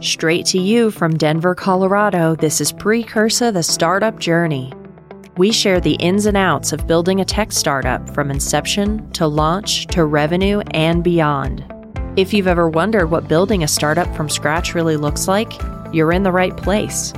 Straight 0.00 0.46
to 0.46 0.58
you 0.58 0.90
from 0.90 1.18
Denver, 1.18 1.54
Colorado, 1.54 2.34
this 2.34 2.62
is 2.62 2.72
Precursa 2.72 3.52
the 3.52 3.62
Startup 3.62 4.18
Journey. 4.18 4.72
We 5.36 5.52
share 5.52 5.78
the 5.78 5.96
ins 5.96 6.24
and 6.24 6.38
outs 6.38 6.72
of 6.72 6.86
building 6.86 7.20
a 7.20 7.24
tech 7.26 7.52
startup 7.52 8.08
from 8.14 8.30
inception 8.30 9.10
to 9.10 9.26
launch 9.26 9.88
to 9.88 10.06
revenue 10.06 10.60
and 10.70 11.04
beyond. 11.04 11.70
If 12.16 12.32
you've 12.32 12.46
ever 12.46 12.66
wondered 12.66 13.10
what 13.10 13.28
building 13.28 13.62
a 13.62 13.68
startup 13.68 14.16
from 14.16 14.30
scratch 14.30 14.74
really 14.74 14.96
looks 14.96 15.28
like, 15.28 15.52
you're 15.92 16.12
in 16.12 16.22
the 16.22 16.32
right 16.32 16.56
place. 16.56 17.12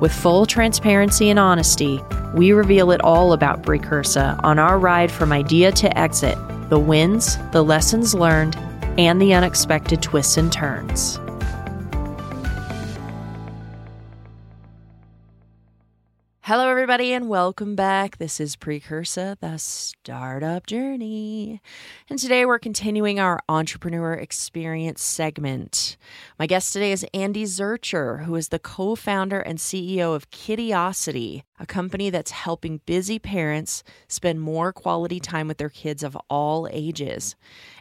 With 0.00 0.12
full 0.12 0.46
transparency 0.46 1.30
and 1.30 1.40
honesty, 1.40 2.00
we 2.36 2.52
reveal 2.52 2.92
it 2.92 3.00
all 3.00 3.32
about 3.32 3.64
Precursa 3.64 4.38
on 4.44 4.60
our 4.60 4.78
ride 4.78 5.10
from 5.10 5.32
idea 5.32 5.72
to 5.72 5.98
exit 5.98 6.38
the 6.68 6.78
wins, 6.78 7.36
the 7.50 7.64
lessons 7.64 8.14
learned, 8.14 8.54
and 8.96 9.20
the 9.20 9.34
unexpected 9.34 10.02
twists 10.02 10.36
and 10.36 10.52
turns. 10.52 11.18
Hello, 16.48 16.70
everybody, 16.70 17.12
and 17.12 17.28
welcome 17.28 17.76
back. 17.76 18.16
This 18.16 18.40
is 18.40 18.56
Precursa, 18.56 19.36
the 19.38 19.58
startup 19.58 20.66
journey. 20.66 21.60
And 22.08 22.18
today 22.18 22.46
we're 22.46 22.58
continuing 22.58 23.20
our 23.20 23.38
entrepreneur 23.50 24.14
experience 24.14 25.02
segment. 25.02 25.98
My 26.38 26.46
guest 26.46 26.72
today 26.72 26.90
is 26.90 27.04
Andy 27.12 27.44
Zurcher, 27.44 28.24
who 28.24 28.34
is 28.34 28.48
the 28.48 28.58
co 28.58 28.94
founder 28.94 29.40
and 29.40 29.58
CEO 29.58 30.14
of 30.16 30.30
Kidiosity, 30.30 31.42
a 31.60 31.66
company 31.66 32.08
that's 32.08 32.30
helping 32.30 32.80
busy 32.86 33.18
parents 33.18 33.82
spend 34.08 34.40
more 34.40 34.72
quality 34.72 35.20
time 35.20 35.48
with 35.48 35.58
their 35.58 35.68
kids 35.68 36.02
of 36.02 36.16
all 36.30 36.66
ages. 36.72 37.36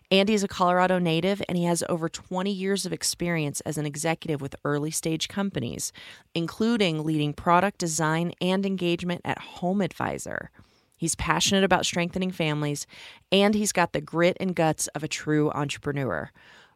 Andy 0.09 0.33
is 0.33 0.43
a 0.43 0.47
Colorado 0.47 0.99
native 0.99 1.41
and 1.49 1.57
he 1.57 1.65
has 1.65 1.83
over 1.89 2.07
20 2.07 2.49
years 2.49 2.85
of 2.85 2.93
experience 2.93 3.59
as 3.61 3.77
an 3.77 3.85
executive 3.85 4.39
with 4.39 4.55
early 4.63 4.89
stage 4.89 5.27
companies, 5.27 5.91
including 6.33 7.03
leading 7.03 7.33
product 7.33 7.77
design 7.77 8.31
and 8.39 8.65
engagement 8.65 9.19
at 9.25 9.37
HomeAdvisor. 9.37 10.47
He's 10.95 11.15
passionate 11.15 11.65
about 11.65 11.85
strengthening 11.85 12.31
families 12.31 12.87
and 13.33 13.53
he's 13.53 13.73
got 13.73 13.91
the 13.91 13.99
grit 13.99 14.37
and 14.39 14.55
guts 14.55 14.87
of 14.95 15.03
a 15.03 15.09
true 15.09 15.51
entrepreneur. 15.51 16.31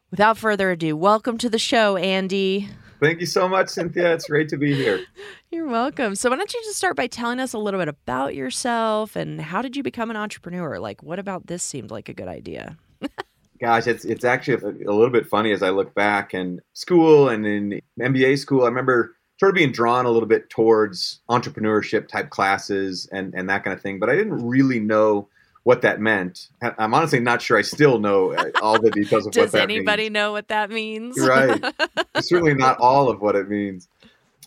Without 0.10 0.38
further 0.38 0.72
ado, 0.72 0.98
welcome 0.98 1.38
to 1.38 1.50
the 1.50 1.58
show, 1.58 1.96
Andy. 1.96 2.68
Thank 3.00 3.22
you 3.22 3.26
so 3.26 3.48
much, 3.48 3.70
Cynthia. 3.70 4.14
It's 4.14 4.28
great 4.28 4.50
to 4.50 4.58
be 4.58 4.76
here. 4.76 5.06
You're 5.52 5.70
welcome. 5.70 6.16
So, 6.16 6.30
why 6.30 6.36
don't 6.36 6.54
you 6.54 6.62
just 6.66 6.78
start 6.78 6.98
by 6.98 7.08
telling 7.08 7.40
us 7.40 7.54
a 7.54 7.58
little 7.58 7.80
bit 7.80 7.88
about 7.88 8.36
yourself 8.36 9.16
and 9.16 9.40
how 9.40 9.62
did 9.62 9.78
you 9.78 9.84
become 9.84 10.10
an 10.10 10.18
entrepreneur? 10.18 10.80
Like, 10.80 11.02
what 11.02 11.18
about 11.18 11.48
this 11.48 11.64
seemed 11.64 11.92
like 11.92 12.10
a 12.10 12.14
good 12.14 12.28
idea? 12.28 12.78
Gosh, 13.62 13.86
it's 13.86 14.06
it's 14.06 14.26
actually 14.26 14.56
a, 14.56 14.90
a, 14.90 14.94
little 14.94 15.12
bit 15.12 15.28
funny 15.28 15.52
as 15.52 15.62
I 15.62 15.70
look 15.70 15.94
back 15.94 16.34
in 16.34 16.62
school 16.74 17.30
and 17.30 17.46
in 17.46 17.82
MBA 18.00 18.40
school. 18.40 18.64
I 18.64 18.66
remember 18.66 19.16
sort 19.40 19.52
of 19.52 19.56
being 19.56 19.72
drawn 19.72 20.06
a 20.06 20.10
little 20.10 20.28
bit 20.28 20.50
towards 20.50 21.20
entrepreneurship 21.30 22.08
type 22.08 22.32
classes 22.32 23.08
and 23.12 23.36
and 23.36 23.48
that 23.50 23.64
kind 23.64 23.76
of 23.76 23.82
thing, 23.82 24.00
but 24.00 24.10
I 24.10 24.16
didn't 24.16 24.48
really 24.48 24.80
know 24.80 25.28
what 25.64 25.84
that 25.84 26.00
meant. 26.02 26.48
I'm 26.80 26.96
honestly 26.96 27.20
not 27.20 27.40
sure 27.40 27.56
I 27.56 27.62
still 27.62 28.00
know 28.00 28.34
uh, 28.34 28.50
all 28.64 28.82
the 28.82 28.90
details 28.90 29.28
of 29.28 29.36
what 29.36 29.36
that 29.36 29.42
means. 29.42 29.52
Does 29.52 29.62
anybody 29.62 30.10
know 30.10 30.32
what 30.32 30.48
that 30.48 30.72
means? 30.72 31.16
right. 31.20 31.64
certainly 32.20 32.56
not 32.56 32.80
all 32.80 33.10
of 33.10 33.22
what 33.22 33.36
it 33.36 33.48
means 33.48 33.88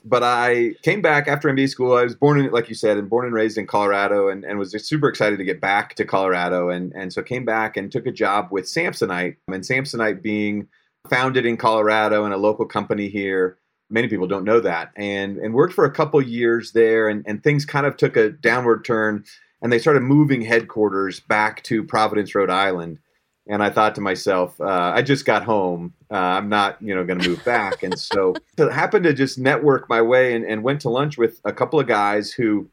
but 0.05 0.23
I 0.23 0.75
came 0.83 1.01
back 1.01 1.29
after 1.29 1.49
MBA 1.49 1.71
school. 1.71 1.97
I 1.97 2.03
was 2.03 2.15
born 2.15 2.39
in, 2.39 2.51
like 2.51 2.69
you 2.69 2.75
said, 2.75 2.99
and 2.99 3.09
born 3.09 3.25
and 3.25 3.35
raised 3.35 3.57
in 3.57 3.67
Colorado, 3.67 4.29
and, 4.29 4.45
and 4.45 4.59
was 4.59 4.73
super 4.87 5.09
excited 5.09 5.39
to 5.39 5.45
get 5.45 5.61
back 5.61 5.95
to 5.95 6.05
Colorado, 6.05 6.69
and 6.69 6.93
and 6.95 7.13
so 7.13 7.23
came 7.23 7.45
back 7.45 7.77
and 7.77 7.91
took 7.91 8.07
a 8.07 8.13
job 8.13 8.49
with 8.51 8.67
Samsonite, 8.67 9.37
and 9.49 9.63
Samsonite 9.65 10.23
being 10.23 10.69
founded 11.09 11.47
in 11.47 11.57
Colorado 11.57 12.25
and 12.25 12.35
a 12.35 12.39
local 12.39 12.67
company 12.67 13.09
here. 13.09 13.59
Many 13.91 14.09
people 14.09 14.27
don't 14.27 14.45
know 14.45 14.61
that, 14.61 14.91
and 14.97 15.39
and 15.39 15.55
worked 15.55 15.75
for 15.75 15.85
a 15.85 15.91
couple 15.91 16.21
years 16.21 16.73
there, 16.73 17.09
and 17.09 17.25
and 17.27 17.43
things 17.43 17.65
kind 17.65 17.87
of 17.87 17.97
took 17.97 18.17
a 18.17 18.31
downward 18.31 18.85
turn, 18.85 19.25
and 19.63 19.73
they 19.73 19.79
started 19.79 20.03
moving 20.03 20.43
headquarters 20.43 21.21
back 21.21 21.63
to 21.65 21.83
Providence, 21.83 22.35
Rhode 22.35 22.51
Island 22.51 22.99
and 23.47 23.63
I 23.63 23.71
thought 23.71 23.95
to 23.97 24.01
myself, 24.01 24.59
uh, 24.61 24.93
I 24.95 25.03
just 25.03 25.25
got 25.25 25.45
home. 25.45 25.93
Uh, 26.11 26.15
I'm 26.15 26.49
not, 26.49 26.81
you 26.81 26.95
know, 26.95 27.05
going 27.05 27.19
to 27.19 27.29
move 27.29 27.45
back. 27.45 27.83
And 27.83 27.99
so, 27.99 28.35
so 28.57 28.71
happened 28.71 29.05
to 29.05 29.13
just 29.13 29.39
network 29.39 29.89
my 29.89 30.01
way 30.01 30.35
and, 30.35 30.45
and, 30.45 30.63
went 30.63 30.81
to 30.83 30.89
lunch 30.89 31.19
with 31.19 31.41
a 31.45 31.53
couple 31.53 31.79
of 31.79 31.87
guys 31.87 32.33
who 32.33 32.71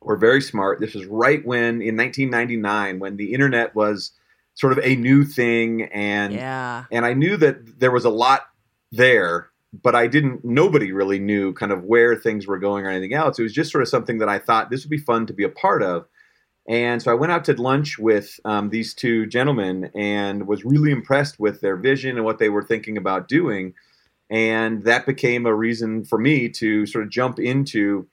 were 0.00 0.16
very 0.16 0.40
smart. 0.40 0.80
This 0.80 0.94
was 0.94 1.06
right 1.06 1.44
when, 1.46 1.80
in 1.82 1.96
1999, 1.96 2.98
when 2.98 3.16
the 3.16 3.32
internet 3.32 3.74
was 3.74 4.12
sort 4.58 4.72
of 4.72 4.80
a 4.82 4.96
new 4.96 5.24
thing, 5.24 5.84
and 5.84 6.34
yeah. 6.34 6.84
and 6.90 7.06
I 7.06 7.14
knew 7.14 7.36
that 7.36 7.78
there 7.78 7.92
was 7.92 8.04
a 8.04 8.10
lot 8.10 8.48
there, 8.90 9.50
but 9.72 9.94
I 9.94 10.08
didn't. 10.08 10.44
Nobody 10.44 10.90
really 10.92 11.20
knew 11.20 11.52
kind 11.52 11.70
of 11.70 11.84
where 11.84 12.16
things 12.16 12.46
were 12.46 12.58
going 12.58 12.84
or 12.84 12.90
anything 12.90 13.14
else. 13.14 13.38
It 13.38 13.44
was 13.44 13.52
just 13.52 13.70
sort 13.70 13.82
of 13.82 13.88
something 13.88 14.18
that 14.18 14.28
I 14.28 14.38
thought 14.38 14.70
this 14.70 14.84
would 14.84 14.90
be 14.90 14.98
fun 14.98 15.26
to 15.26 15.32
be 15.32 15.44
a 15.44 15.48
part 15.48 15.82
of. 15.82 16.06
And 16.68 17.02
so 17.02 17.10
I 17.10 17.14
went 17.14 17.32
out 17.32 17.46
to 17.46 17.54
lunch 17.54 17.98
with 17.98 18.38
um, 18.44 18.68
these 18.68 18.92
two 18.92 19.26
gentlemen 19.26 19.90
and 19.94 20.46
was 20.46 20.66
really 20.66 20.90
impressed 20.90 21.40
with 21.40 21.62
their 21.62 21.76
vision 21.76 22.16
and 22.16 22.26
what 22.26 22.38
they 22.38 22.50
were 22.50 22.62
thinking 22.62 22.98
about 22.98 23.26
doing. 23.26 23.72
And 24.28 24.82
that 24.82 25.06
became 25.06 25.46
a 25.46 25.54
reason 25.54 26.04
for 26.04 26.18
me 26.18 26.50
to 26.50 26.84
sort 26.84 27.04
of 27.04 27.10
jump 27.10 27.38
into 27.38 28.06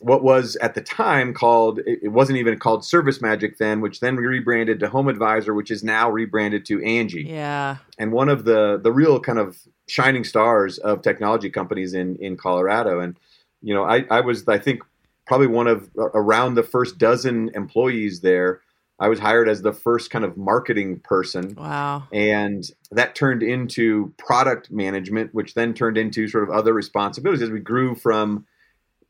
what 0.00 0.24
was 0.24 0.56
at 0.56 0.74
the 0.74 0.80
time 0.80 1.32
called, 1.32 1.80
it 1.86 2.10
wasn't 2.10 2.38
even 2.38 2.58
called 2.58 2.82
ServiceMagic 2.82 3.58
then, 3.58 3.80
which 3.80 4.00
then 4.00 4.16
rebranded 4.16 4.80
to 4.80 4.88
HomeAdvisor, 4.88 5.54
which 5.54 5.70
is 5.70 5.84
now 5.84 6.10
rebranded 6.10 6.64
to 6.66 6.78
Angi. 6.78 7.28
Yeah. 7.28 7.76
And 7.98 8.10
one 8.10 8.28
of 8.28 8.44
the, 8.44 8.80
the 8.82 8.92
real 8.92 9.20
kind 9.20 9.38
of 9.38 9.58
shining 9.86 10.24
stars 10.24 10.78
of 10.78 11.02
technology 11.02 11.50
companies 11.50 11.94
in, 11.94 12.16
in 12.16 12.36
Colorado. 12.36 12.98
And, 12.98 13.16
you 13.62 13.74
know, 13.74 13.84
I, 13.84 14.04
I 14.10 14.20
was, 14.20 14.48
I 14.48 14.58
think, 14.58 14.82
probably 15.30 15.46
one 15.46 15.68
of 15.68 15.88
around 15.96 16.56
the 16.56 16.62
first 16.64 16.98
dozen 16.98 17.52
employees 17.54 18.20
there. 18.20 18.62
I 18.98 19.06
was 19.06 19.20
hired 19.20 19.48
as 19.48 19.62
the 19.62 19.72
first 19.72 20.10
kind 20.10 20.24
of 20.24 20.36
marketing 20.36 20.98
person. 21.04 21.54
Wow. 21.56 22.02
And 22.12 22.68
that 22.90 23.14
turned 23.14 23.44
into 23.44 24.12
product 24.18 24.72
management, 24.72 25.32
which 25.32 25.54
then 25.54 25.72
turned 25.72 25.96
into 25.96 26.26
sort 26.26 26.42
of 26.42 26.50
other 26.50 26.72
responsibilities 26.72 27.42
as 27.42 27.50
we 27.50 27.60
grew 27.60 27.94
from, 27.94 28.44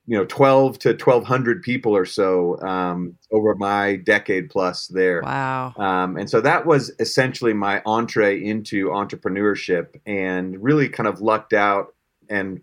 you 0.07 0.15
know, 0.15 0.27
12 0.27 0.79
to 0.81 0.89
1200 0.91 1.63
people 1.63 1.97
or 1.97 2.05
so 2.05 2.61
um, 2.61 3.17
over 3.33 3.55
my 3.55 3.97
decade 3.97 4.51
plus 4.51 4.89
there. 4.89 5.23
Wow. 5.23 5.73
Um, 5.79 6.19
and 6.19 6.29
so 6.29 6.43
that 6.43 6.67
was 6.67 6.93
essentially 6.99 7.55
my 7.55 7.81
entree 7.87 8.45
into 8.45 8.89
entrepreneurship 8.89 9.99
and 10.05 10.63
really 10.63 10.91
kind 10.91 11.09
of 11.09 11.23
lucked 11.23 11.55
out 11.55 11.95
and 12.29 12.61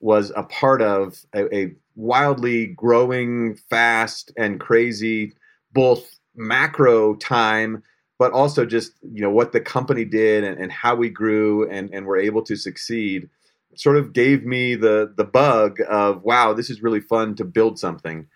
was 0.00 0.32
a 0.34 0.42
part 0.42 0.82
of 0.82 1.24
a, 1.32 1.56
a 1.56 1.74
wildly 1.96 2.68
growing, 2.68 3.56
fast, 3.68 4.32
and 4.36 4.60
crazy, 4.60 5.34
both 5.72 6.18
macro 6.36 7.16
time, 7.16 7.82
but 8.18 8.32
also 8.32 8.64
just 8.64 8.92
you 9.02 9.20
know 9.20 9.30
what 9.30 9.52
the 9.52 9.60
company 9.60 10.04
did 10.04 10.44
and, 10.44 10.58
and 10.60 10.72
how 10.72 10.94
we 10.94 11.08
grew 11.08 11.68
and, 11.70 11.90
and 11.92 12.06
were 12.06 12.16
able 12.16 12.42
to 12.42 12.56
succeed 12.56 13.28
sort 13.74 13.96
of 13.96 14.12
gave 14.12 14.44
me 14.44 14.74
the 14.74 15.12
the 15.16 15.24
bug 15.24 15.78
of 15.88 16.22
wow 16.22 16.52
this 16.52 16.70
is 16.70 16.82
really 16.82 17.00
fun 17.00 17.34
to 17.34 17.44
build 17.44 17.78
something 17.78 18.26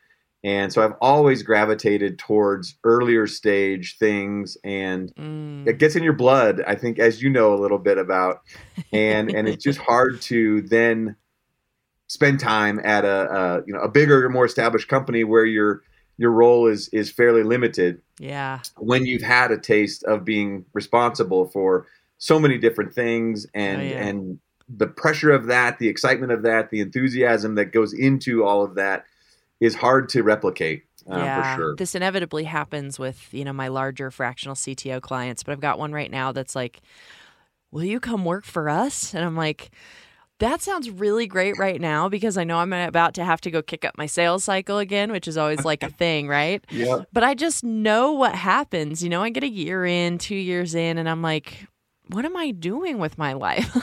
and 0.44 0.72
so 0.72 0.82
i've 0.82 0.94
always 1.00 1.42
gravitated 1.42 2.18
towards 2.18 2.76
earlier 2.84 3.26
stage 3.26 3.96
things 3.98 4.56
and 4.64 5.14
mm. 5.14 5.66
it 5.66 5.78
gets 5.78 5.96
in 5.96 6.02
your 6.02 6.12
blood 6.12 6.62
i 6.66 6.74
think 6.74 6.98
as 6.98 7.22
you 7.22 7.30
know 7.30 7.54
a 7.54 7.60
little 7.60 7.78
bit 7.78 7.98
about 7.98 8.42
and 8.92 9.34
and 9.34 9.48
it's 9.48 9.64
just 9.64 9.78
hard 9.78 10.20
to 10.20 10.62
then 10.62 11.16
spend 12.10 12.40
time 12.40 12.80
at 12.82 13.04
a, 13.04 13.30
a 13.30 13.62
you 13.66 13.72
know 13.72 13.78
a 13.78 13.88
bigger, 13.88 14.28
more 14.28 14.44
established 14.44 14.88
company 14.88 15.22
where 15.22 15.44
your 15.44 15.82
your 16.18 16.32
role 16.32 16.66
is 16.66 16.88
is 16.88 17.08
fairly 17.08 17.44
limited. 17.44 18.02
Yeah. 18.18 18.60
When 18.76 19.06
you've 19.06 19.22
had 19.22 19.52
a 19.52 19.58
taste 19.58 20.02
of 20.02 20.24
being 20.24 20.64
responsible 20.72 21.46
for 21.46 21.86
so 22.18 22.40
many 22.40 22.58
different 22.58 22.92
things 22.92 23.46
and 23.54 23.80
oh, 23.80 23.84
yeah. 23.84 24.06
and 24.08 24.40
the 24.68 24.88
pressure 24.88 25.30
of 25.30 25.46
that, 25.46 25.78
the 25.78 25.86
excitement 25.88 26.32
of 26.32 26.42
that, 26.42 26.70
the 26.70 26.80
enthusiasm 26.80 27.54
that 27.54 27.66
goes 27.66 27.92
into 27.92 28.44
all 28.44 28.64
of 28.64 28.74
that 28.74 29.04
is 29.60 29.76
hard 29.76 30.08
to 30.08 30.22
replicate. 30.22 30.82
Uh, 31.08 31.16
yeah, 31.16 31.56
sure. 31.56 31.76
this 31.76 31.94
inevitably 31.94 32.44
happens 32.44 32.98
with 32.98 33.32
you 33.32 33.44
know 33.44 33.52
my 33.52 33.68
larger 33.68 34.10
fractional 34.10 34.56
CTO 34.56 35.00
clients, 35.00 35.44
but 35.44 35.52
I've 35.52 35.60
got 35.60 35.78
one 35.78 35.92
right 35.92 36.10
now 36.10 36.32
that's 36.32 36.56
like, 36.56 36.80
"Will 37.70 37.84
you 37.84 38.00
come 38.00 38.24
work 38.24 38.44
for 38.44 38.68
us?" 38.68 39.14
And 39.14 39.24
I'm 39.24 39.36
like, 39.36 39.70
that 40.40 40.62
sounds 40.62 40.90
really 40.90 41.26
great 41.26 41.58
right 41.58 41.80
now 41.80 42.08
because 42.08 42.36
I 42.36 42.44
know 42.44 42.58
I'm 42.58 42.72
about 42.72 43.14
to 43.14 43.24
have 43.24 43.40
to 43.42 43.50
go 43.50 43.62
kick 43.62 43.84
up 43.84 43.96
my 43.96 44.06
sales 44.06 44.44
cycle 44.44 44.78
again, 44.78 45.12
which 45.12 45.28
is 45.28 45.36
always 45.36 45.64
like 45.64 45.82
a 45.82 45.90
thing, 46.02 46.28
right? 46.28 46.64
Yeah. 46.70 47.02
But 47.12 47.24
I 47.24 47.34
just 47.34 47.62
know 47.62 48.12
what 48.12 48.34
happens. 48.34 49.02
You 49.02 49.10
know, 49.10 49.22
I 49.22 49.30
get 49.30 49.44
a 49.44 49.48
year 49.48 49.84
in, 49.86 50.18
two 50.18 50.34
years 50.34 50.74
in, 50.74 50.98
and 50.98 51.08
I'm 51.08 51.22
like, 51.22 51.66
what 52.08 52.24
am 52.24 52.36
I 52.36 52.50
doing 52.50 52.98
with 52.98 53.18
my 53.18 53.34
life? 53.34 53.76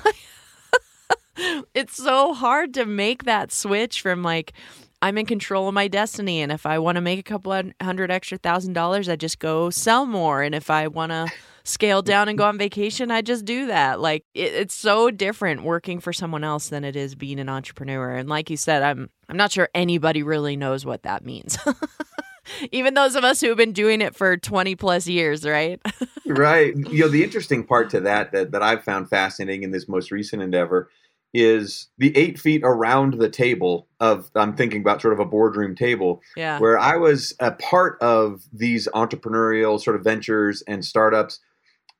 it's 1.73 1.95
so 1.95 2.33
hard 2.33 2.73
to 2.73 2.85
make 2.85 3.23
that 3.23 3.51
switch 3.51 4.01
from 4.01 4.23
like, 4.23 4.53
I'm 5.01 5.17
in 5.17 5.27
control 5.27 5.67
of 5.67 5.75
my 5.75 5.87
destiny. 5.87 6.41
And 6.41 6.51
if 6.51 6.65
I 6.65 6.79
want 6.79 6.95
to 6.95 7.01
make 7.01 7.19
a 7.19 7.23
couple 7.23 7.53
hundred 7.81 8.11
extra 8.11 8.37
thousand 8.37 8.73
dollars, 8.73 9.07
I 9.07 9.15
just 9.15 9.37
go 9.39 9.69
sell 9.69 10.05
more. 10.07 10.41
And 10.41 10.55
if 10.55 10.71
I 10.71 10.87
want 10.87 11.11
to 11.11 11.27
scale 11.67 12.01
down 12.01 12.29
and 12.29 12.37
go 12.37 12.45
on 12.45 12.57
vacation, 12.57 13.11
I 13.11 13.21
just 13.21 13.45
do 13.45 13.67
that. 13.67 13.99
Like 13.99 14.25
it, 14.33 14.53
it's 14.53 14.73
so 14.73 15.11
different 15.11 15.63
working 15.63 15.99
for 15.99 16.13
someone 16.13 16.43
else 16.43 16.69
than 16.69 16.83
it 16.83 16.95
is 16.95 17.15
being 17.15 17.39
an 17.39 17.49
entrepreneur. 17.49 18.13
And 18.13 18.29
like 18.29 18.49
you 18.49 18.57
said, 18.57 18.83
I'm 18.83 19.09
I'm 19.29 19.37
not 19.37 19.51
sure 19.51 19.69
anybody 19.75 20.23
really 20.23 20.55
knows 20.55 20.85
what 20.85 21.03
that 21.03 21.25
means. 21.25 21.57
Even 22.71 22.93
those 22.93 23.15
of 23.15 23.25
us 23.25 23.41
who 23.41 23.49
have 23.49 23.57
been 23.57 23.73
doing 23.73 24.01
it 24.01 24.15
for 24.15 24.37
20 24.37 24.75
plus 24.75 25.05
years, 25.05 25.45
right? 25.45 25.81
right. 26.25 26.73
You 26.75 27.01
know, 27.01 27.09
the 27.09 27.23
interesting 27.23 27.65
part 27.65 27.89
to 27.89 27.99
that, 28.01 28.31
that 28.31 28.51
that 28.51 28.63
I've 28.63 28.83
found 28.83 29.09
fascinating 29.09 29.63
in 29.63 29.71
this 29.71 29.87
most 29.87 30.11
recent 30.11 30.41
endeavor 30.41 30.89
is 31.33 31.87
the 31.97 32.15
eight 32.15 32.39
feet 32.39 32.61
around 32.63 33.15
the 33.15 33.29
table 33.29 33.87
of 33.99 34.31
I'm 34.35 34.55
thinking 34.55 34.81
about 34.81 35.01
sort 35.01 35.13
of 35.13 35.19
a 35.19 35.25
boardroom 35.25 35.75
table 35.75 36.21
yeah. 36.35 36.57
where 36.59 36.79
I 36.79 36.95
was 36.95 37.33
a 37.39 37.51
part 37.51 38.01
of 38.01 38.43
these 38.53 38.87
entrepreneurial 38.95 39.79
sort 39.79 39.97
of 39.97 40.03
ventures 40.03 40.63
and 40.67 40.83
startups, 40.83 41.39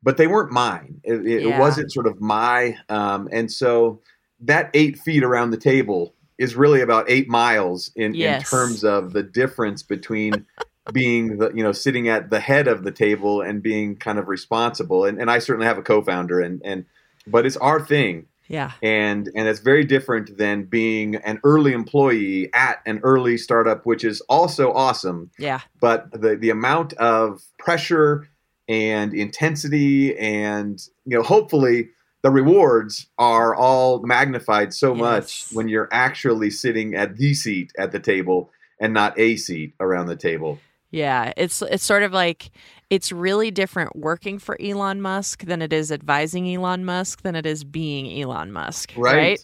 but 0.04 0.18
they 0.18 0.28
weren't 0.28 0.52
mine. 0.52 1.02
It, 1.04 1.26
it 1.26 1.42
Yeah. 1.44 1.60
wasn't 1.60 1.92
sort 1.92 2.08
of 2.08 2.20
my, 2.22 2.78
um, 2.90 3.28
and 3.32 3.52
so 3.52 4.02
that 4.42 4.70
eight 4.74 5.00
feet 5.00 5.24
around 5.24 5.50
the 5.52 5.58
table 5.58 6.14
is 6.38 6.56
really 6.56 6.82
about 6.82 7.10
eight 7.10 7.28
miles 7.28 7.92
in, 7.96 8.14
in 8.14 8.42
terms 8.44 8.84
of 8.84 9.14
the 9.14 9.24
difference 9.24 9.82
between 9.82 10.46
being 10.94 11.38
the 11.40 11.52
you 11.54 11.62
know 11.64 11.72
sitting 11.74 12.08
at 12.08 12.30
the 12.30 12.40
head 12.40 12.68
of 12.68 12.84
the 12.84 12.92
table 12.92 13.42
and 13.42 13.62
being 13.64 13.96
kind 13.96 14.18
of 14.20 14.28
responsible. 14.28 15.04
And, 15.06 15.20
and 15.20 15.30
I 15.30 15.40
certainly 15.40 15.66
have 15.68 15.78
a 15.78 15.82
co-founder, 15.82 16.40
and 16.40 16.62
and 16.64 16.86
but 17.26 17.46
it's 17.46 17.58
our 17.58 17.84
thing 17.84 18.28
Yeah. 18.48 18.72
and 18.82 19.30
and 19.36 19.48
it's 19.50 19.60
very 19.60 19.84
different 19.84 20.38
than 20.38 20.64
being 20.64 21.16
an 21.16 21.42
early 21.44 21.74
employee 21.74 22.54
at 22.54 22.80
an 22.86 23.00
early 23.04 23.38
startup 23.38 23.86
which 23.86 24.06
is 24.06 24.22
also 24.30 24.72
awesome 24.72 25.30
Yeah. 25.38 25.60
but 25.82 26.10
the 26.12 26.38
the 26.38 26.52
amount 26.52 26.94
of 26.94 27.42
pressure 27.58 28.30
and 28.68 29.14
intensity 29.14 30.18
and 30.18 30.88
you 31.06 31.18
know 31.18 31.24
hopefully 31.24 31.90
the 32.24 32.32
rewards 32.32 33.08
are 33.18 33.56
all 33.56 34.00
magnified 34.00 34.74
so 34.74 34.94
much 34.94 35.48
when 35.54 35.68
you're 35.68 35.90
actually 35.92 36.50
sitting 36.50 36.96
at 36.96 37.16
the 37.16 37.34
seat 37.34 37.72
at 37.78 37.92
the 37.92 38.00
table 38.00 38.52
and 38.80 38.94
not 38.94 39.18
a 39.18 39.38
seat 39.38 39.74
around 39.80 40.08
the 40.08 40.16
table. 40.16 40.60
Yeah, 40.92 41.34
it's 41.38 41.62
it's 41.62 41.84
sort 41.84 42.04
of 42.04 42.14
like 42.14 42.50
it's 42.90 43.12
really 43.12 43.52
different 43.52 43.96
working 43.96 44.40
for 44.40 44.58
Elon 44.62 45.02
Musk 45.02 45.44
than 45.44 45.62
it 45.62 45.74
is 45.74 45.92
advising 45.92 46.54
Elon 46.54 46.86
Musk 46.86 47.22
than 47.22 47.36
it 47.36 47.46
is 47.46 47.64
being 47.64 48.22
Elon 48.22 48.52
Musk, 48.52 48.94
right? 48.96 49.40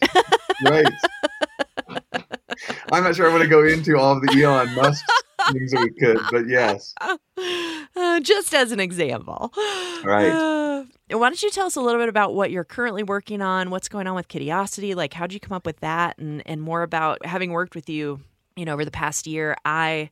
right? 0.64 0.86
I'm 2.92 3.02
not 3.02 3.16
sure 3.16 3.28
i 3.28 3.30
want 3.30 3.42
to 3.42 3.48
go 3.48 3.64
into 3.64 3.98
all 3.98 4.16
of 4.16 4.22
the 4.22 4.42
elon 4.42 4.74
musk 4.74 5.04
things 5.52 5.72
that 5.72 5.80
we 5.80 5.90
could 5.90 6.18
but 6.30 6.48
yes 6.48 6.94
Uh, 7.96 8.20
just 8.20 8.54
as 8.54 8.72
an 8.72 8.80
example. 8.80 9.52
Right. 10.04 10.28
Uh, 10.30 10.84
why 11.10 11.28
don't 11.28 11.42
you 11.42 11.50
tell 11.50 11.66
us 11.66 11.76
a 11.76 11.80
little 11.80 12.00
bit 12.00 12.08
about 12.08 12.34
what 12.34 12.50
you're 12.50 12.64
currently 12.64 13.02
working 13.02 13.40
on, 13.40 13.70
what's 13.70 13.88
going 13.88 14.06
on 14.06 14.14
with 14.14 14.28
Kidiosity, 14.28 14.94
like 14.94 15.12
how'd 15.12 15.32
you 15.32 15.40
come 15.40 15.54
up 15.54 15.66
with 15.66 15.80
that, 15.80 16.18
and 16.18 16.42
and 16.46 16.60
more 16.60 16.82
about 16.82 17.24
having 17.24 17.52
worked 17.52 17.74
with 17.74 17.88
you, 17.88 18.20
you 18.56 18.64
know, 18.64 18.72
over 18.72 18.84
the 18.84 18.90
past 18.90 19.26
year. 19.26 19.56
I 19.64 20.10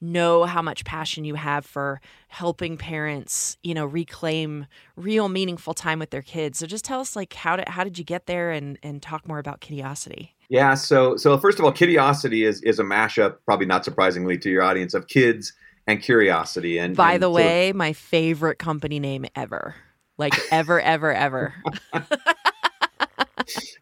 know 0.00 0.44
how 0.44 0.62
much 0.62 0.84
passion 0.84 1.24
you 1.24 1.34
have 1.34 1.64
for 1.64 2.00
helping 2.28 2.76
parents, 2.76 3.56
you 3.62 3.74
know, 3.74 3.86
reclaim 3.86 4.66
real 4.96 5.28
meaningful 5.28 5.72
time 5.72 5.98
with 5.98 6.10
their 6.10 6.22
kids. 6.22 6.58
So 6.58 6.66
just 6.66 6.84
tell 6.84 7.00
us 7.00 7.16
like 7.16 7.32
how 7.32 7.56
did 7.56 7.68
how 7.68 7.84
did 7.84 7.98
you 7.98 8.04
get 8.04 8.26
there, 8.26 8.50
and 8.50 8.78
and 8.82 9.02
talk 9.02 9.26
more 9.26 9.38
about 9.38 9.60
Kidiosity. 9.60 10.30
Yeah, 10.48 10.74
so 10.74 11.16
so 11.16 11.36
first 11.38 11.58
of 11.58 11.64
all, 11.64 11.72
Kidiosity 11.72 12.44
is 12.44 12.62
is 12.62 12.78
a 12.78 12.84
mashup, 12.84 13.36
probably 13.44 13.66
not 13.66 13.84
surprisingly 13.84 14.38
to 14.38 14.50
your 14.50 14.62
audience, 14.62 14.94
of 14.94 15.08
kids 15.08 15.52
and 15.86 16.02
curiosity. 16.02 16.78
And 16.78 16.96
By 16.96 17.14
and 17.14 17.22
the 17.22 17.30
way, 17.30 17.72
my 17.72 17.92
favorite 17.92 18.58
company 18.58 18.98
name 18.98 19.26
ever. 19.34 19.74
Like 20.16 20.34
ever, 20.50 20.80
ever, 20.80 21.12
ever. 21.12 21.54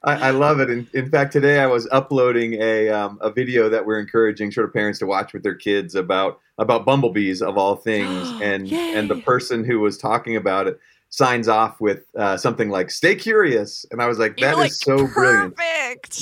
I, 0.04 0.28
I 0.28 0.30
love 0.30 0.60
it. 0.60 0.70
In, 0.70 0.88
in 0.94 1.10
fact, 1.10 1.32
today 1.32 1.60
I 1.60 1.66
was 1.66 1.88
uploading 1.92 2.54
a 2.54 2.88
um, 2.88 3.18
a 3.20 3.30
video 3.30 3.68
that 3.68 3.86
we're 3.86 4.00
encouraging 4.00 4.50
sort 4.50 4.66
of 4.66 4.72
parents 4.72 4.98
to 5.00 5.06
watch 5.06 5.32
with 5.32 5.42
their 5.42 5.54
kids 5.54 5.94
about 5.94 6.40
about 6.58 6.84
bumblebees 6.84 7.42
of 7.42 7.56
all 7.56 7.76
things, 7.76 8.28
and 8.42 8.72
and 8.72 9.08
the 9.08 9.20
person 9.20 9.62
who 9.62 9.80
was 9.80 9.96
talking 9.96 10.36
about 10.36 10.66
it 10.66 10.80
signs 11.10 11.46
off 11.46 11.80
with 11.80 12.06
uh, 12.16 12.36
something 12.36 12.70
like 12.70 12.90
"Stay 12.90 13.14
curious," 13.14 13.86
and 13.92 14.02
I 14.02 14.06
was 14.06 14.18
like, 14.18 14.40
You're 14.40 14.50
"That 14.50 14.54
is 14.54 14.58
like, 14.58 14.72
so 14.72 15.06
brilliant." 15.06 15.54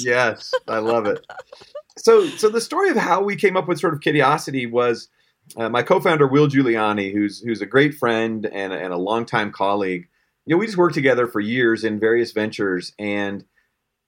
Yes, 0.01 0.53
I 0.69 0.79
love 0.79 1.07
it. 1.07 1.25
So, 1.97 2.27
so 2.29 2.49
the 2.49 2.61
story 2.61 2.91
of 2.91 2.97
how 2.97 3.23
we 3.23 3.37
came 3.37 3.57
up 3.57 3.69
with 3.69 3.79
sort 3.79 3.95
of 3.95 4.01
Kidiosity 4.01 4.67
was 4.67 5.09
uh, 5.57 5.69
my 5.69 5.83
co-founder 5.83 6.27
Will 6.27 6.49
Giuliani, 6.49 7.13
who's 7.13 7.41
who's 7.41 7.61
a 7.61 7.67
great 7.67 7.95
friend 7.95 8.47
and, 8.47 8.73
and 8.73 8.93
a 8.93 8.97
longtime 8.97 9.53
colleague. 9.53 10.09
You 10.47 10.55
know, 10.55 10.59
we 10.59 10.67
just 10.67 10.79
worked 10.79 10.95
together 10.95 11.27
for 11.27 11.41
years 11.41 11.85
in 11.85 12.01
various 12.01 12.33
ventures, 12.33 12.93
and 12.99 13.45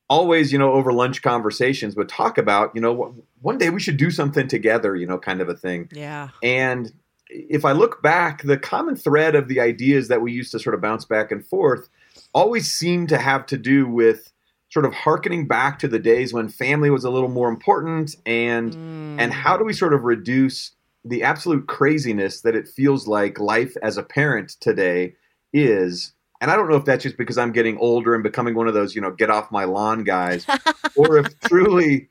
always, 0.08 0.52
you 0.52 0.58
know, 0.58 0.72
over 0.72 0.92
lunch 0.92 1.22
conversations 1.22 1.96
would 1.96 2.08
talk 2.08 2.36
about, 2.36 2.70
you 2.74 2.80
know, 2.80 3.14
one 3.40 3.56
day 3.56 3.70
we 3.70 3.80
should 3.80 3.96
do 3.96 4.10
something 4.10 4.46
together, 4.46 4.94
you 4.94 5.06
know, 5.06 5.18
kind 5.18 5.40
of 5.40 5.48
a 5.48 5.54
thing. 5.54 5.88
Yeah. 5.90 6.28
And 6.42 6.92
if 7.30 7.64
I 7.64 7.72
look 7.72 8.02
back, 8.02 8.42
the 8.42 8.58
common 8.58 8.94
thread 8.94 9.34
of 9.34 9.48
the 9.48 9.58
ideas 9.60 10.08
that 10.08 10.20
we 10.20 10.32
used 10.32 10.52
to 10.52 10.58
sort 10.58 10.74
of 10.74 10.82
bounce 10.82 11.06
back 11.06 11.32
and 11.32 11.46
forth 11.46 11.88
always 12.34 12.70
seemed 12.70 13.08
to 13.08 13.16
have 13.16 13.46
to 13.46 13.56
do 13.56 13.86
with 13.86 14.32
sort 14.68 14.84
of 14.84 14.92
harkening 14.92 15.46
back 15.46 15.78
to 15.78 15.88
the 15.88 15.98
days 15.98 16.32
when 16.34 16.48
family 16.48 16.90
was 16.90 17.04
a 17.04 17.10
little 17.10 17.30
more 17.30 17.48
important 17.48 18.16
and 18.26 18.74
Mm. 18.74 19.16
and 19.18 19.32
how 19.32 19.56
do 19.56 19.64
we 19.64 19.72
sort 19.72 19.94
of 19.94 20.04
reduce 20.04 20.72
the 21.04 21.22
absolute 21.22 21.66
craziness 21.66 22.42
that 22.42 22.54
it 22.54 22.68
feels 22.68 23.08
like 23.08 23.40
life 23.40 23.76
as 23.82 23.96
a 23.96 24.02
parent 24.02 24.50
today 24.60 25.14
is 25.52 26.12
and 26.42 26.50
I 26.50 26.56
don't 26.56 26.68
know 26.68 26.74
if 26.74 26.84
that's 26.84 27.04
just 27.04 27.16
because 27.16 27.38
I'm 27.38 27.52
getting 27.52 27.78
older 27.78 28.14
and 28.14 28.22
becoming 28.24 28.56
one 28.56 28.66
of 28.66 28.74
those, 28.74 28.96
you 28.96 29.00
know, 29.00 29.12
get 29.12 29.30
off 29.30 29.52
my 29.52 29.62
lawn 29.62 30.02
guys, 30.02 30.44
or 30.96 31.16
if 31.16 31.38
truly 31.38 32.08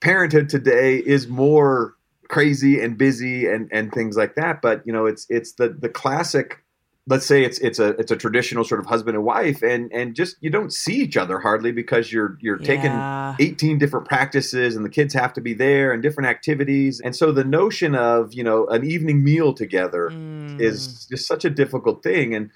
parenthood 0.00 0.48
today 0.48 0.98
is 0.98 1.26
more 1.26 1.96
crazy 2.28 2.80
and 2.80 2.96
busy 2.96 3.46
and 3.48 3.68
and 3.72 3.92
things 3.92 4.16
like 4.16 4.36
that. 4.36 4.62
But 4.62 4.86
you 4.86 4.92
know, 4.92 5.06
it's 5.06 5.26
it's 5.28 5.52
the 5.54 5.70
the 5.70 5.88
classic. 5.88 6.63
Let's 7.06 7.26
say 7.26 7.44
it's 7.44 7.58
it's 7.58 7.78
a 7.78 7.88
it's 8.00 8.10
a 8.10 8.16
traditional 8.16 8.64
sort 8.64 8.80
of 8.80 8.86
husband 8.86 9.16
and 9.16 9.24
wife, 9.26 9.62
and 9.62 9.92
and 9.92 10.14
just 10.14 10.36
you 10.40 10.50
don't 10.50 10.72
see 10.72 10.94
each 10.96 11.16
other 11.16 11.38
hardly 11.38 11.70
because 11.72 12.12
you're 12.12 12.38
you're 12.40 12.58
taking 12.58 13.06
18 13.40 13.78
different 13.78 14.06
practices 14.06 14.74
and 14.76 14.84
the 14.84 14.90
kids 14.90 15.12
have 15.14 15.32
to 15.34 15.40
be 15.40 15.52
there 15.54 15.92
and 15.92 16.02
different 16.02 16.28
activities. 16.30 17.00
And 17.00 17.14
so 17.14 17.30
the 17.32 17.44
notion 17.44 17.94
of 17.94 18.32
you 18.32 18.42
know 18.44 18.66
an 18.68 18.84
evening 18.84 19.22
meal 19.24 19.52
together 19.52 20.16
Mm. 20.56 20.60
is 20.60 21.06
just 21.10 21.26
such 21.26 21.44
a 21.44 21.50
difficult 21.50 22.02
thing. 22.02 22.34
And 22.34 22.50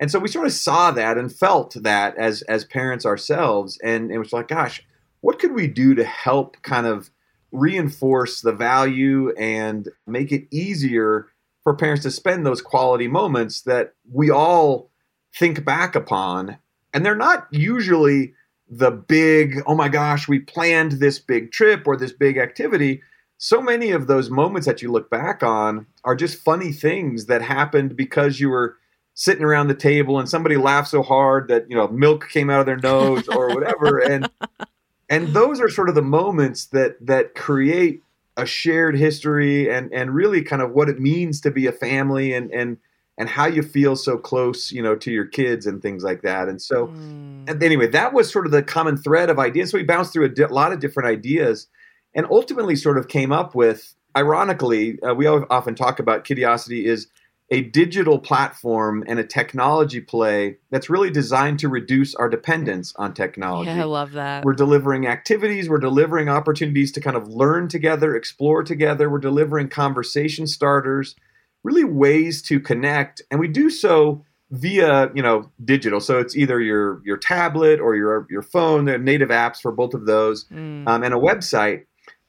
and 0.00 0.10
so 0.10 0.18
we 0.18 0.28
sort 0.28 0.46
of 0.46 0.52
saw 0.52 0.90
that 0.92 1.18
and 1.18 1.32
felt 1.34 1.74
that 1.82 2.16
as 2.16 2.42
as 2.42 2.64
parents 2.64 3.06
ourselves. 3.06 3.78
And 3.82 4.10
it 4.10 4.18
was 4.18 4.32
like 4.32 4.48
gosh 4.48 4.82
what 5.20 5.38
could 5.38 5.52
we 5.52 5.66
do 5.66 5.94
to 5.94 6.04
help 6.04 6.60
kind 6.62 6.86
of 6.86 7.10
reinforce 7.52 8.40
the 8.40 8.52
value 8.52 9.30
and 9.38 9.88
make 10.06 10.32
it 10.32 10.46
easier 10.50 11.28
for 11.64 11.74
parents 11.74 12.04
to 12.04 12.10
spend 12.10 12.46
those 12.46 12.62
quality 12.62 13.08
moments 13.08 13.62
that 13.62 13.94
we 14.12 14.30
all 14.30 14.90
think 15.34 15.64
back 15.64 15.96
upon. 15.96 16.58
And 16.92 17.04
they're 17.04 17.16
not 17.16 17.48
usually 17.50 18.34
the 18.68 18.90
big 18.90 19.60
oh 19.66 19.74
my 19.74 19.88
gosh 19.88 20.26
we 20.26 20.38
planned 20.38 20.92
this 20.92 21.18
big 21.18 21.52
trip 21.52 21.86
or 21.86 21.96
this 21.96 22.12
big 22.12 22.36
activity. 22.38 23.02
So 23.36 23.60
many 23.60 23.90
of 23.90 24.06
those 24.06 24.30
moments 24.30 24.66
that 24.66 24.80
you 24.80 24.92
look 24.92 25.10
back 25.10 25.42
on 25.42 25.86
are 26.04 26.14
just 26.14 26.42
funny 26.42 26.72
things 26.72 27.26
that 27.26 27.42
happened 27.42 27.96
because 27.96 28.40
you 28.40 28.48
were 28.48 28.76
sitting 29.14 29.44
around 29.44 29.68
the 29.68 29.74
table 29.74 30.18
and 30.18 30.28
somebody 30.28 30.56
laughed 30.56 30.88
so 30.88 31.02
hard 31.02 31.48
that 31.48 31.68
you 31.68 31.76
know 31.76 31.88
milk 31.88 32.28
came 32.28 32.50
out 32.50 32.60
of 32.60 32.66
their 32.66 32.76
nose 32.76 33.26
or 33.28 33.48
whatever. 33.54 33.98
And 33.98 34.28
and 35.08 35.28
those 35.28 35.60
are 35.60 35.68
sort 35.68 35.88
of 35.88 35.94
the 35.94 36.02
moments 36.02 36.66
that 36.66 36.96
that 37.06 37.34
create 37.34 38.02
a 38.36 38.46
shared 38.46 38.96
history 38.96 39.70
and 39.70 39.92
and 39.92 40.14
really 40.14 40.42
kind 40.42 40.62
of 40.62 40.72
what 40.72 40.88
it 40.88 40.98
means 40.98 41.40
to 41.42 41.50
be 41.50 41.66
a 41.66 41.72
family 41.72 42.32
and 42.32 42.50
and 42.50 42.76
and 43.16 43.28
how 43.28 43.46
you 43.46 43.62
feel 43.62 43.94
so 43.94 44.18
close 44.18 44.72
you 44.72 44.82
know 44.82 44.96
to 44.96 45.12
your 45.12 45.24
kids 45.24 45.66
and 45.66 45.80
things 45.82 46.02
like 46.02 46.22
that 46.22 46.48
and 46.48 46.60
so 46.60 46.88
Mm. 46.88 47.48
and 47.48 47.62
anyway, 47.62 47.86
that 47.88 48.12
was 48.12 48.32
sort 48.32 48.46
of 48.46 48.52
the 48.52 48.62
common 48.62 48.96
thread 48.96 49.28
of 49.30 49.38
ideas. 49.38 49.70
So 49.70 49.78
we 49.78 49.84
bounced 49.84 50.12
through 50.12 50.24
a 50.24 50.28
di- 50.30 50.46
lot 50.46 50.72
of 50.72 50.80
different 50.80 51.08
ideas, 51.10 51.68
and 52.14 52.26
ultimately, 52.30 52.74
sort 52.76 52.96
of 52.98 53.08
came 53.08 53.32
up 53.32 53.54
with. 53.54 53.94
Ironically, 54.16 54.98
uh, 55.02 55.12
we 55.12 55.26
often 55.26 55.74
talk 55.74 55.98
about 55.98 56.24
Kidiosity 56.24 56.84
is 56.86 57.08
a 57.54 57.60
digital 57.60 58.18
platform 58.18 59.04
and 59.06 59.20
a 59.20 59.24
technology 59.24 60.00
play 60.00 60.56
that's 60.72 60.90
really 60.90 61.08
designed 61.10 61.60
to 61.60 61.68
reduce 61.68 62.12
our 62.16 62.28
dependence 62.28 62.92
on 62.96 63.14
technology. 63.14 63.70
Yeah, 63.70 63.82
I 63.82 63.84
love 63.84 64.10
that. 64.12 64.44
We're 64.44 64.54
delivering 64.54 65.06
activities, 65.06 65.68
we're 65.68 65.78
delivering 65.78 66.28
opportunities 66.28 66.90
to 66.92 67.00
kind 67.00 67.16
of 67.16 67.28
learn 67.28 67.68
together, 67.68 68.16
explore 68.16 68.64
together, 68.64 69.08
we're 69.08 69.20
delivering 69.20 69.68
conversation 69.68 70.48
starters, 70.48 71.14
really 71.62 71.84
ways 71.84 72.42
to 72.42 72.58
connect, 72.58 73.22
and 73.30 73.38
we 73.38 73.46
do 73.46 73.70
so 73.70 74.24
via, 74.50 75.12
you 75.14 75.22
know, 75.22 75.48
digital. 75.64 76.00
So 76.00 76.18
it's 76.18 76.36
either 76.36 76.60
your 76.60 77.00
your 77.04 77.16
tablet 77.18 77.78
or 77.78 77.94
your 77.94 78.26
your 78.30 78.42
phone, 78.42 78.84
there 78.86 78.96
are 78.96 78.98
native 78.98 79.28
apps 79.28 79.60
for 79.60 79.70
both 79.70 79.94
of 79.94 80.06
those, 80.06 80.44
Mm. 80.48 80.88
um, 80.88 81.04
and 81.04 81.14
a 81.14 81.18
website. 81.18 81.84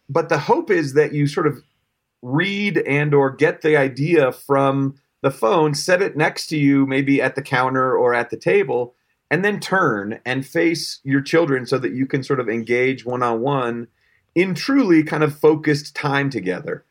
But 0.08 0.30
the 0.30 0.38
hope 0.38 0.70
is 0.70 0.94
that 0.94 1.14
you 1.14 1.26
sort 1.26 1.48
of 1.48 1.64
read 2.22 2.78
and 2.78 3.14
or 3.16 3.32
get 3.32 3.62
the 3.62 3.76
idea 3.76 4.32
from 4.32 4.96
the 5.26 5.32
phone, 5.32 5.74
set 5.74 6.04
it 6.04 6.16
next 6.16 6.46
to 6.46 6.56
you, 6.56 6.86
maybe 6.86 7.20
at 7.20 7.34
the 7.34 7.42
counter 7.42 7.98
or 7.98 8.14
at 8.14 8.30
the 8.30 8.38
table, 8.38 8.94
and 9.32 9.44
then 9.44 9.60
turn 9.60 10.20
and 10.24 10.46
face 10.46 11.00
your 11.04 11.20
children 11.20 11.66
so 11.66 11.80
that 11.80 11.94
you 11.94 12.06
can 12.06 12.22
sort 12.22 12.40
of 12.40 12.48
engage 12.48 13.08
one 13.08 13.24
on 13.24 13.42
one 13.42 13.88
in 14.36 14.54
truly 14.54 15.02
kind 15.02 15.24
of 15.24 15.36
focused 15.36 15.96
time 15.96 16.30
together. 16.30 16.86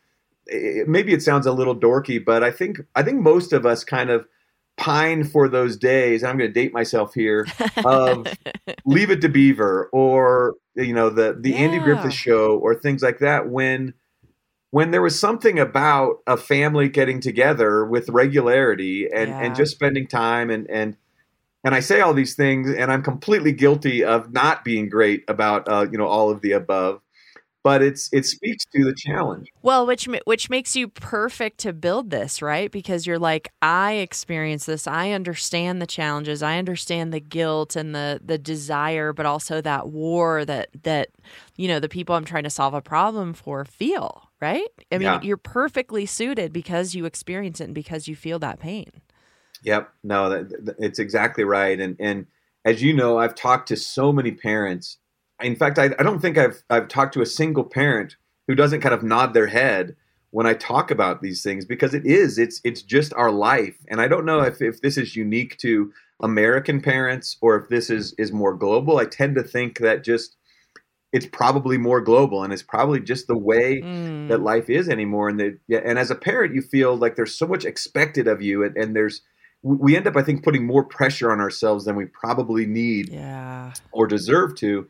It, 0.47 0.89
maybe 0.89 1.13
it 1.13 1.23
sounds 1.23 1.45
a 1.45 1.53
little 1.53 1.77
dorky, 1.77 2.23
but 2.23 2.43
I 2.43 2.51
think 2.51 2.81
I 2.93 3.03
think 3.03 3.21
most 3.21 3.53
of 3.53 3.65
us 3.65 3.85
kind 3.85 4.09
of 4.09 4.27
pine 4.75 5.23
for 5.23 5.47
those 5.47 5.77
days. 5.77 6.21
I'm 6.21 6.37
going 6.37 6.49
to 6.49 6.53
date 6.53 6.73
myself 6.73 7.13
here 7.13 7.47
of 7.85 8.27
Leave 8.85 9.11
It 9.11 9.21
to 9.21 9.29
Beaver 9.29 9.89
or 9.93 10.55
you 10.75 10.93
know 10.93 11.09
the 11.09 11.37
the 11.39 11.51
yeah. 11.51 11.59
Andy 11.59 11.79
Griffith 11.79 12.11
Show 12.11 12.57
or 12.57 12.75
things 12.75 13.01
like 13.01 13.19
that 13.19 13.47
when 13.47 13.93
when 14.75 14.91
there 14.91 15.01
was 15.01 15.17
something 15.17 15.57
about 15.57 16.17
a 16.27 16.35
family 16.35 16.89
getting 16.89 17.21
together 17.21 17.85
with 17.85 18.09
regularity 18.09 19.07
and, 19.09 19.29
yeah. 19.29 19.39
and 19.39 19.55
just 19.55 19.71
spending 19.71 20.05
time 20.05 20.49
and 20.49 20.69
and 20.69 20.97
and 21.63 21.73
I 21.73 21.79
say 21.79 22.01
all 22.01 22.13
these 22.13 22.35
things 22.35 22.69
and 22.69 22.91
I'm 22.91 23.01
completely 23.01 23.53
guilty 23.53 24.03
of 24.03 24.33
not 24.33 24.65
being 24.65 24.89
great 24.89 25.23
about 25.29 25.69
uh, 25.69 25.87
you 25.89 25.97
know 25.97 26.07
all 26.07 26.29
of 26.29 26.41
the 26.41 26.51
above 26.51 26.99
but 27.63 27.81
it's 27.81 28.09
it 28.11 28.25
speaks 28.25 28.65
to 28.75 28.83
the 28.83 28.93
challenge. 28.93 29.47
Well, 29.63 29.87
which 29.87 30.09
which 30.25 30.49
makes 30.49 30.75
you 30.75 30.89
perfect 30.89 31.57
to 31.61 31.71
build 31.71 32.09
this, 32.09 32.41
right? 32.41 32.69
Because 32.69 33.07
you're 33.07 33.17
like, 33.17 33.49
I 33.61 33.93
experience 33.93 34.67
this. 34.67 34.85
I 34.85 35.11
understand 35.11 35.81
the 35.81 35.87
challenges. 35.87 36.43
I 36.43 36.59
understand 36.59 37.11
the 37.11 37.19
guilt 37.19 37.75
and 37.77 37.95
the 37.95 38.21
the 38.23 38.37
desire, 38.37 39.13
but 39.13 39.25
also 39.25 39.61
that 39.61 39.87
war 39.87 40.45
that 40.45 40.69
that 40.83 41.09
you 41.55 41.67
know 41.67 41.79
the 41.79 41.89
people 41.89 42.13
I'm 42.13 42.25
trying 42.25 42.43
to 42.43 42.51
solve 42.51 42.75
a 42.75 42.81
problem 42.81 43.33
for 43.33 43.65
feel, 43.65 44.24
right? 44.41 44.67
I 44.91 44.97
mean, 44.97 45.03
yeah. 45.03 45.21
you're 45.21 45.37
perfectly 45.37 46.05
suited 46.05 46.53
because 46.53 46.95
you 46.95 47.05
experience 47.05 47.61
it 47.61 47.65
and 47.65 47.75
because 47.75 48.07
you 48.07 48.15
feel 48.15 48.39
that 48.39 48.59
pain. 48.59 48.91
Yep. 49.63 49.91
No, 50.03 50.29
that, 50.29 50.65
that, 50.65 50.75
it's 50.79 50.99
exactly 50.99 51.43
right. 51.43 51.79
And 51.79 51.95
and 51.99 52.27
as 52.63 52.81
you 52.81 52.93
know, 52.93 53.17
I've 53.17 53.35
talked 53.35 53.67
to 53.69 53.75
so 53.75 54.11
many 54.11 54.31
parents 54.31 54.97
in 55.41 55.55
fact, 55.55 55.79
I, 55.79 55.89
I 55.99 56.03
don't 56.03 56.19
think 56.19 56.37
I've 56.37 56.63
I've 56.69 56.87
talked 56.87 57.13
to 57.15 57.21
a 57.21 57.25
single 57.25 57.63
parent 57.63 58.15
who 58.47 58.55
doesn't 58.55 58.81
kind 58.81 58.95
of 58.95 59.03
nod 59.03 59.33
their 59.33 59.47
head 59.47 59.95
when 60.31 60.45
I 60.45 60.53
talk 60.53 60.91
about 60.91 61.21
these 61.21 61.43
things 61.43 61.65
because 61.65 61.93
it 61.93 62.05
is 62.05 62.37
it's 62.37 62.61
it's 62.63 62.81
just 62.81 63.13
our 63.13 63.31
life, 63.31 63.77
and 63.89 64.01
I 64.01 64.07
don't 64.07 64.25
know 64.25 64.41
if 64.41 64.61
if 64.61 64.81
this 64.81 64.97
is 64.97 65.15
unique 65.15 65.57
to 65.57 65.91
American 66.21 66.81
parents 66.81 67.37
or 67.41 67.57
if 67.57 67.69
this 67.69 67.89
is 67.89 68.13
is 68.17 68.31
more 68.31 68.53
global. 68.53 68.97
I 68.97 69.05
tend 69.05 69.35
to 69.35 69.43
think 69.43 69.79
that 69.79 70.03
just 70.03 70.37
it's 71.15 71.25
probably 71.25 71.77
more 71.77 72.01
global 72.01 72.43
and 72.43 72.51
it's 72.51 72.61
probably 72.61 72.99
just 72.99 73.27
the 73.27 73.37
way 73.37 73.81
mm. 73.81 74.27
that 74.27 74.41
life 74.41 74.69
is 74.69 74.89
anymore 74.89 75.29
and 75.29 75.39
that 75.39 75.57
yeah, 75.67 75.79
and 75.85 75.97
as 75.97 76.11
a 76.11 76.15
parent 76.15 76.53
you 76.53 76.61
feel 76.61 76.95
like 76.95 77.15
there's 77.15 77.33
so 77.33 77.47
much 77.47 77.63
expected 77.63 78.27
of 78.27 78.41
you 78.41 78.63
and, 78.63 78.75
and 78.75 78.95
there's 78.95 79.21
we 79.63 79.95
end 79.95 80.07
up 80.07 80.15
i 80.15 80.21
think 80.21 80.43
putting 80.43 80.65
more 80.65 80.83
pressure 80.83 81.31
on 81.31 81.39
ourselves 81.39 81.85
than 81.85 81.95
we 81.95 82.05
probably 82.05 82.65
need 82.65 83.09
yeah. 83.09 83.71
or 83.91 84.05
deserve 84.07 84.55
to 84.55 84.87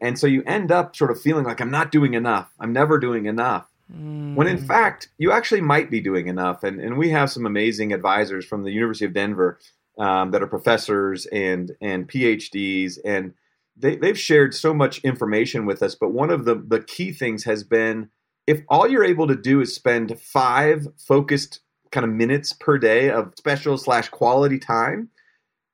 and 0.00 0.18
so 0.18 0.26
you 0.26 0.42
end 0.46 0.70
up 0.70 0.94
sort 0.94 1.10
of 1.10 1.20
feeling 1.20 1.44
like 1.44 1.60
I'm 1.60 1.70
not 1.70 1.90
doing 1.90 2.14
enough. 2.14 2.50
I'm 2.60 2.72
never 2.72 2.98
doing 2.98 3.26
enough. 3.26 3.66
Mm. 3.92 4.34
When 4.34 4.46
in 4.46 4.58
mm. 4.58 4.66
fact, 4.66 5.08
you 5.18 5.32
actually 5.32 5.60
might 5.60 5.90
be 5.90 6.00
doing 6.00 6.26
enough. 6.26 6.62
And, 6.62 6.80
and 6.80 6.98
we 6.98 7.10
have 7.10 7.30
some 7.30 7.46
amazing 7.46 7.92
advisors 7.92 8.44
from 8.44 8.64
the 8.64 8.72
University 8.72 9.06
of 9.06 9.14
Denver 9.14 9.58
um, 9.98 10.32
that 10.32 10.42
are 10.42 10.46
professors 10.46 11.26
and, 11.26 11.72
and 11.80 12.08
PhDs. 12.08 12.98
And 13.04 13.32
they, 13.76 13.96
they've 13.96 14.18
shared 14.18 14.54
so 14.54 14.72
much 14.72 14.98
information 14.98 15.66
with 15.66 15.82
us. 15.82 15.94
But 15.94 16.12
one 16.12 16.30
of 16.30 16.44
the, 16.44 16.54
the 16.54 16.80
key 16.80 17.12
things 17.12 17.44
has 17.44 17.62
been 17.64 18.10
if 18.46 18.62
all 18.68 18.88
you're 18.88 19.04
able 19.04 19.26
to 19.26 19.36
do 19.36 19.60
is 19.60 19.74
spend 19.74 20.18
five 20.20 20.86
focused 20.96 21.60
kind 21.90 22.04
of 22.04 22.10
minutes 22.10 22.52
per 22.52 22.78
day 22.78 23.10
of 23.10 23.32
special 23.36 23.76
slash 23.76 24.08
quality 24.08 24.58
time, 24.58 25.08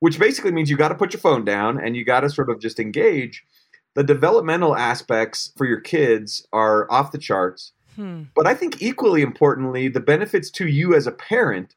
which 0.01 0.19
basically 0.19 0.53
means 0.53 0.71
you 0.71 0.77
got 0.77 0.89
to 0.89 0.95
put 0.95 1.13
your 1.13 1.21
phone 1.21 1.45
down 1.45 1.79
and 1.79 1.97
you 1.97 2.05
got 2.05 2.21
to 2.21 2.31
sort 2.31 2.51
of 2.51 2.61
just 2.61 2.81
engage 2.81 3.45
the 3.95 4.05
developmental 4.05 4.77
aspects 4.77 5.53
for 5.57 5.67
your 5.67 5.81
kids 5.81 6.47
are 6.53 6.91
off 6.91 7.13
the 7.13 7.19
charts. 7.19 7.73
Hmm. 7.97 8.23
But 8.35 8.47
I 8.47 8.55
think 8.55 8.81
equally 8.81 9.23
importantly, 9.23 9.89
the 9.89 10.01
benefits 10.01 10.51
to 10.53 10.67
you 10.67 10.95
as 10.95 11.07
a 11.07 11.13
parent 11.13 11.75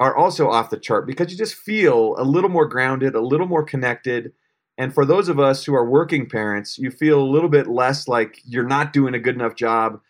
are 0.00 0.16
also 0.16 0.50
off 0.50 0.70
the 0.70 0.78
chart 0.78 1.06
because 1.06 1.30
you 1.30 1.38
just 1.38 1.54
feel 1.54 2.16
a 2.18 2.24
little 2.24 2.50
more 2.50 2.66
grounded, 2.66 3.14
a 3.14 3.20
little 3.20 3.46
more 3.46 3.62
connected. 3.62 4.32
And 4.76 4.92
for 4.92 5.04
those 5.04 5.28
of 5.28 5.38
us 5.38 5.64
who 5.64 5.74
are 5.74 5.88
working 5.88 6.28
parents, 6.28 6.78
you 6.78 6.90
feel 6.90 7.20
a 7.20 7.24
little 7.24 7.48
bit 7.48 7.68
less 7.68 8.08
like 8.08 8.40
you're 8.44 8.66
not 8.66 8.92
doing 8.92 9.14
a 9.14 9.20
good 9.20 9.36
enough 9.36 9.54
job 9.54 10.00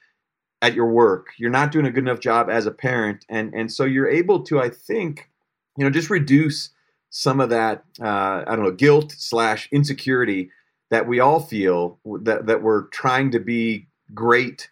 at 0.62 0.74
your 0.74 0.86
work. 0.86 1.28
You're 1.36 1.50
not 1.50 1.70
doing 1.70 1.84
a 1.84 1.90
good 1.90 2.04
enough 2.04 2.20
job 2.20 2.48
as 2.48 2.64
a 2.64 2.70
parent. 2.70 3.26
And, 3.28 3.52
and 3.52 3.70
so 3.70 3.84
you're 3.84 4.08
able 4.08 4.42
to, 4.44 4.60
I 4.60 4.70
think, 4.70 5.28
you 5.76 5.84
know, 5.84 5.90
just 5.90 6.08
reduce 6.08 6.70
some 7.10 7.40
of 7.40 7.50
that, 7.50 7.84
uh, 8.00 8.44
I 8.46 8.56
don't 8.56 8.64
know, 8.64 8.70
guilt 8.70 9.12
slash 9.12 9.68
insecurity 9.70 10.50
that 10.90 11.06
we 11.08 11.20
all 11.20 11.40
feel 11.40 11.98
that 12.22 12.46
that 12.46 12.62
we're 12.62 12.82
trying 12.88 13.30
to 13.32 13.40
be 13.40 13.88
great 14.14 14.70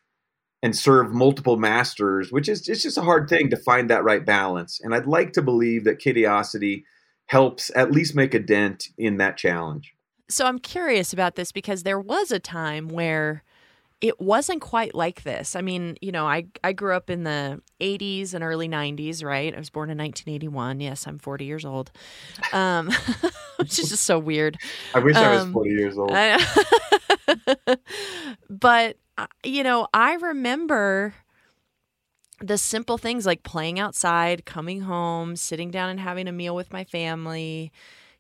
and 0.63 0.77
serve 0.77 1.13
multiple 1.13 1.57
masters, 1.57 2.31
which 2.31 2.49
is 2.49 2.69
it's 2.69 2.83
just 2.83 2.99
a 2.99 3.03
hard 3.03 3.29
thing 3.29 3.51
to 3.51 3.57
find 3.57 3.91
that 3.91 4.05
right 4.05 4.25
balance. 4.25 4.81
And 4.81 4.95
I'd 4.95 5.07
like 5.07 5.33
to 5.33 5.43
believe 5.43 5.85
that 5.85 5.99
Kidiosity 5.99 6.85
helps 7.27 7.71
at 7.75 7.93
least 7.93 8.15
make 8.15 8.35
a 8.35 8.39
dent 8.39 8.89
in 8.99 9.17
that 9.19 9.37
challenge. 9.37 9.95
So 10.29 10.47
I'm 10.47 10.59
curious 10.59 11.13
about 11.13 11.35
this 11.35 11.53
because 11.53 11.83
there 11.83 12.01
was 12.01 12.31
a 12.31 12.39
time 12.39 12.89
where 12.89 13.43
it 14.03 14.21
wasn't 14.21 14.61
quite 14.61 14.95
like 14.95 15.23
this. 15.23 15.55
I 15.55 15.61
mean, 15.61 15.97
you 16.01 16.11
know, 16.11 16.27
I 16.27 16.47
I 16.65 16.73
grew 16.73 16.95
up 16.95 17.09
in 17.09 17.23
the 17.23 17.63
80s 17.81 18.35
and 18.35 18.43
early 18.43 18.69
90s, 18.69 19.25
right? 19.25 19.55
I 19.55 19.59
was 19.59 19.71
born 19.71 19.91
in 19.91 19.99
1981. 19.99 20.81
Yes, 20.81 21.07
I'm 21.07 21.19
40 21.19 21.45
years 21.45 21.65
old. 21.65 21.93
Um, 22.53 22.91
which 23.57 23.79
is 23.79 23.91
just 23.91 24.03
so 24.03 24.19
weird. 24.19 24.59
I 24.93 24.99
wish 24.99 25.17
um, 25.17 25.25
I 25.25 25.31
was 25.31 25.43
um, 25.43 25.53
40 25.53 25.71
years 25.71 25.97
old. 25.97 26.11
but 28.51 28.97
uh, 29.17 29.27
you 29.45 29.63
know, 29.63 29.87
I 29.95 30.15
remember 30.15 31.15
the 32.43 32.59
simple 32.59 32.99
things 32.99 33.25
like 33.25 33.43
playing 33.43 33.79
outside, 33.79 34.45
coming 34.45 34.83
home, 34.83 35.37
sitting 35.37 35.71
down 35.71 35.91
and 35.91 36.01
having 36.01 36.29
a 36.29 36.33
meal 36.33 36.55
with 36.55 36.73
my 36.73 36.85
family, 36.85 37.73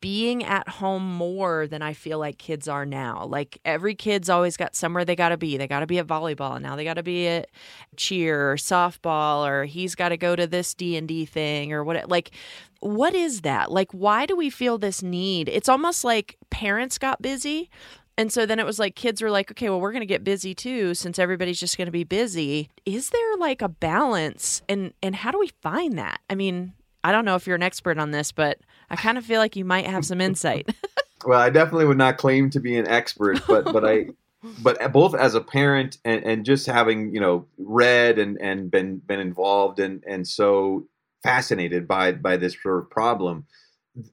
being 0.03 0.43
at 0.43 0.69
home 0.69 1.05
more 1.05 1.69
than 1.69 1.81
I 1.81 1.93
feel 1.93 2.19
like 2.19 2.37
kids 2.37 2.67
are 2.67 2.85
now. 2.85 3.25
Like 3.25 3.59
every 3.65 3.95
kid's 3.95 4.29
always 4.29 4.57
got 4.57 4.75
somewhere 4.75 5.05
they 5.05 5.15
got 5.15 5.29
to 5.31 5.37
be. 5.37 5.57
They 5.57 5.69
got 5.69 5.81
to 5.81 5.87
be 5.87 5.99
at 5.99 6.07
volleyball. 6.07 6.57
And 6.57 6.65
now 6.65 6.75
they 6.75 6.85
got 6.85 6.95
to 6.95 7.05
be 7.05 7.29
at 7.29 7.49
cheer 7.97 8.53
or 8.53 8.57
softball 8.57 9.47
or 9.47 9.65
he's 9.65 9.95
got 9.95 10.09
to 10.09 10.17
go 10.17 10.35
to 10.35 10.47
this 10.47 10.75
D&D 10.75 11.25
thing 11.27 11.73
or 11.73 11.85
what 11.85 12.09
like 12.11 12.33
what 12.81 13.15
is 13.15 13.43
that? 13.43 13.71
Like 13.71 13.93
why 13.93 14.27
do 14.27 14.35
we 14.37 14.51
feel 14.51 14.77
this 14.77 15.05
need? 15.05 15.49
It's 15.49 15.69
almost 15.69 16.03
like 16.03 16.37
parents 16.51 16.99
got 16.99 17.23
busy 17.23 17.71
and 18.19 18.33
so 18.33 18.45
then 18.45 18.59
it 18.59 18.67
was 18.67 18.79
like 18.79 18.95
kids 18.95 19.23
were 19.23 19.31
like, 19.31 19.51
okay, 19.51 19.71
well, 19.71 19.81
we're 19.81 19.93
going 19.93 20.01
to 20.01 20.07
get 20.07 20.25
busy 20.25 20.55
too 20.55 20.95
since 20.95 21.19
everybody's 21.19 21.59
just 21.59 21.79
going 21.79 21.87
to 21.87 21.93
be 21.93 22.05
busy. 22.05 22.69
Is 22.85 23.11
there 23.11 23.37
like 23.39 23.63
a 23.63 23.69
balance 23.69 24.63
and 24.69 24.93
and 25.03 25.17
how 25.17 25.31
do 25.31 25.39
we 25.39 25.51
find 25.63 25.99
that? 25.99 26.21
I 26.29 26.35
mean, 26.35 26.75
I 27.05 27.13
don't 27.13 27.25
know 27.25 27.37
if 27.37 27.47
you're 27.47 27.57
an 27.57 27.63
expert 27.63 27.99
on 27.99 28.11
this, 28.11 28.31
but 28.31 28.59
I 28.91 28.97
kind 28.97 29.17
of 29.17 29.25
feel 29.25 29.41
like 29.41 29.57
you 29.57 29.65
might 29.65 29.87
have 29.87 30.05
some 30.05 30.21
insight. 30.21 30.69
well, 31.25 31.41
I 31.41 31.51
definitely 31.51 31.87
would 31.87 31.99
not 31.99 32.19
claim 32.19 32.51
to 32.51 32.61
be 32.61 32.77
an 32.77 32.87
expert, 32.87 33.41
but 33.47 33.65
but 33.73 33.85
I 33.85 34.09
but 34.63 34.93
both 34.93 35.15
as 35.15 35.35
a 35.35 35.41
parent 35.41 35.99
and, 36.05 36.23
and 36.25 36.45
just 36.45 36.67
having 36.67 37.15
you 37.15 37.21
know 37.21 37.47
read 37.59 38.19
and 38.19 38.41
and 38.41 38.71
been 38.71 38.99
been 38.99 39.21
involved 39.21 39.81
and 39.81 40.05
and 40.07 40.29
so 40.29 40.87
fascinated 41.23 41.89
by 41.89 42.13
by 42.13 42.37
this 42.37 42.57
sort 42.61 42.79
of 42.79 42.91
problem 42.91 43.47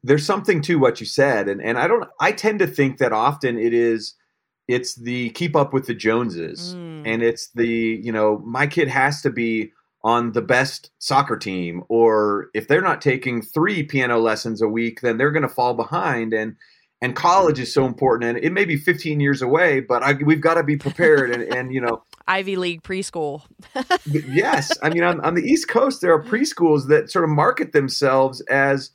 there's 0.03 0.25
something 0.25 0.61
to 0.61 0.77
what 0.77 0.99
you 0.99 1.05
said 1.05 1.47
and 1.47 1.61
and 1.61 1.77
i 1.77 1.87
don't 1.87 2.09
i 2.19 2.31
tend 2.31 2.59
to 2.59 2.67
think 2.67 2.97
that 2.97 3.13
often 3.13 3.57
it 3.57 3.73
is 3.73 4.15
it's 4.67 4.95
the 4.95 5.29
keep 5.31 5.55
up 5.55 5.73
with 5.73 5.87
the 5.87 5.93
joneses 5.93 6.75
mm. 6.75 7.01
and 7.05 7.23
it's 7.23 7.49
the 7.55 7.99
you 8.03 8.11
know 8.11 8.39
my 8.45 8.67
kid 8.67 8.87
has 8.87 9.21
to 9.21 9.29
be 9.29 9.71
on 10.03 10.31
the 10.31 10.41
best 10.41 10.91
soccer 10.99 11.37
team 11.37 11.83
or 11.89 12.49
if 12.53 12.67
they're 12.67 12.81
not 12.81 13.01
taking 13.01 13.41
three 13.41 13.83
piano 13.83 14.17
lessons 14.19 14.61
a 14.61 14.67
week 14.67 15.01
then 15.01 15.17
they're 15.17 15.31
going 15.31 15.43
to 15.43 15.49
fall 15.49 15.73
behind 15.73 16.33
and 16.33 16.55
and 17.01 17.15
college 17.15 17.59
is 17.59 17.73
so 17.73 17.85
important 17.85 18.29
and 18.29 18.45
it 18.45 18.51
may 18.51 18.65
be 18.65 18.75
15 18.75 19.19
years 19.19 19.41
away 19.41 19.79
but 19.79 20.03
I, 20.03 20.13
we've 20.13 20.41
got 20.41 20.55
to 20.55 20.63
be 20.63 20.77
prepared 20.77 21.31
and, 21.31 21.43
and 21.53 21.73
you 21.73 21.81
know 21.81 22.03
ivy 22.27 22.55
league 22.55 22.83
preschool 22.83 23.43
yes 24.05 24.71
i 24.83 24.89
mean 24.89 25.03
on, 25.09 25.19
on 25.21 25.35
the 25.35 25.43
east 25.43 25.67
coast 25.67 26.01
there 26.01 26.13
are 26.13 26.23
preschools 26.23 26.87
that 26.87 27.09
sort 27.09 27.23
of 27.23 27.31
market 27.31 27.71
themselves 27.71 28.41
as 28.49 28.91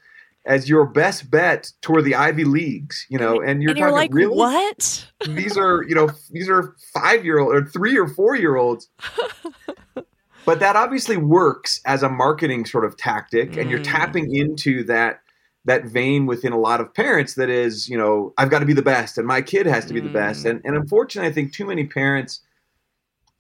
as 0.47 0.69
your 0.69 0.85
best 0.87 1.31
bet 1.31 1.73
toward 1.81 2.05
the 2.05 2.15
ivy 2.15 2.45
leagues 2.45 3.07
you 3.09 3.19
know 3.19 3.41
and 3.41 3.63
you're, 3.63 3.71
and 3.71 3.79
you're 3.79 3.89
talking, 3.89 3.95
like 3.95 4.15
really? 4.15 4.37
what 4.37 5.11
these 5.29 5.57
are 5.57 5.83
you 5.85 5.95
know 5.95 6.09
these 6.31 6.49
are 6.49 6.75
five 6.93 7.25
year 7.25 7.39
old 7.39 7.55
or 7.55 7.65
three 7.65 7.99
or 7.99 8.09
four 8.09 8.37
year 8.37 8.57
olds 8.57 8.89
but 10.45 10.61
that 10.61 10.77
obviously 10.77 11.17
works 11.17 11.81
as 11.87 12.03
a 12.03 12.09
marketing 12.09 12.65
sort 12.65 12.85
of 12.85 12.97
tactic 12.97 13.53
mm. 13.53 13.61
and 13.61 13.71
you're 13.71 13.81
mm. 13.81 13.85
tapping 13.85 14.35
into 14.35 14.85
that 14.85 15.21
that 15.65 15.87
vein 15.87 16.27
within 16.27 16.53
a 16.53 16.59
lot 16.59 16.81
of 16.81 16.93
parents 16.93 17.35
that 17.35 17.49
is 17.49 17.89
you 17.89 17.97
know 17.97 18.33
i've 18.39 18.51
got 18.51 18.59
to 18.59 18.67
be 18.67 18.75
the 18.75 18.83
best 18.83 19.19
and 19.19 19.27
my 19.27 19.41
kid 19.41 19.67
has 19.67 19.85
to 19.87 19.95
be 19.95 20.01
mm. 20.01 20.05
the 20.05 20.13
best 20.13 20.45
mm. 20.45 20.51
and, 20.51 20.61
and 20.65 20.77
unfortunately 20.77 21.29
i 21.29 21.33
think 21.33 21.53
too 21.53 21.67
many 21.67 21.85
parents 21.85 22.41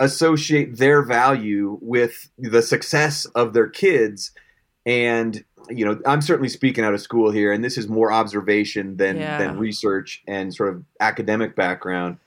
associate 0.01 0.79
their 0.79 1.03
value 1.03 1.79
with 1.81 2.29
the 2.39 2.63
success 2.63 3.27
of 3.37 3.53
their 3.53 3.69
kids 3.69 4.33
And 4.87 5.45
you 5.71 5.85
know, 5.85 5.99
I'm 6.05 6.21
certainly 6.21 6.51
speaking 6.51 6.85
out 6.85 6.93
of 6.93 7.01
school 7.01 7.31
here, 7.31 7.51
and 7.51 7.65
this 7.65 7.79
is 7.79 7.89
more 7.89 8.13
observation 8.13 8.97
than 8.99 9.17
Yeah. 9.17 9.39
than 9.39 9.59
research 9.59 10.23
and 10.27 10.55
sort 10.55 10.75
of 10.75 10.85
academic 11.01 11.57
background. 11.57 12.19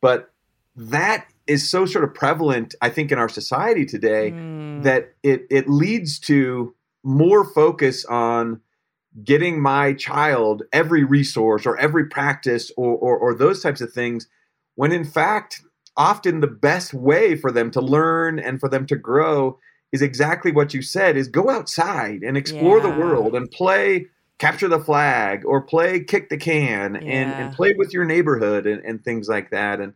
But 0.00 0.30
that 0.76 1.26
is 1.46 1.68
so 1.68 1.84
sort 1.86 2.04
of 2.04 2.14
prevalent, 2.14 2.74
I 2.80 2.88
think, 2.88 3.12
in 3.12 3.18
our 3.18 3.28
society 3.28 3.84
today 3.84 4.34
Mm. 4.78 4.82
that 4.84 5.12
it 5.22 5.46
it 5.50 5.68
leads 5.68 6.18
to 6.20 6.74
more 7.04 7.44
focus 7.44 8.04
on 8.06 8.60
getting 9.24 9.60
my 9.60 9.92
child 9.94 10.62
every 10.72 11.04
resource 11.04 11.64
or 11.66 11.76
every 11.78 12.06
practice 12.06 12.70
or, 12.76 12.96
or 12.96 13.16
or 13.18 13.34
those 13.34 13.62
types 13.62 13.80
of 13.80 13.92
things 13.92 14.26
when 14.74 14.92
in 14.92 15.04
fact 15.04 15.62
often 15.96 16.40
the 16.40 16.46
best 16.46 16.92
way 16.92 17.34
for 17.36 17.50
them 17.50 17.70
to 17.70 17.80
learn 17.80 18.38
and 18.38 18.60
for 18.60 18.68
them 18.68 18.84
to 18.86 18.96
grow 18.96 19.58
is 19.92 20.02
exactly 20.02 20.52
what 20.52 20.74
you 20.74 20.82
said 20.82 21.16
is 21.16 21.28
go 21.28 21.48
outside 21.50 22.22
and 22.22 22.36
explore 22.36 22.80
the 22.80 22.90
world 22.90 23.34
and 23.34 23.50
play 23.50 24.06
capture 24.38 24.68
the 24.68 24.80
flag 24.80 25.44
or 25.46 25.62
play 25.62 26.00
kick 26.00 26.28
the 26.28 26.36
can 26.36 26.96
and, 26.96 27.06
Yeah. 27.06 27.38
and 27.46 27.54
play 27.54 27.74
with 27.76 27.92
your 27.94 28.04
neighborhood 28.04 28.66
and, 28.66 28.84
and 28.84 29.02
things 29.02 29.28
like 29.28 29.50
that 29.50 29.80
and 29.80 29.94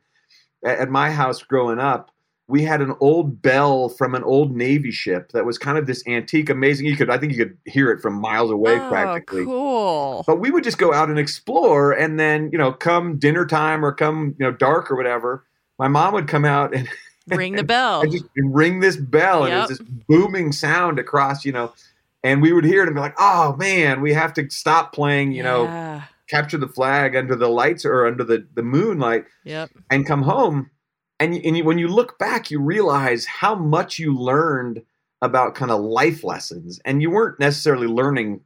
at, 0.64 0.78
at 0.78 0.88
my 0.90 1.10
house 1.10 1.42
growing 1.42 1.78
up 1.78 2.10
we 2.48 2.64
had 2.64 2.80
an 2.80 2.94
old 3.00 3.40
bell 3.40 3.88
from 3.88 4.14
an 4.14 4.24
old 4.24 4.56
navy 4.56 4.90
ship 4.90 5.30
that 5.32 5.46
was 5.46 5.56
kind 5.56 5.78
of 5.78 5.86
this 5.86 6.02
antique 6.08 6.50
amazing 6.50 6.86
you 6.86 6.96
could 6.96 7.10
i 7.10 7.18
think 7.18 7.32
you 7.32 7.38
could 7.38 7.56
hear 7.66 7.90
it 7.90 8.00
from 8.00 8.14
miles 8.14 8.50
away 8.50 8.78
oh, 8.78 8.88
practically 8.88 9.44
cool. 9.44 10.24
but 10.26 10.40
we 10.40 10.50
would 10.50 10.64
just 10.64 10.78
go 10.78 10.92
out 10.92 11.08
and 11.08 11.18
explore 11.18 11.92
and 11.92 12.18
then 12.18 12.48
you 12.52 12.58
know 12.58 12.72
come 12.72 13.18
dinner 13.18 13.46
time 13.46 13.84
or 13.84 13.92
come 13.92 14.34
you 14.38 14.46
know 14.46 14.52
dark 14.52 14.90
or 14.90 14.96
whatever 14.96 15.44
my 15.78 15.88
mom 15.88 16.12
would 16.14 16.28
come 16.28 16.44
out 16.44 16.74
and, 16.74 16.88
Ring 17.30 17.54
the 17.56 17.64
bell. 17.76 18.02
and 18.02 18.12
just 18.12 18.24
ring 18.36 18.80
this 18.80 18.96
bell 18.96 19.44
and 19.44 19.54
it 19.54 19.58
was 19.58 19.68
this 19.70 19.80
booming 20.08 20.52
sound 20.52 20.98
across 20.98 21.44
you 21.44 21.52
know 21.52 21.72
and 22.22 22.42
we 22.42 22.52
would 22.52 22.64
hear 22.64 22.82
it 22.82 22.86
and 22.88 22.94
be 22.94 23.00
like 23.00 23.14
oh 23.18 23.56
man 23.56 24.00
we 24.00 24.12
have 24.12 24.32
to 24.34 24.48
stop 24.50 24.92
playing 24.92 25.32
you 25.32 25.42
know 25.42 26.02
capture 26.28 26.58
the 26.58 26.68
flag 26.68 27.16
under 27.16 27.34
the 27.34 27.48
lights 27.48 27.84
or 27.84 28.06
under 28.06 28.22
the, 28.24 28.46
the 28.54 28.62
moonlight 28.62 29.24
Yep. 29.44 29.70
and 29.90 30.06
come 30.06 30.22
home 30.22 30.70
and, 31.18 31.34
and 31.34 31.56
you, 31.56 31.64
when 31.64 31.78
you 31.78 31.88
look 31.88 32.18
back 32.18 32.50
you 32.50 32.60
realize 32.60 33.26
how 33.26 33.54
much 33.54 33.98
you 33.98 34.14
learned 34.16 34.82
about 35.22 35.54
kind 35.54 35.70
of 35.70 35.80
life 35.80 36.22
lessons 36.24 36.80
and 36.84 37.02
you 37.02 37.10
weren't 37.10 37.38
necessarily 37.40 37.86
learning 37.86 38.40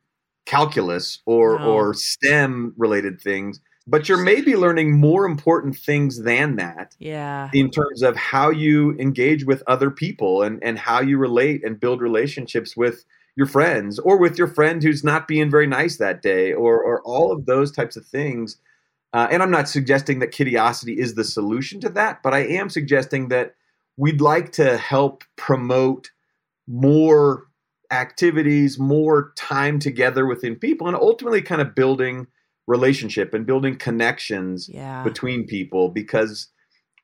calculus 0.46 1.20
or 1.26 1.58
No. 1.58 1.66
or 1.72 1.94
stem 1.94 2.74
related 2.76 3.20
things 3.20 3.60
but 3.86 4.08
you're 4.08 4.22
maybe 4.22 4.56
learning 4.56 4.98
more 4.98 5.26
important 5.26 5.76
things 5.76 6.22
than 6.22 6.56
that 6.56 6.96
Yeah. 6.98 7.50
in 7.52 7.70
terms 7.70 8.02
of 8.02 8.16
how 8.16 8.50
you 8.50 8.96
engage 8.98 9.44
with 9.44 9.62
other 9.66 9.90
people 9.90 10.42
and 10.42 10.62
and 10.62 10.78
how 10.78 11.00
you 11.00 11.18
relate 11.18 11.64
and 11.64 11.78
build 11.78 12.00
relationships 12.00 12.76
with 12.76 13.04
your 13.36 13.46
friends 13.46 13.98
or 13.98 14.16
with 14.16 14.38
your 14.38 14.46
friend 14.46 14.82
who's 14.82 15.04
not 15.04 15.26
being 15.28 15.50
very 15.50 15.66
nice 15.66 15.96
that 15.98 16.22
day 16.22 16.52
or 16.52 16.82
or 16.82 17.02
all 17.02 17.32
of 17.32 17.46
those 17.46 17.70
types 17.72 17.96
of 17.96 18.06
things 18.06 18.56
uh, 19.12 19.28
and 19.30 19.42
i'm 19.42 19.50
not 19.50 19.68
suggesting 19.68 20.20
that 20.20 20.30
Kidiosity 20.32 20.98
is 20.98 21.14
the 21.14 21.24
solution 21.24 21.80
to 21.80 21.88
that 21.90 22.22
but 22.22 22.32
i 22.32 22.40
am 22.40 22.70
suggesting 22.70 23.28
that 23.28 23.54
we'd 23.96 24.20
like 24.20 24.52
to 24.52 24.76
help 24.76 25.24
promote 25.36 26.10
more 26.66 27.46
activities 27.90 28.78
more 28.78 29.32
time 29.36 29.78
together 29.78 30.26
within 30.26 30.56
people 30.56 30.86
and 30.86 30.96
ultimately 30.96 31.42
kind 31.42 31.60
of 31.60 31.74
building 31.74 32.26
relationship 32.66 33.34
and 33.34 33.46
building 33.46 33.76
connections 33.76 34.68
Yeah. 34.68 35.02
between 35.04 35.46
people 35.46 35.88
because 35.90 36.48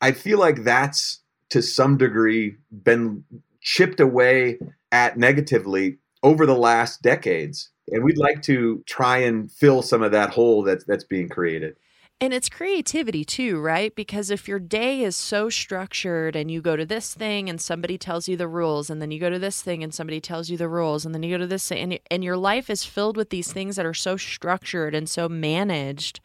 I 0.00 0.12
feel 0.12 0.38
like 0.38 0.64
that's 0.64 1.20
to 1.50 1.62
some 1.62 1.96
degree 1.96 2.56
been 2.70 3.24
chipped 3.60 4.00
away 4.00 4.58
at 4.92 5.18
negatively 5.18 5.98
over 6.22 6.46
the 6.46 6.56
last 6.56 7.02
decades. 7.02 7.70
And 7.88 8.04
we'd 8.04 8.18
like 8.18 8.42
to 8.42 8.82
try 8.86 9.18
and 9.18 9.50
fill 9.50 9.82
some 9.82 10.02
of 10.02 10.12
that 10.12 10.30
hole 10.30 10.62
that's 10.62 10.84
that's 10.84 11.04
being 11.04 11.28
created. 11.28 11.76
And 12.22 12.34
it's 12.34 12.50
creativity 12.50 13.24
too, 13.24 13.58
right? 13.60 13.94
Because 13.94 14.30
if 14.30 14.46
your 14.46 14.58
day 14.58 15.02
is 15.02 15.16
so 15.16 15.49
structured 15.49 16.36
and 16.36 16.50
you 16.50 16.60
go 16.60 16.76
to 16.76 16.84
this 16.84 17.14
thing 17.14 17.49
and 17.49 17.58
somebody 17.58 17.97
tells 17.97 18.28
you 18.28 18.36
the 18.36 18.47
rules, 18.47 18.90
and 18.90 19.00
then 19.00 19.10
you 19.10 19.18
go 19.18 19.30
to 19.30 19.38
this 19.38 19.62
thing 19.62 19.82
and 19.82 19.95
somebody 19.95 20.21
tells 20.21 20.50
you 20.50 20.58
the 20.58 20.68
rules, 20.68 21.06
and 21.06 21.14
then 21.14 21.23
you 21.23 21.34
go 21.34 21.38
to 21.38 21.47
this 21.47 21.66
thing, 21.66 21.78
and, 21.78 22.00
and 22.10 22.23
your 22.23 22.36
life 22.36 22.68
is 22.68 22.84
filled 22.84 23.16
with 23.16 23.30
these 23.30 23.50
things 23.50 23.76
that 23.76 23.86
are 23.86 23.95
so 23.95 24.18
structured 24.18 24.95
and 24.95 25.08
so 25.08 25.30
managed. 25.30 26.21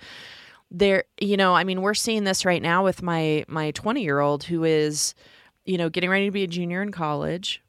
There, 0.70 1.06
you 1.18 1.38
know, 1.38 1.56
I 1.56 1.64
mean, 1.64 1.82
we're 1.82 1.94
seeing 1.94 2.26
this 2.26 2.44
right 2.44 2.62
now 2.62 2.84
with 2.84 3.02
my 3.02 3.46
my 3.48 3.72
20 3.72 4.04
year 4.04 4.20
old 4.20 4.44
who 4.44 4.66
is, 4.66 5.16
you 5.64 5.78
know, 5.78 5.88
getting 5.88 6.10
ready 6.10 6.26
to 6.26 6.32
be 6.32 6.44
a 6.44 6.48
junior 6.48 6.82
in 6.82 6.92
college, 6.92 7.62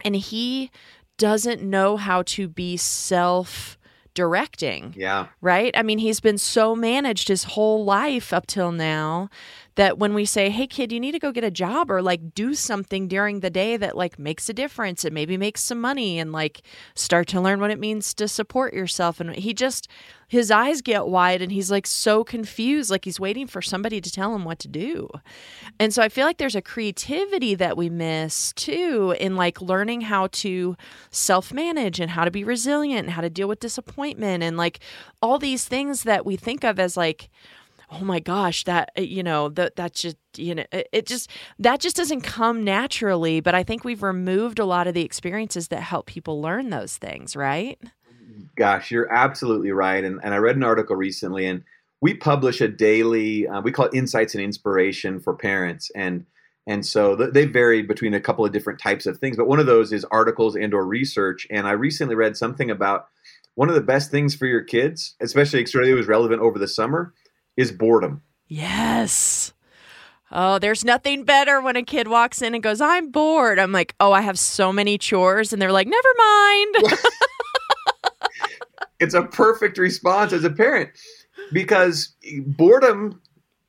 and 0.00 0.16
he 0.16 0.72
doesn't 1.16 1.62
know 1.62 1.96
how 1.96 2.22
to 2.22 2.48
be 2.48 2.76
self 2.76 3.78
directing 4.16 4.94
Yeah. 4.96 5.26
right? 5.40 5.72
I 5.76 5.82
mean, 5.84 5.98
he's 5.98 6.18
been 6.18 6.38
so 6.38 6.74
managed 6.74 7.28
his 7.28 7.44
whole 7.44 7.84
life 7.84 8.32
up 8.32 8.48
till 8.48 8.72
now 8.72 9.30
that 9.76 9.98
when 9.98 10.12
we 10.14 10.24
say, 10.24 10.50
"Hey 10.50 10.66
kid, 10.66 10.92
you 10.92 11.00
need 11.00 11.12
to 11.12 11.18
go 11.18 11.32
get 11.32 11.44
a 11.44 11.50
job 11.50 11.90
or 11.90 12.02
like 12.02 12.34
do 12.34 12.54
something 12.54 13.08
during 13.08 13.40
the 13.40 13.50
day 13.50 13.76
that 13.76 13.96
like 13.96 14.18
makes 14.18 14.48
a 14.48 14.52
difference 14.52 15.04
and 15.04 15.14
maybe 15.14 15.36
makes 15.36 15.62
some 15.62 15.80
money 15.80 16.18
and 16.18 16.32
like 16.32 16.62
start 16.94 17.28
to 17.28 17.40
learn 17.40 17.60
what 17.60 17.70
it 17.70 17.78
means 17.78 18.12
to 18.14 18.28
support 18.28 18.74
yourself." 18.74 19.20
And 19.20 19.34
he 19.36 19.54
just 19.54 19.88
his 20.28 20.50
eyes 20.50 20.82
get 20.82 21.06
wide 21.06 21.40
and 21.40 21.52
he's 21.52 21.70
like 21.70 21.86
so 21.86 22.24
confused, 22.24 22.90
like 22.90 23.04
he's 23.04 23.20
waiting 23.20 23.46
for 23.46 23.62
somebody 23.62 24.00
to 24.00 24.10
tell 24.10 24.34
him 24.34 24.44
what 24.44 24.58
to 24.58 24.68
do. 24.68 25.08
And 25.78 25.94
so 25.94 26.02
I 26.02 26.08
feel 26.08 26.26
like 26.26 26.38
there's 26.38 26.56
a 26.56 26.62
creativity 26.62 27.54
that 27.54 27.76
we 27.76 27.88
miss 27.88 28.52
too 28.54 29.14
in 29.20 29.36
like 29.36 29.60
learning 29.60 30.02
how 30.02 30.28
to 30.28 30.76
self 31.10 31.52
manage 31.52 32.00
and 32.00 32.10
how 32.10 32.24
to 32.24 32.30
be 32.30 32.44
resilient 32.44 33.04
and 33.04 33.10
how 33.10 33.22
to 33.22 33.30
deal 33.30 33.46
with 33.48 33.60
disappointment 33.60 34.42
and 34.42 34.56
like 34.56 34.80
all 35.22 35.38
these 35.38 35.66
things 35.66 36.02
that 36.02 36.26
we 36.26 36.36
think 36.36 36.64
of 36.64 36.80
as 36.80 36.96
like, 36.96 37.28
oh 37.90 38.04
my 38.04 38.20
gosh, 38.20 38.64
that, 38.64 38.90
uh, 38.98 39.02
you 39.02 39.22
know, 39.22 39.48
that, 39.50 39.76
that 39.76 39.94
just, 39.94 40.16
you 40.36 40.54
know, 40.54 40.64
it, 40.72 40.88
it 40.92 41.06
just, 41.06 41.30
that 41.58 41.80
just 41.80 41.96
doesn't 41.96 42.22
come 42.22 42.64
naturally. 42.64 43.40
But 43.40 43.54
I 43.54 43.62
think 43.62 43.84
we've 43.84 44.02
removed 44.02 44.58
a 44.58 44.64
lot 44.64 44.86
of 44.86 44.94
the 44.94 45.04
experiences 45.04 45.68
that 45.68 45.82
help 45.82 46.06
people 46.06 46.40
learn 46.40 46.70
those 46.70 46.96
things, 46.96 47.36
right? 47.36 47.80
Gosh, 48.56 48.90
you're 48.90 49.12
absolutely 49.12 49.70
right. 49.70 50.02
And, 50.02 50.20
and 50.22 50.34
I 50.34 50.38
read 50.38 50.56
an 50.56 50.62
article 50.62 50.96
recently, 50.96 51.46
and 51.46 51.62
we 52.00 52.14
publish 52.14 52.60
a 52.60 52.68
daily, 52.68 53.46
uh, 53.46 53.60
we 53.60 53.72
call 53.72 53.86
it 53.86 53.94
Insights 53.94 54.34
and 54.34 54.42
Inspiration 54.42 55.20
for 55.20 55.34
Parents. 55.34 55.90
And 55.94 56.26
and 56.66 56.84
so 56.84 57.14
th- 57.14 57.32
they 57.32 57.44
vary 57.44 57.82
between 57.82 58.12
a 58.12 58.20
couple 58.20 58.44
of 58.44 58.52
different 58.52 58.80
types 58.80 59.06
of 59.06 59.18
things. 59.18 59.36
But 59.36 59.46
one 59.46 59.60
of 59.60 59.66
those 59.66 59.92
is 59.92 60.04
articles 60.06 60.56
and 60.56 60.74
or 60.74 60.84
research. 60.84 61.46
And 61.48 61.66
I 61.66 61.72
recently 61.72 62.16
read 62.16 62.36
something 62.36 62.70
about 62.70 63.08
one 63.54 63.68
of 63.68 63.74
the 63.74 63.80
best 63.80 64.10
things 64.10 64.34
for 64.34 64.46
your 64.46 64.62
kids, 64.62 65.14
especially 65.20 65.60
it 65.60 65.94
was 65.94 66.08
relevant 66.08 66.42
over 66.42 66.58
the 66.58 66.68
summer, 66.68 67.14
is 67.56 67.72
boredom. 67.72 68.22
Yes. 68.48 69.52
Oh, 70.32 70.58
there's 70.58 70.84
nothing 70.84 71.24
better 71.24 71.60
when 71.60 71.76
a 71.76 71.82
kid 71.82 72.08
walks 72.08 72.42
in 72.42 72.54
and 72.54 72.62
goes, 72.62 72.80
I'm 72.80 73.10
bored. 73.10 73.58
I'm 73.58 73.72
like, 73.72 73.94
oh, 74.00 74.12
I 74.12 74.22
have 74.22 74.38
so 74.38 74.72
many 74.72 74.98
chores. 74.98 75.52
And 75.52 75.62
they're 75.62 75.72
like, 75.72 75.86
never 75.86 76.08
mind. 76.18 76.76
it's 79.00 79.14
a 79.14 79.22
perfect 79.22 79.78
response 79.78 80.32
as 80.32 80.44
a 80.44 80.50
parent 80.50 80.90
because 81.52 82.14
boredom 82.46 83.20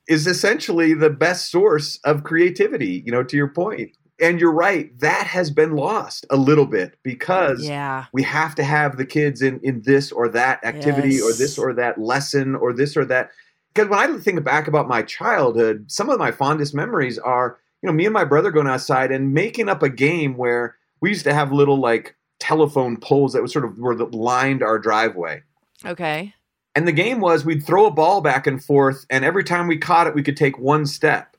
is 0.08 0.26
essentially 0.26 0.94
the 0.94 1.10
best 1.10 1.50
source 1.50 1.98
of 2.04 2.24
creativity, 2.24 3.02
you 3.04 3.12
know, 3.12 3.22
to 3.22 3.36
your 3.36 3.48
point. 3.48 3.92
And 4.20 4.40
you're 4.40 4.52
right, 4.52 4.98
that 4.98 5.28
has 5.28 5.48
been 5.48 5.76
lost 5.76 6.26
a 6.28 6.36
little 6.36 6.66
bit 6.66 6.98
because 7.04 7.64
yeah. 7.64 8.06
we 8.12 8.24
have 8.24 8.56
to 8.56 8.64
have 8.64 8.96
the 8.96 9.06
kids 9.06 9.42
in 9.42 9.60
in 9.62 9.82
this 9.84 10.10
or 10.10 10.28
that 10.30 10.64
activity 10.64 11.20
or 11.20 11.32
this 11.32 11.56
or 11.56 11.72
that 11.74 12.00
lesson 12.00 12.56
or 12.56 12.72
this 12.72 12.96
or 12.96 13.04
that. 13.04 13.30
Because 13.78 13.90
when 13.90 14.00
I 14.00 14.18
think 14.18 14.42
back 14.42 14.66
about 14.66 14.88
my 14.88 15.02
childhood, 15.02 15.84
some 15.86 16.10
of 16.10 16.18
my 16.18 16.32
fondest 16.32 16.74
memories 16.74 17.16
are, 17.16 17.58
you 17.80 17.86
know, 17.86 17.92
me 17.92 18.06
and 18.06 18.12
my 18.12 18.24
brother 18.24 18.50
going 18.50 18.66
outside 18.66 19.12
and 19.12 19.32
making 19.32 19.68
up 19.68 19.84
a 19.84 19.88
game 19.88 20.36
where 20.36 20.74
we 21.00 21.10
used 21.10 21.22
to 21.26 21.32
have 21.32 21.52
little 21.52 21.78
like 21.78 22.16
telephone 22.40 22.96
poles 22.96 23.34
that 23.34 23.42
was 23.42 23.52
sort 23.52 23.64
of 23.64 23.78
were 23.78 23.94
lined 23.94 24.64
our 24.64 24.80
driveway. 24.80 25.44
Okay. 25.84 26.34
And 26.74 26.88
the 26.88 26.92
game 26.92 27.20
was 27.20 27.44
we'd 27.44 27.64
throw 27.64 27.86
a 27.86 27.92
ball 27.92 28.20
back 28.20 28.48
and 28.48 28.62
forth, 28.62 29.06
and 29.10 29.24
every 29.24 29.44
time 29.44 29.68
we 29.68 29.78
caught 29.78 30.08
it, 30.08 30.14
we 30.16 30.24
could 30.24 30.36
take 30.36 30.58
one 30.58 30.84
step. 30.84 31.36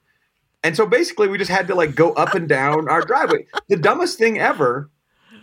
And 0.63 0.77
so 0.77 0.85
basically, 0.85 1.27
we 1.27 1.37
just 1.37 1.51
had 1.51 1.67
to 1.67 1.75
like 1.75 1.93
go 1.93 2.13
up 2.13 2.35
and 2.35 2.47
down 2.47 2.87
our 2.87 3.01
driveway. 3.01 3.47
The 3.67 3.75
dumbest 3.75 4.17
thing 4.17 4.39
ever, 4.39 4.89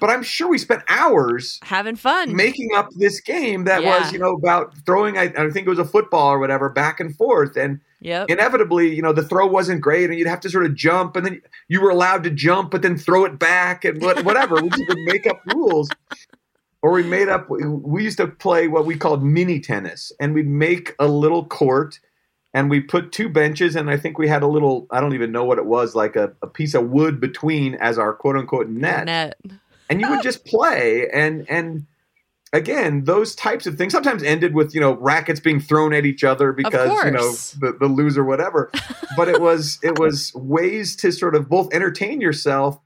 but 0.00 0.10
I'm 0.10 0.22
sure 0.22 0.48
we 0.48 0.58
spent 0.58 0.82
hours 0.88 1.58
Having 1.62 1.96
fun. 1.96 2.34
making 2.34 2.70
up 2.74 2.88
this 2.96 3.20
game 3.20 3.64
that 3.64 3.82
Yeah. 3.82 3.98
was, 4.00 4.12
you 4.12 4.18
know, 4.18 4.34
about 4.34 4.74
throwing, 4.86 5.18
I, 5.18 5.24
I 5.36 5.50
think 5.50 5.66
it 5.66 5.70
was 5.70 5.78
a 5.78 5.84
football 5.84 6.30
or 6.30 6.38
whatever, 6.38 6.68
back 6.68 7.00
and 7.00 7.14
forth. 7.16 7.56
And 7.56 7.80
yep. 8.00 8.28
inevitably, 8.28 8.94
you 8.94 9.02
know, 9.02 9.12
the 9.12 9.22
throw 9.22 9.46
wasn't 9.46 9.80
great, 9.80 10.10
and 10.10 10.18
you'd 10.18 10.28
have 10.28 10.40
to 10.40 10.50
sort 10.50 10.66
of 10.66 10.74
jump, 10.74 11.16
and 11.16 11.26
then 11.26 11.42
you 11.68 11.80
were 11.80 11.90
allowed 11.90 12.22
to 12.24 12.30
jump, 12.30 12.70
but 12.70 12.82
then 12.82 12.96
throw 12.96 13.24
it 13.24 13.38
back, 13.38 13.84
and 13.84 14.00
whatever. 14.02 14.60
we 14.62 14.68
just 14.68 14.88
would 14.88 14.98
make 15.04 15.26
up 15.26 15.40
rules, 15.54 15.88
or 16.82 16.92
we 16.92 17.02
made 17.02 17.28
up. 17.28 17.48
We 17.48 18.04
used 18.04 18.18
to 18.18 18.26
play 18.26 18.68
what 18.68 18.86
we 18.86 18.96
called 18.96 19.22
mini 19.24 19.60
tennis, 19.60 20.12
and 20.20 20.34
we'd 20.34 20.46
make 20.46 20.94
a 20.98 21.08
little 21.08 21.44
court, 21.46 21.98
and 22.54 22.70
we 22.70 22.80
put 22.80 23.12
two 23.12 23.28
benches, 23.28 23.76
and 23.76 23.90
I 23.90 23.96
think 23.96 24.18
we 24.18 24.28
had 24.28 24.42
a 24.42 24.46
little. 24.46 24.86
I 24.90 25.00
don't 25.00 25.14
even 25.14 25.32
know 25.32 25.44
what 25.44 25.58
it 25.58 25.66
was, 25.66 25.94
like 25.94 26.16
a, 26.16 26.32
a 26.42 26.46
piece 26.46 26.74
of 26.74 26.90
wood 26.90 27.20
between 27.20 27.74
as 27.76 27.98
our 27.98 28.12
quote 28.12 28.36
unquote 28.36 28.68
net 28.68 29.06
Net. 29.06 29.36
And 29.88 30.00
you 30.00 30.08
would 30.08 30.22
just 30.22 30.44
play 30.44 31.08
and 31.12 31.48
and 31.48 31.86
again 32.52 33.04
those 33.04 33.34
types 33.34 33.66
of 33.66 33.76
things 33.76 33.92
sometimes 33.92 34.22
ended 34.22 34.54
with 34.54 34.74
you 34.74 34.80
know 34.80 34.94
rackets 34.94 35.40
being 35.40 35.60
thrown 35.60 35.92
at 35.92 36.06
each 36.06 36.24
other 36.24 36.52
because 36.52 36.90
you 37.04 37.10
know 37.10 37.32
the, 37.60 37.76
the 37.78 37.86
loser 37.86 38.24
whatever 38.24 38.70
but 39.16 39.28
it 39.28 39.40
was 39.40 39.78
it 39.82 39.98
was 39.98 40.34
ways 40.34 40.96
to 40.96 41.10
sort 41.10 41.34
of 41.34 41.48
both 41.48 41.72
entertain 41.74 42.20
yourself 42.20 42.80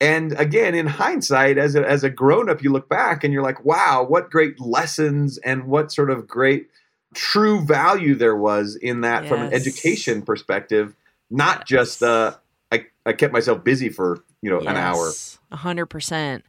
and 0.00 0.32
again 0.38 0.74
in 0.74 0.86
hindsight 0.86 1.58
as 1.58 1.74
a, 1.74 1.88
as 1.88 2.04
a 2.04 2.10
grown-up 2.10 2.62
you 2.62 2.70
look 2.70 2.88
back 2.88 3.24
and 3.24 3.32
you're 3.32 3.42
like 3.42 3.64
wow 3.64 4.04
what 4.06 4.30
great 4.30 4.58
lessons 4.60 5.38
and 5.38 5.64
what 5.66 5.92
sort 5.92 6.10
of 6.10 6.26
great 6.26 6.68
true 7.14 7.64
value 7.64 8.14
there 8.14 8.36
was 8.36 8.76
in 8.76 9.02
that 9.02 9.24
yes. 9.24 9.28
from 9.30 9.42
an 9.42 9.52
education 9.52 10.22
perspective 10.22 10.94
not 11.30 11.58
yes. 11.58 11.68
just 11.68 12.02
uh 12.02 12.34
I, 12.72 12.86
I 13.06 13.12
kept 13.12 13.32
myself 13.32 13.62
busy 13.62 13.88
for 13.88 14.24
you 14.44 14.50
know 14.50 14.60
yes. 14.60 14.70
an 14.70 14.76
hour 14.76 15.12
a 15.50 15.56
hundred 15.56 15.86
percent 15.86 16.44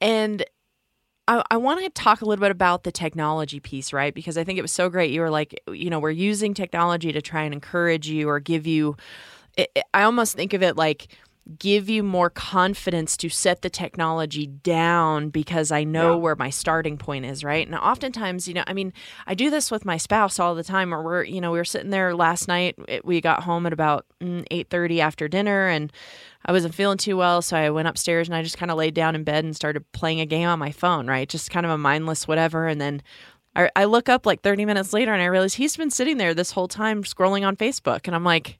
and 0.00 0.44
I, 1.26 1.42
I 1.50 1.56
want 1.56 1.82
to 1.82 1.90
talk 1.90 2.20
a 2.20 2.24
little 2.24 2.42
bit 2.42 2.50
about 2.50 2.82
the 2.82 2.90
technology 2.90 3.60
piece, 3.60 3.92
right? 3.92 4.12
Because 4.12 4.36
I 4.36 4.42
think 4.42 4.58
it 4.58 4.62
was 4.62 4.72
so 4.72 4.88
great. 4.88 5.12
You 5.12 5.20
were 5.20 5.30
like, 5.30 5.60
you 5.68 5.88
know, 5.88 6.00
we're 6.00 6.10
using 6.10 6.54
technology 6.54 7.12
to 7.12 7.22
try 7.22 7.42
and 7.44 7.54
encourage 7.54 8.08
you 8.08 8.28
or 8.28 8.40
give 8.40 8.66
you. 8.66 8.96
I 9.94 10.02
almost 10.02 10.34
think 10.34 10.54
of 10.54 10.62
it 10.64 10.76
like 10.76 11.16
give 11.58 11.88
you 11.88 12.02
more 12.02 12.30
confidence 12.30 13.16
to 13.16 13.28
set 13.28 13.62
the 13.62 13.70
technology 13.70 14.46
down 14.46 15.30
because 15.30 15.72
I 15.72 15.84
know 15.84 16.12
yeah. 16.12 16.16
where 16.16 16.36
my 16.36 16.50
starting 16.50 16.96
point 16.96 17.24
is, 17.24 17.42
right? 17.42 17.66
And 17.66 17.74
oftentimes, 17.74 18.46
you 18.46 18.54
know, 18.54 18.64
I 18.66 18.72
mean, 18.72 18.92
I 19.26 19.34
do 19.34 19.50
this 19.50 19.70
with 19.70 19.84
my 19.84 19.96
spouse 19.96 20.38
all 20.38 20.54
the 20.54 20.62
time 20.62 20.94
or 20.94 21.02
we're, 21.02 21.24
you 21.24 21.40
know, 21.40 21.50
we 21.50 21.58
were 21.58 21.64
sitting 21.64 21.90
there 21.90 22.14
last 22.14 22.46
night, 22.46 22.76
it, 22.86 23.04
we 23.04 23.20
got 23.20 23.42
home 23.42 23.66
at 23.66 23.72
about 23.72 24.06
8:30 24.20 24.68
mm, 24.68 25.00
after 25.00 25.28
dinner 25.28 25.66
and 25.68 25.92
I 26.44 26.52
wasn't 26.52 26.74
feeling 26.74 26.98
too 26.98 27.16
well, 27.16 27.42
so 27.42 27.56
I 27.56 27.70
went 27.70 27.88
upstairs 27.88 28.28
and 28.28 28.34
I 28.34 28.42
just 28.42 28.56
kind 28.56 28.70
of 28.70 28.78
laid 28.78 28.94
down 28.94 29.14
in 29.14 29.24
bed 29.24 29.44
and 29.44 29.54
started 29.54 29.90
playing 29.92 30.20
a 30.20 30.26
game 30.26 30.48
on 30.48 30.58
my 30.58 30.72
phone, 30.72 31.06
right? 31.06 31.28
Just 31.28 31.50
kind 31.50 31.66
of 31.66 31.72
a 31.72 31.78
mindless 31.78 32.28
whatever 32.28 32.66
and 32.66 32.80
then 32.80 33.02
I, 33.56 33.70
I 33.74 33.84
look 33.84 34.08
up 34.08 34.26
like 34.26 34.42
30 34.42 34.64
minutes 34.64 34.92
later 34.92 35.12
and 35.12 35.22
I 35.22 35.26
realize 35.26 35.54
he's 35.54 35.76
been 35.76 35.90
sitting 35.90 36.18
there 36.18 36.34
this 36.34 36.52
whole 36.52 36.68
time 36.68 37.02
scrolling 37.02 37.46
on 37.46 37.56
Facebook 37.56 38.06
and 38.06 38.14
I'm 38.14 38.24
like, 38.24 38.58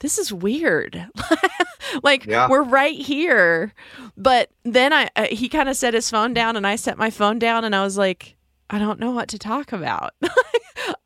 this 0.00 0.18
is 0.18 0.32
weird. 0.32 1.06
like 2.02 2.26
yeah. 2.26 2.48
we're 2.48 2.62
right 2.62 2.98
here. 2.98 3.72
But 4.16 4.50
then 4.64 4.92
I 4.92 5.08
uh, 5.16 5.26
he 5.30 5.48
kind 5.48 5.68
of 5.68 5.76
set 5.76 5.94
his 5.94 6.10
phone 6.10 6.34
down 6.34 6.56
and 6.56 6.66
I 6.66 6.76
set 6.76 6.98
my 6.98 7.10
phone 7.10 7.38
down 7.38 7.64
and 7.64 7.74
I 7.74 7.82
was 7.82 7.98
like, 7.98 8.36
I 8.70 8.78
don't 8.78 9.00
know 9.00 9.10
what 9.10 9.28
to 9.28 9.38
talk 9.38 9.72
about. 9.72 10.14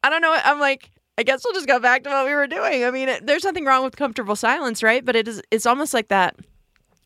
I 0.03 0.11
don't 0.11 0.21
know. 0.21 0.31
What, 0.31 0.45
I'm 0.45 0.61
like, 0.61 0.91
I 1.17 1.23
guess 1.23 1.43
we'll 1.45 1.55
just 1.55 1.69
go 1.69 1.79
back 1.79 2.05
to 2.05 2.11
what 2.11 2.27
we 2.27 2.35
were 2.35 2.47
doing. 2.47 2.85
I 2.85 2.91
mean, 2.91 3.09
it, 3.09 3.27
there's 3.27 3.45
nothing 3.45 3.65
wrong 3.65 3.85
with 3.85 3.97
comfortable 3.97 4.37
silence, 4.37 4.83
right? 4.83 5.05
But 5.05 5.17
it 5.17 5.29
is. 5.29 5.43
It's 5.51 5.67
almost 5.67 5.95
like 5.95 6.09
that 6.09 6.37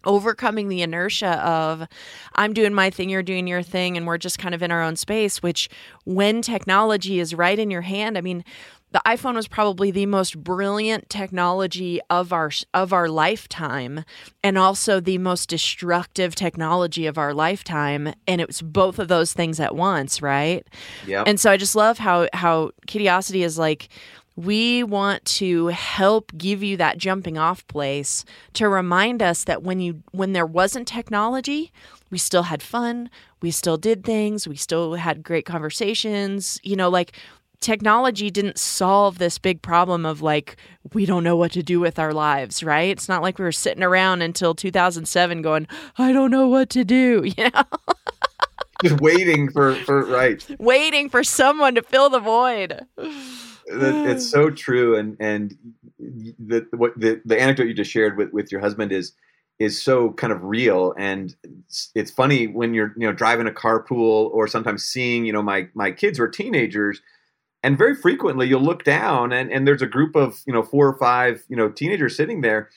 overcoming 0.07 0.69
the 0.69 0.83
inertia 0.83 1.45
of 1.45 1.87
I'm 2.37 2.55
doing 2.55 2.73
my 2.73 2.91
thing, 2.91 3.11
you're 3.11 3.23
doing 3.23 3.47
your 3.47 3.63
thing, 3.63 3.97
and 3.97 4.07
we're 4.07 4.19
just 4.19 4.39
kind 4.39 4.55
of 4.55 4.63
in 4.63 4.71
our 4.71 4.83
own 4.83 4.97
space, 4.97 5.43
which 5.43 5.69
when 6.05 6.41
technology 6.41 7.19
is 7.19 7.35
right 7.35 7.59
in 7.59 7.71
your 7.71 7.83
hand, 7.83 8.17
I 8.17 8.21
mean, 8.21 8.45
the 8.97 9.03
iPhone 9.05 9.35
was 9.35 9.47
probably 9.47 9.91
the 9.91 10.07
most 10.07 10.43
brilliant 10.43 11.11
technology 11.11 12.01
of 12.09 12.33
our 12.33 12.51
of 12.73 12.95
our 12.95 13.11
lifetime 13.11 14.07
and 14.43 14.57
also 14.57 15.01
the 15.01 15.19
most 15.19 15.51
destructive 15.51 16.35
technology 16.35 17.05
of 17.05 17.19
our 17.19 17.35
lifetime 17.35 18.15
and 18.27 18.41
it 18.41 18.47
was 18.47 18.63
both 18.63 18.99
of 18.99 19.09
those 19.09 19.35
things 19.35 19.61
at 19.61 19.77
once, 19.77 20.23
right? 20.23 20.67
Yeah. 21.07 21.25
And 21.27 21.39
so 21.39 21.51
I 21.51 21.59
just 21.59 21.77
love 21.77 21.99
how 21.99 22.29
how 22.33 22.71
Kidiosity 22.87 23.45
is 23.45 23.59
like 23.59 23.91
we 24.35 24.83
want 24.83 25.23
to 25.27 25.67
help 25.67 26.33
give 26.39 26.63
you 26.63 26.79
that 26.79 26.97
jumping 26.97 27.37
off 27.37 27.67
place 27.67 28.25
to 28.55 28.67
remind 28.67 29.23
us 29.23 29.45
that 29.45 29.63
when 29.63 29.79
you 29.79 30.03
when 30.13 30.33
there 30.33 30.47
wasn't 30.47 30.89
technology, 30.89 31.71
we 32.11 32.17
still 32.17 32.45
had 32.45 32.63
fun, 32.63 33.11
we 33.43 33.51
still 33.51 33.77
did 33.77 34.05
things, 34.05 34.49
we 34.49 34.57
still 34.57 34.95
had 34.95 35.23
great 35.23 35.45
conversations, 35.45 36.59
you 36.63 36.77
know, 36.77 36.89
like 36.89 37.13
technology 37.61 38.31
didn't 38.31 38.59
solve 38.59 39.19
this 39.19 39.39
big 39.39 39.63
problem 39.63 40.07
of 40.07 40.23
like 40.23 40.57
we 40.93 41.07
don't 41.07 41.25
know 41.25 41.37
what 41.37 41.53
to 41.53 41.63
do 41.63 41.81
with 41.81 41.99
our 41.99 42.13
lives 42.13 42.63
right? 42.63 42.91
It's 42.91 43.09
not 43.09 43.23
like 43.23 43.39
we 43.39 43.45
were 43.45 43.53
sitting 43.53 43.83
around 43.83 44.23
until 44.23 44.55
2007 44.55 45.43
going 45.43 45.67
i 45.99 46.13
don't 46.13 46.31
know 46.31 46.49
what 46.49 46.71
to 46.71 46.85
do 46.85 47.25
you 47.37 47.51
know? 47.51 47.63
Just 48.83 49.01
waiting 49.01 49.51
for 49.51 49.75
for 49.75 50.05
right. 50.05 50.45
Waiting 50.59 51.09
for 51.09 51.25
someone 51.25 51.75
to 51.77 51.83
fill 51.83 52.11
the 52.11 52.21
void. 52.21 52.81
It's 53.67 54.31
so 54.31 54.51
true 54.51 54.97
and 54.97 55.17
and 55.19 55.57
the 55.99 56.67
what 56.73 56.99
the, 56.99 57.21
the 57.25 57.41
anecdote 57.41 57.65
you 57.65 57.75
just 57.75 57.91
shared 57.91 58.17
with 58.17 58.33
with 58.33 58.53
your 58.53 58.61
husband 58.61 58.93
is 58.93 59.13
is 59.59 59.83
so 59.83 60.13
kind 60.13 60.33
of 60.33 60.45
real 60.45 60.93
and 60.99 61.35
it's, 61.43 61.91
it's 61.95 62.11
funny 62.11 62.47
when 62.47 62.75
you're 62.75 62.93
you 62.97 63.07
know 63.07 63.13
driving 63.13 63.49
a 63.49 63.51
carpool 63.51 64.31
or 64.31 64.47
sometimes 64.47 64.85
seeing 64.85 65.25
you 65.25 65.33
know 65.33 65.43
my 65.43 65.69
my 65.75 65.91
kids 65.91 66.19
were 66.19 66.29
teenagers 66.29 67.01
and 67.63 67.77
very 67.77 67.95
frequently 67.95 68.47
you'll 68.47 68.61
look 68.63 68.85
down 68.85 69.33
and, 69.33 69.51
and 69.51 69.67
there's 69.67 69.83
a 69.83 69.87
group 69.87 70.15
of 70.15 70.41
you 70.47 70.53
know 70.53 70.63
four 70.63 70.87
or 70.87 70.99
five 70.99 71.43
you 71.49 71.57
know 71.57 71.69
teenagers 71.69 72.17
sitting 72.17 72.41
there 72.41 72.71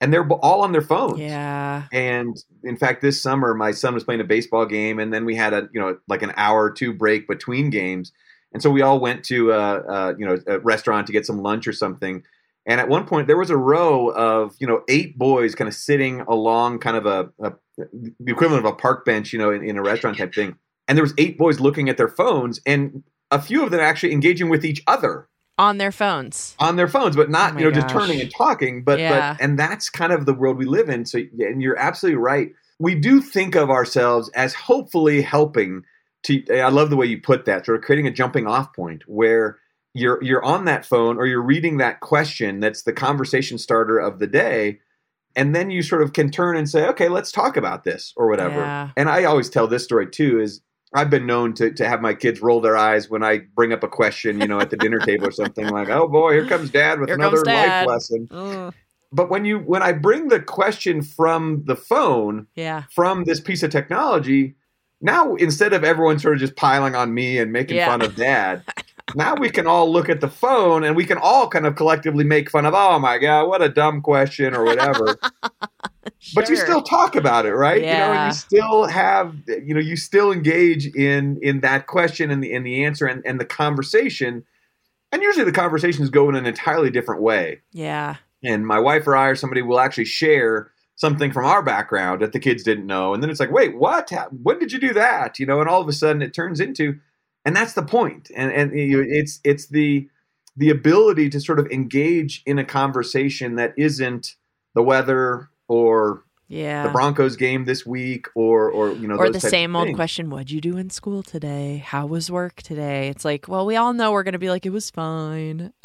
and 0.00 0.12
they're 0.12 0.28
all 0.28 0.60
on 0.62 0.72
their 0.72 0.82
phones. 0.82 1.18
Yeah. 1.18 1.84
And 1.92 2.36
in 2.62 2.76
fact 2.76 3.02
this 3.02 3.20
summer 3.20 3.54
my 3.54 3.72
son 3.72 3.94
was 3.94 4.04
playing 4.04 4.20
a 4.20 4.24
baseball 4.24 4.66
game 4.66 4.98
and 4.98 5.12
then 5.12 5.24
we 5.24 5.34
had 5.34 5.52
a 5.52 5.68
you 5.72 5.80
know 5.80 5.98
like 6.08 6.22
an 6.22 6.32
hour 6.36 6.64
or 6.64 6.70
two 6.70 6.92
break 6.92 7.26
between 7.28 7.70
games. 7.70 8.12
And 8.52 8.62
so 8.62 8.70
we 8.70 8.82
all 8.82 9.00
went 9.00 9.24
to 9.24 9.52
a, 9.52 9.80
a 9.82 10.18
you 10.18 10.26
know 10.26 10.38
a 10.46 10.58
restaurant 10.60 11.06
to 11.08 11.12
get 11.12 11.26
some 11.26 11.42
lunch 11.42 11.66
or 11.66 11.72
something. 11.72 12.22
And 12.68 12.80
at 12.80 12.88
one 12.88 13.06
point 13.06 13.26
there 13.26 13.36
was 13.36 13.50
a 13.50 13.56
row 13.56 14.08
of 14.08 14.54
you 14.58 14.66
know 14.66 14.82
eight 14.88 15.18
boys 15.18 15.54
kind 15.54 15.68
of 15.68 15.74
sitting 15.74 16.20
along 16.22 16.78
kind 16.78 16.96
of 16.96 17.06
a, 17.06 17.30
a 17.40 17.52
the 17.76 18.32
equivalent 18.32 18.64
of 18.64 18.72
a 18.72 18.76
park 18.76 19.04
bench 19.04 19.32
you 19.32 19.38
know 19.38 19.50
in, 19.50 19.62
in 19.62 19.76
a 19.76 19.82
restaurant 19.82 20.18
type 20.18 20.34
thing. 20.34 20.56
And 20.88 20.96
there 20.96 21.02
was 21.02 21.14
eight 21.18 21.36
boys 21.36 21.58
looking 21.58 21.88
at 21.88 21.96
their 21.96 22.08
phones 22.08 22.60
and 22.64 23.02
a 23.30 23.40
few 23.40 23.64
of 23.64 23.70
them 23.70 23.80
actually 23.80 24.12
engaging 24.12 24.48
with 24.48 24.64
each 24.64 24.82
other 24.86 25.28
on 25.58 25.78
their 25.78 25.92
phones 25.92 26.54
on 26.58 26.76
their 26.76 26.88
phones 26.88 27.16
but 27.16 27.30
not 27.30 27.54
oh 27.54 27.58
you 27.58 27.64
know 27.64 27.70
gosh. 27.70 27.82
just 27.82 27.92
turning 27.92 28.20
and 28.20 28.30
talking 28.30 28.84
but 28.84 28.98
yeah. 28.98 29.32
but 29.34 29.42
and 29.42 29.58
that's 29.58 29.88
kind 29.88 30.12
of 30.12 30.26
the 30.26 30.34
world 30.34 30.56
we 30.56 30.66
live 30.66 30.88
in 30.88 31.04
so 31.04 31.18
and 31.38 31.62
you're 31.62 31.78
absolutely 31.78 32.16
right 32.16 32.50
we 32.78 32.94
do 32.94 33.22
think 33.22 33.54
of 33.54 33.70
ourselves 33.70 34.28
as 34.30 34.52
hopefully 34.52 35.22
helping 35.22 35.82
to 36.22 36.42
eh, 36.50 36.60
i 36.60 36.68
love 36.68 36.90
the 36.90 36.96
way 36.96 37.06
you 37.06 37.20
put 37.20 37.46
that 37.46 37.64
sort 37.64 37.78
of 37.78 37.84
creating 37.84 38.06
a 38.06 38.10
jumping 38.10 38.46
off 38.46 38.74
point 38.74 39.02
where 39.06 39.58
you're 39.94 40.22
you're 40.22 40.44
on 40.44 40.66
that 40.66 40.84
phone 40.84 41.16
or 41.16 41.26
you're 41.26 41.42
reading 41.42 41.78
that 41.78 42.00
question 42.00 42.60
that's 42.60 42.82
the 42.82 42.92
conversation 42.92 43.56
starter 43.56 43.98
of 43.98 44.18
the 44.18 44.26
day 44.26 44.78
and 45.34 45.54
then 45.54 45.70
you 45.70 45.82
sort 45.82 46.02
of 46.02 46.12
can 46.12 46.30
turn 46.30 46.54
and 46.56 46.68
say 46.68 46.86
okay 46.86 47.08
let's 47.08 47.32
talk 47.32 47.56
about 47.56 47.84
this 47.84 48.12
or 48.16 48.28
whatever 48.28 48.60
yeah. 48.60 48.90
and 48.94 49.08
i 49.08 49.24
always 49.24 49.48
tell 49.48 49.66
this 49.66 49.84
story 49.84 50.06
too 50.06 50.38
is 50.38 50.60
I've 50.94 51.10
been 51.10 51.26
known 51.26 51.52
to, 51.54 51.72
to 51.72 51.88
have 51.88 52.00
my 52.00 52.14
kids 52.14 52.40
roll 52.40 52.60
their 52.60 52.76
eyes 52.76 53.10
when 53.10 53.22
I 53.22 53.38
bring 53.54 53.72
up 53.72 53.82
a 53.82 53.88
question, 53.88 54.40
you 54.40 54.46
know, 54.46 54.60
at 54.60 54.70
the 54.70 54.76
dinner 54.76 54.98
table 54.98 55.28
or 55.28 55.30
something 55.32 55.68
like, 55.68 55.88
"Oh 55.88 56.08
boy, 56.08 56.32
here 56.32 56.46
comes 56.46 56.70
Dad 56.70 57.00
with 57.00 57.08
here 57.08 57.16
another 57.16 57.42
dad. 57.42 57.86
life 57.86 57.88
lesson." 57.88 58.72
But 59.12 59.30
when 59.30 59.44
you 59.44 59.58
when 59.60 59.82
I 59.82 59.92
bring 59.92 60.28
the 60.28 60.40
question 60.40 61.02
from 61.02 61.64
the 61.64 61.76
phone, 61.76 62.46
yeah, 62.54 62.84
from 62.92 63.24
this 63.24 63.40
piece 63.40 63.62
of 63.62 63.70
technology, 63.70 64.56
now 65.00 65.34
instead 65.36 65.72
of 65.72 65.84
everyone 65.84 66.18
sort 66.18 66.34
of 66.34 66.40
just 66.40 66.56
piling 66.56 66.94
on 66.94 67.14
me 67.14 67.38
and 67.38 67.52
making 67.52 67.76
yeah. 67.76 67.86
fun 67.86 68.02
of 68.02 68.16
Dad, 68.16 68.64
now 69.14 69.34
we 69.34 69.50
can 69.50 69.66
all 69.66 69.90
look 69.90 70.08
at 70.08 70.20
the 70.20 70.28
phone 70.28 70.84
and 70.84 70.96
we 70.96 71.04
can 71.04 71.18
all 71.18 71.48
kind 71.48 71.66
of 71.66 71.76
collectively 71.76 72.24
make 72.24 72.50
fun 72.50 72.66
of, 72.66 72.74
"Oh 72.74 72.98
my 72.98 73.18
God, 73.18 73.48
what 73.48 73.62
a 73.62 73.68
dumb 73.68 74.02
question" 74.02 74.54
or 74.54 74.64
whatever. 74.64 75.18
Sure. 76.18 76.32
But 76.42 76.50
you 76.50 76.56
still 76.56 76.82
talk 76.82 77.16
about 77.16 77.46
it, 77.46 77.54
right? 77.54 77.82
Yeah. 77.82 77.92
You 77.92 77.98
know, 77.98 78.20
and 78.20 78.32
you 78.32 78.38
still 78.38 78.86
have, 78.86 79.34
you 79.46 79.74
know, 79.74 79.80
you 79.80 79.96
still 79.96 80.32
engage 80.32 80.86
in 80.94 81.38
in 81.42 81.60
that 81.60 81.86
question 81.86 82.30
and 82.30 82.42
the 82.42 82.52
in 82.52 82.62
the 82.62 82.84
answer 82.84 83.06
and, 83.06 83.24
and 83.26 83.40
the 83.40 83.44
conversation. 83.44 84.44
And 85.12 85.22
usually 85.22 85.44
the 85.44 85.52
conversations 85.52 86.10
go 86.10 86.28
in 86.28 86.34
an 86.34 86.46
entirely 86.46 86.90
different 86.90 87.22
way. 87.22 87.60
Yeah. 87.72 88.16
And 88.44 88.66
my 88.66 88.78
wife 88.78 89.06
or 89.06 89.16
I 89.16 89.28
or 89.28 89.34
somebody 89.34 89.62
will 89.62 89.80
actually 89.80 90.04
share 90.04 90.70
something 90.96 91.32
from 91.32 91.44
our 91.44 91.62
background 91.62 92.22
that 92.22 92.32
the 92.32 92.40
kids 92.40 92.62
didn't 92.62 92.86
know. 92.86 93.14
And 93.14 93.22
then 93.22 93.30
it's 93.30 93.40
like, 93.40 93.52
wait, 93.52 93.76
what? 93.76 94.10
When 94.42 94.58
did 94.58 94.72
you 94.72 94.78
do 94.78 94.92
that? 94.94 95.38
You 95.38 95.46
know, 95.46 95.60
and 95.60 95.68
all 95.68 95.80
of 95.80 95.88
a 95.88 95.92
sudden 95.92 96.22
it 96.22 96.34
turns 96.34 96.60
into, 96.60 96.98
and 97.44 97.54
that's 97.54 97.74
the 97.74 97.82
point. 97.82 98.30
And 98.34 98.50
and 98.52 98.72
it's 98.74 99.40
it's 99.44 99.68
the 99.68 100.08
the 100.56 100.70
ability 100.70 101.28
to 101.30 101.40
sort 101.40 101.58
of 101.58 101.66
engage 101.66 102.42
in 102.46 102.58
a 102.58 102.64
conversation 102.64 103.56
that 103.56 103.74
isn't 103.76 104.36
the 104.74 104.82
weather 104.82 105.50
or 105.68 106.22
yeah. 106.48 106.84
The 106.84 106.90
Broncos 106.90 107.34
game 107.36 107.64
this 107.64 107.84
week 107.84 108.28
or 108.34 108.70
or 108.70 108.92
you 108.92 109.08
know 109.08 109.16
or 109.16 109.30
the 109.30 109.40
same 109.40 109.74
old 109.74 109.94
question 109.94 110.30
what'd 110.30 110.50
you 110.50 110.60
do 110.60 110.76
in 110.76 110.90
school 110.90 111.22
today? 111.22 111.78
How 111.84 112.06
was 112.06 112.30
work 112.30 112.62
today? 112.62 113.08
It's 113.08 113.24
like 113.24 113.48
well 113.48 113.66
we 113.66 113.74
all 113.76 113.92
know 113.92 114.12
we're 114.12 114.22
gonna 114.22 114.38
be 114.38 114.50
like 114.50 114.64
it 114.64 114.70
was 114.70 114.90
fine. 114.90 115.72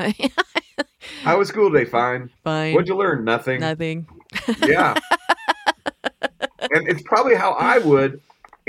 How 1.23 1.39
was 1.39 1.47
school 1.47 1.71
today? 1.71 1.89
Fine. 1.89 2.29
Fine. 2.43 2.73
What'd 2.73 2.87
you 2.87 2.95
learn? 2.95 3.25
Nothing. 3.25 3.59
Nothing. 3.59 4.07
Yeah. 4.65 4.95
And 6.73 6.87
it's 6.87 7.01
probably 7.01 7.35
how 7.35 7.51
I 7.53 7.79
would 7.79 8.21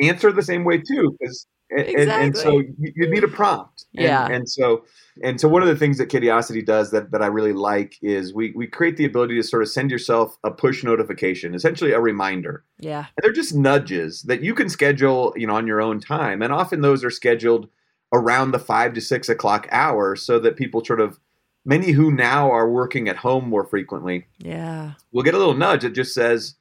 answer 0.03 0.33
the 0.33 0.43
same 0.43 0.65
way 0.65 0.79
too 0.79 1.15
because 1.21 1.47
and, 1.77 1.89
and, 1.89 2.11
and 2.11 2.37
so 2.37 2.59
you, 2.59 2.93
you 2.97 3.11
need 3.11 3.25
a 3.25 3.29
prompt. 3.29 3.87
And, 3.97 4.05
Yeah. 4.05 4.27
and 4.29 4.49
so 4.49 4.85
and 5.23 5.39
so 5.41 5.47
one 5.47 5.61
of 5.63 5.69
the 5.69 5.77
things 5.77 5.99
that 5.99 6.09
Kidiosity 6.09 6.65
does 6.65 6.91
that, 6.93 7.11
that 7.11 7.21
I 7.23 7.27
really 7.27 7.53
like 7.53 7.97
is 8.03 8.33
we 8.33 8.53
we 8.57 8.67
create 8.67 8.97
the 8.97 9.05
ability 9.05 9.37
to 9.37 9.43
sort 9.43 9.63
of 9.63 9.69
send 9.69 9.91
yourself 9.91 10.39
a 10.45 10.51
push 10.51 10.83
notification, 10.83 11.55
essentially 11.55 11.93
a 11.93 12.01
reminder. 12.01 12.65
Yeah. 12.79 13.01
And 13.17 13.23
they're 13.23 13.33
just 13.33 13.55
nudges 13.55 14.23
that 14.23 14.43
you 14.43 14.55
can 14.55 14.69
schedule, 14.69 15.35
you 15.37 15.47
know, 15.47 15.57
on 15.57 15.67
your 15.67 15.83
own 15.83 16.01
time. 16.01 16.41
And 16.43 16.53
often 16.53 16.81
those 16.81 17.05
are 17.05 17.11
scheduled 17.11 17.69
around 18.13 18.51
the 18.53 18.59
five 18.59 18.93
to 18.95 19.01
six 19.01 19.29
o'clock 19.29 19.67
hour 19.71 20.17
so 20.17 20.39
that 20.39 20.57
people 20.57 20.85
sort 20.85 21.01
of 21.01 21.19
many 21.65 21.93
who 21.93 22.11
now 22.11 22.51
are 22.51 22.69
working 22.69 23.09
at 23.09 23.17
home 23.17 23.49
more 23.49 23.65
frequently 23.65 24.27
Yeah. 24.39 24.93
We'll 25.13 25.23
get 25.25 25.35
a 25.35 25.39
little 25.39 25.55
nudge 25.55 25.83
that 25.83 25.95
just 25.95 26.13
says, 26.13 26.55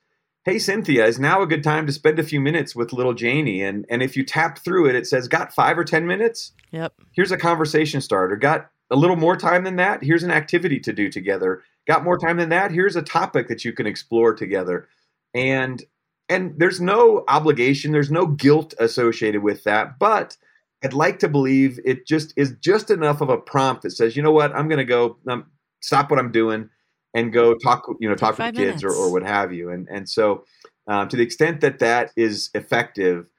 Hey 0.44 0.58
Cynthia, 0.58 1.06
is 1.06 1.20
now 1.20 1.44
a 1.44 1.48
good 1.48 1.64
time 1.64 1.86
to 1.86 1.94
spend 1.94 2.18
a 2.18 2.24
few 2.24 2.42
minutes 2.42 2.76
with 2.76 2.94
little 2.94 3.14
Janie? 3.14 3.62
And 3.62 3.86
and 3.90 4.02
if 4.02 4.18
you 4.18 4.24
tap 4.24 4.58
through 4.58 4.90
it, 4.90 4.96
it 4.96 5.06
says, 5.06 5.28
Got 5.28 5.54
five 5.54 5.78
or 5.78 5.84
ten 5.84 6.08
minutes? 6.08 6.54
Yep. 6.72 6.94
Here's 7.12 7.32
a 7.32 7.38
conversation 7.38 8.02
starter. 8.02 8.36
Got 8.36 8.72
a 8.90 8.96
little 8.96 9.16
more 9.16 9.38
time 9.38 9.64
than 9.64 9.76
that? 9.76 10.04
Here's 10.04 10.24
an 10.24 10.32
activity 10.32 10.80
to 10.80 10.94
do 10.94 11.10
together. 11.10 11.62
Got 11.86 12.04
more 12.04 12.18
time 12.18 12.38
than 12.38 12.50
that? 12.50 12.72
Here's 12.72 12.96
a 12.96 13.04
topic 13.04 13.50
that 13.50 13.64
you 13.64 13.72
can 13.72 13.86
explore 13.86 14.34
together. 14.34 14.88
And 15.36 15.84
and 16.28 16.58
there's 16.58 16.82
no 16.82 17.24
obligation, 17.28 17.92
there's 17.92 18.10
no 18.10 18.26
guilt 18.26 18.74
associated 18.80 19.44
with 19.44 19.64
that, 19.66 20.00
but 20.00 20.38
I'd 20.84 20.94
like 20.94 21.20
to 21.20 21.28
believe 21.28 21.80
it 21.86 22.08
just 22.08 22.34
is 22.36 22.56
just 22.60 22.90
enough 22.90 23.22
of 23.22 23.30
a 23.30 23.38
prompt 23.38 23.84
that 23.84 23.92
says, 23.92 24.16
you 24.16 24.24
know 24.24 24.32
what, 24.32 24.56
I'm 24.56 24.68
going 24.68 24.80
to 24.80 24.86
go 24.86 25.18
um, 25.28 25.46
stop 25.82 26.10
what 26.10 26.20
I'm 26.20 26.32
doing 26.32 26.70
and 27.14 27.34
go 27.34 27.54
talk, 27.56 27.86
you 28.00 28.08
know, 28.08 28.16
talk 28.16 28.38
with 28.38 28.56
the 28.56 28.62
kids 28.62 28.84
or, 28.84 28.92
or 28.92 29.12
what 29.12 29.24
have 29.24 29.54
you. 29.54 29.70
And 29.70 29.88
and 29.90 30.08
so, 30.08 30.46
um, 30.88 31.08
to 31.10 31.18
the 31.18 31.24
extent 31.24 31.62
that 31.62 31.80
that 31.80 32.12
is 32.16 32.50
effective, 32.54 33.30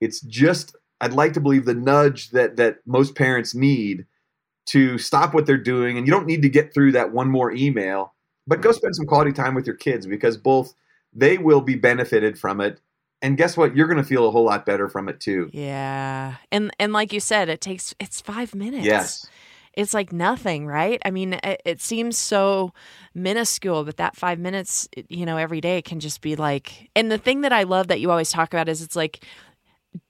it's 0.00 0.20
just 0.20 0.76
I'd 1.00 1.12
like 1.12 1.32
to 1.34 1.40
believe 1.40 1.64
the 1.64 1.74
nudge 1.74 2.30
that 2.30 2.56
that 2.56 2.78
most 2.86 3.14
parents 3.14 3.54
need 3.54 4.06
to 4.66 4.98
stop 4.98 5.34
what 5.34 5.46
they're 5.46 5.56
doing, 5.56 5.96
and 5.96 6.06
you 6.06 6.12
don't 6.12 6.26
need 6.26 6.42
to 6.42 6.48
get 6.48 6.72
through 6.74 6.92
that 6.92 7.12
one 7.12 7.28
more 7.28 7.52
email, 7.52 8.14
but 8.46 8.60
go 8.60 8.72
spend 8.72 8.94
some 8.94 9.06
quality 9.06 9.32
time 9.32 9.54
with 9.54 9.66
your 9.66 9.76
kids 9.76 10.06
because 10.06 10.36
both 10.36 10.74
they 11.12 11.38
will 11.38 11.60
be 11.60 11.74
benefited 11.74 12.38
from 12.38 12.60
it, 12.60 12.80
and 13.22 13.36
guess 13.36 13.56
what, 13.56 13.76
you're 13.76 13.86
going 13.86 13.98
to 13.98 14.04
feel 14.04 14.26
a 14.26 14.30
whole 14.30 14.44
lot 14.44 14.64
better 14.64 14.88
from 14.88 15.08
it 15.08 15.20
too. 15.20 15.50
Yeah. 15.52 16.36
And 16.50 16.70
and 16.78 16.92
like 16.92 17.12
you 17.12 17.20
said, 17.20 17.48
it 17.48 17.60
takes 17.60 17.94
it's 18.00 18.20
five 18.20 18.54
minutes. 18.54 18.86
Yes. 18.86 19.26
It's 19.74 19.94
like 19.94 20.12
nothing, 20.12 20.66
right? 20.66 21.00
I 21.04 21.10
mean, 21.10 21.34
it, 21.34 21.62
it 21.64 21.80
seems 21.80 22.18
so 22.18 22.72
minuscule, 23.14 23.84
but 23.84 23.96
that 23.98 24.16
five 24.16 24.38
minutes, 24.38 24.88
you 25.08 25.24
know, 25.24 25.36
every 25.36 25.60
day 25.60 25.80
can 25.82 26.00
just 26.00 26.20
be 26.20 26.36
like. 26.36 26.90
And 26.96 27.10
the 27.10 27.18
thing 27.18 27.42
that 27.42 27.52
I 27.52 27.62
love 27.62 27.88
that 27.88 28.00
you 28.00 28.10
always 28.10 28.30
talk 28.30 28.52
about 28.52 28.68
is 28.68 28.82
it's 28.82 28.96
like, 28.96 29.24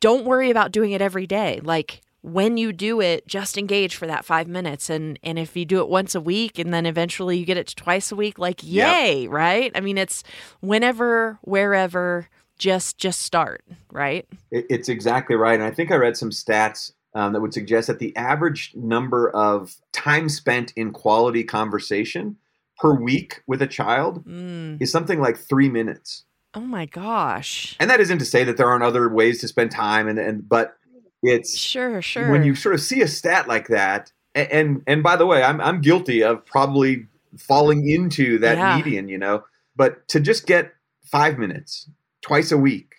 don't 0.01 0.25
worry 0.25 0.51
about 0.51 0.73
doing 0.73 0.93
it 0.93 1.03
every 1.03 1.27
day. 1.27 1.61
Like 1.63 2.01
when 2.23 2.57
you 2.57 2.73
do 2.73 3.01
it, 3.01 3.27
just 3.27 3.57
engage 3.57 3.97
for 3.97 4.07
that 4.07 4.25
five 4.25 4.47
minutes. 4.47 4.91
And 4.91 5.19
and 5.23 5.39
if 5.39 5.57
you 5.57 5.65
do 5.65 5.81
it 5.81 5.89
once 5.89 6.15
a 6.15 6.21
week, 6.21 6.59
and 6.59 6.73
then 6.73 6.87
eventually 6.87 7.39
you 7.39 7.47
get 7.47 7.57
it 7.57 7.69
to 7.69 7.77
twice 7.77 8.13
a 8.13 8.17
week, 8.17 8.39
like 8.39 8.61
Yep. 8.63 8.97
yay, 8.97 9.29
right? 9.29 9.73
I 9.75 9.81
mean, 9.81 9.99
it's 9.99 10.23
whenever, 10.61 11.39
wherever, 11.43 12.29
just 12.59 12.99
just 12.99 13.23
start, 13.23 13.65
right? 13.91 14.27
It's 14.51 14.89
exactly 14.89 15.37
right. 15.37 15.55
And 15.55 15.63
I 15.63 15.71
think 15.71 15.91
I 15.91 15.97
read 15.97 16.17
some 16.17 16.31
stats 16.31 16.93
um, 17.15 17.33
that 17.33 17.41
would 17.41 17.55
suggest 17.55 17.87
that 17.89 17.99
the 17.99 18.15
average 18.17 18.73
number 18.75 19.31
of 19.31 19.77
time 19.93 20.29
spent 20.29 20.73
in 20.77 20.93
quality 20.93 21.43
conversation 21.45 22.37
per 22.79 22.95
week 22.95 23.43
with 23.47 23.61
a 23.63 23.67
child 23.67 24.25
Mm. 24.27 24.81
is 24.81 24.91
something 24.91 25.21
like 25.21 25.37
three 25.37 25.69
minutes. 25.69 26.25
Oh 26.55 26.61
my 26.61 26.87
gosh. 26.87 27.77
And 27.79 27.91
that 27.91 28.01
isn't 28.01 28.19
to 28.19 28.25
say 28.25 28.43
that 28.45 28.57
there 28.57 28.69
aren't 28.69 28.83
other 28.85 29.09
ways 29.09 29.41
to 29.41 29.49
spend 29.49 29.71
time, 29.71 30.09
and, 30.09 30.19
and 30.19 30.49
but 30.49 30.77
it's 31.23 31.57
Sure, 31.59 32.01
sure. 32.03 32.31
when 32.31 32.43
you 32.45 32.55
sort 32.55 32.75
of 32.75 32.81
see 32.81 33.03
a 33.03 33.07
stat 33.09 33.47
like 33.47 33.69
that, 33.69 34.11
a- 34.35 34.53
and 34.53 34.83
and 34.87 35.03
by 35.03 35.17
the 35.17 35.27
way, 35.27 35.43
I'm 35.43 35.61
I'm 35.61 35.81
guilty 35.81 36.23
of 36.25 36.45
probably 36.47 37.07
falling 37.39 37.89
into 37.89 38.39
that 38.39 38.57
Yeah. 38.57 38.77
median, 38.77 39.09
you 39.09 39.19
know. 39.19 39.45
But 39.77 40.09
to 40.09 40.19
just 40.21 40.47
get 40.47 40.73
five 41.05 41.39
minutes 41.39 41.89
twice 42.23 42.51
a 42.51 42.57
week, 42.59 42.95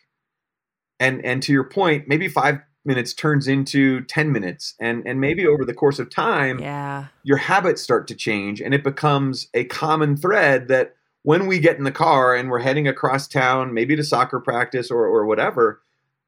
and 0.99 1.23
and 1.25 1.41
to 1.43 1.51
your 1.51 1.63
point, 1.63 2.07
maybe 2.07 2.27
five 2.27 2.59
minutes 2.85 3.13
turns 3.13 3.47
into 3.47 4.01
ten 4.01 4.31
minutes, 4.31 4.75
and 4.79 5.05
and 5.05 5.19
maybe 5.19 5.45
over 5.45 5.65
the 5.65 5.73
course 5.73 5.99
of 5.99 6.09
time, 6.09 6.59
yeah. 6.59 7.07
your 7.23 7.37
habits 7.37 7.81
start 7.81 8.07
to 8.07 8.15
change, 8.15 8.61
and 8.61 8.73
it 8.73 8.83
becomes 8.83 9.47
a 9.53 9.65
common 9.65 10.17
thread 10.17 10.67
that 10.67 10.95
when 11.23 11.47
we 11.47 11.59
get 11.59 11.77
in 11.77 11.83
the 11.83 11.91
car 11.91 12.35
and 12.35 12.49
we're 12.49 12.59
heading 12.59 12.87
across 12.87 13.27
town, 13.27 13.73
maybe 13.73 13.95
to 13.95 14.03
soccer 14.03 14.39
practice 14.39 14.89
or 14.89 15.05
or 15.05 15.25
whatever, 15.25 15.81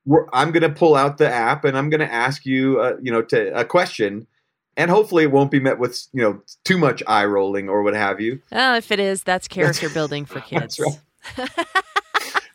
we're, 0.06 0.28
I'm 0.34 0.52
going 0.52 0.64
to 0.64 0.70
pull 0.70 0.96
out 0.96 1.18
the 1.18 1.30
app 1.30 1.66
and 1.66 1.78
I'm 1.78 1.90
going 1.90 2.02
to 2.02 2.12
ask 2.12 2.46
you, 2.46 2.80
uh, 2.80 2.98
you 3.02 3.12
know, 3.12 3.22
to 3.24 3.58
a 3.58 3.66
question, 3.66 4.28
and 4.78 4.92
hopefully 4.92 5.24
it 5.24 5.32
won't 5.32 5.52
be 5.52 5.60
met 5.60 5.80
with 5.80 6.08
you 6.14 6.22
know 6.22 6.42
too 6.64 6.78
much 6.78 7.02
eye 7.08 7.26
rolling 7.26 7.70
or 7.70 7.84
what 7.84 7.94
have 7.96 8.20
you. 8.20 8.42
Well, 8.52 8.76
if 8.76 8.92
it 8.92 9.00
is, 9.00 9.24
that's 9.24 9.48
character 9.48 9.90
building 9.90 10.26
for 10.26 10.36
That's 10.52 10.76
kids. 10.76 10.80
right. 10.80 11.50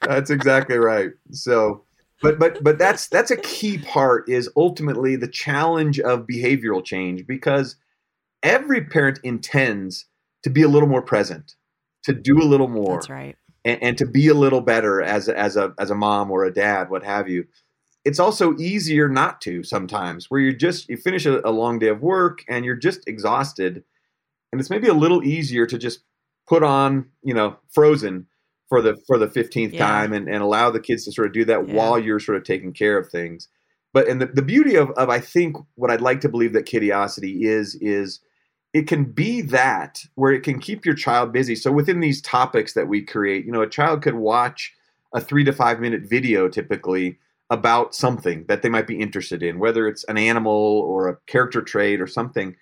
That's 0.03 0.31
exactly 0.31 0.79
right. 0.79 1.11
So, 1.33 1.85
but 2.23 2.39
but 2.39 2.63
but 2.63 2.79
that's 2.79 3.09
that's 3.09 3.31
a 3.31 3.37
key 3.37 3.79
part 3.79 4.29
is 4.29 4.51
ultimately 4.57 5.17
the 5.17 5.29
challenge 5.29 6.01
of 6.01 6.27
behavioral 6.27 6.85
change 6.85 7.27
because 7.27 7.77
every 8.43 8.85
parent 8.85 9.21
intends 9.23 10.07
to 10.43 10.51
be 10.51 10.63
a 10.63 10.69
little 10.69 10.89
more 10.89 11.03
present, 11.03 11.55
to 12.05 12.13
do 12.13 12.41
a 12.41 12.45
little 12.45 12.69
more, 12.69 12.97
That's 12.97 13.11
right. 13.11 13.37
and, 13.65 13.83
and 13.83 13.99
to 13.99 14.07
be 14.07 14.29
a 14.29 14.35
little 14.35 14.61
better 14.61 15.03
as 15.03 15.29
a, 15.29 15.39
as 15.39 15.57
a 15.57 15.75
as 15.79 15.91
a 15.91 15.95
mom 15.95 16.31
or 16.31 16.45
a 16.45 16.53
dad, 16.53 16.91
what 16.91 17.05
have 17.05 17.29
you. 17.29 17.47
It's 18.05 18.21
also 18.21 18.57
easier 18.57 19.09
not 19.09 19.41
to 19.43 19.63
sometimes, 19.63 20.31
where 20.31 20.41
you 20.41 20.57
just 20.57 20.89
you 20.89 20.97
finish 20.97 21.27
a, 21.27 21.47
a 21.47 21.51
long 21.51 21.79
day 21.79 21.89
of 21.89 22.03
work 22.03 22.45
and 22.49 22.65
you're 22.65 22.77
just 22.77 23.07
exhausted, 23.07 23.85
and 24.53 24.61
it's 24.61 24.71
maybe 24.71 24.89
a 24.89 24.95
little 24.95 25.23
easier 25.23 25.67
to 25.67 25.79
just 25.79 26.01
put 26.49 26.63
on 26.63 27.11
you 27.23 27.35
know 27.35 27.57
Frozen 27.69 28.27
for 28.69 28.83
the 28.83 28.97
for 29.07 29.19
the 29.19 29.29
fifteenth 29.31 29.75
Yeah. 29.75 29.87
time 29.87 30.13
and, 30.13 30.29
and 30.29 30.43
allow 30.43 30.71
the 30.71 30.81
kids 30.81 31.05
to 31.05 31.13
sort 31.13 31.29
of 31.29 31.33
do 31.33 31.45
that 31.47 31.69
Yeah. 31.69 31.75
while 31.75 31.99
you're 31.99 32.21
sort 32.21 32.37
of 32.39 32.45
taking 32.45 32.73
care 32.73 32.99
of 32.99 33.09
things. 33.11 33.49
But 33.93 34.09
and 34.09 34.21
the, 34.21 34.27
the 34.27 34.43
beauty 34.43 34.77
of, 34.77 34.91
of 34.93 35.09
I 35.09 35.21
think 35.21 35.57
what 35.77 35.91
I'd 35.91 36.01
like 36.01 36.21
to 36.21 36.29
believe 36.29 36.53
that 36.53 36.67
Kidiosity 36.67 37.45
is 37.45 37.75
is 37.81 38.21
it 38.75 38.87
can 38.87 39.05
be 39.05 39.41
that 39.41 40.05
where 40.15 40.33
it 40.33 40.43
can 40.43 40.59
keep 40.59 40.85
your 40.85 40.95
child 40.95 41.33
busy. 41.33 41.55
So 41.57 41.73
within 41.73 42.01
these 42.01 42.21
topics 42.21 42.75
that 42.75 42.87
we 42.87 43.03
create, 43.03 43.47
you 43.47 43.53
know, 43.53 43.63
a 43.63 43.69
child 43.69 44.03
could 44.03 44.15
watch 44.15 44.75
a 45.15 45.21
three 45.23 45.43
to 45.45 45.53
five 45.53 45.81
minute 45.81 46.03
video 46.03 46.49
typically 46.49 47.19
about 47.51 47.95
something 47.95 48.45
that 48.47 48.61
they 48.61 48.69
might 48.69 48.87
be 48.87 49.01
interested 49.01 49.43
in, 49.43 49.59
whether 49.59 49.89
it's 49.89 50.05
an 50.05 50.19
animal 50.19 50.53
or 50.87 51.09
a 51.09 51.17
character 51.27 51.63
trait 51.63 51.99
or 51.99 52.07
something. 52.07 52.55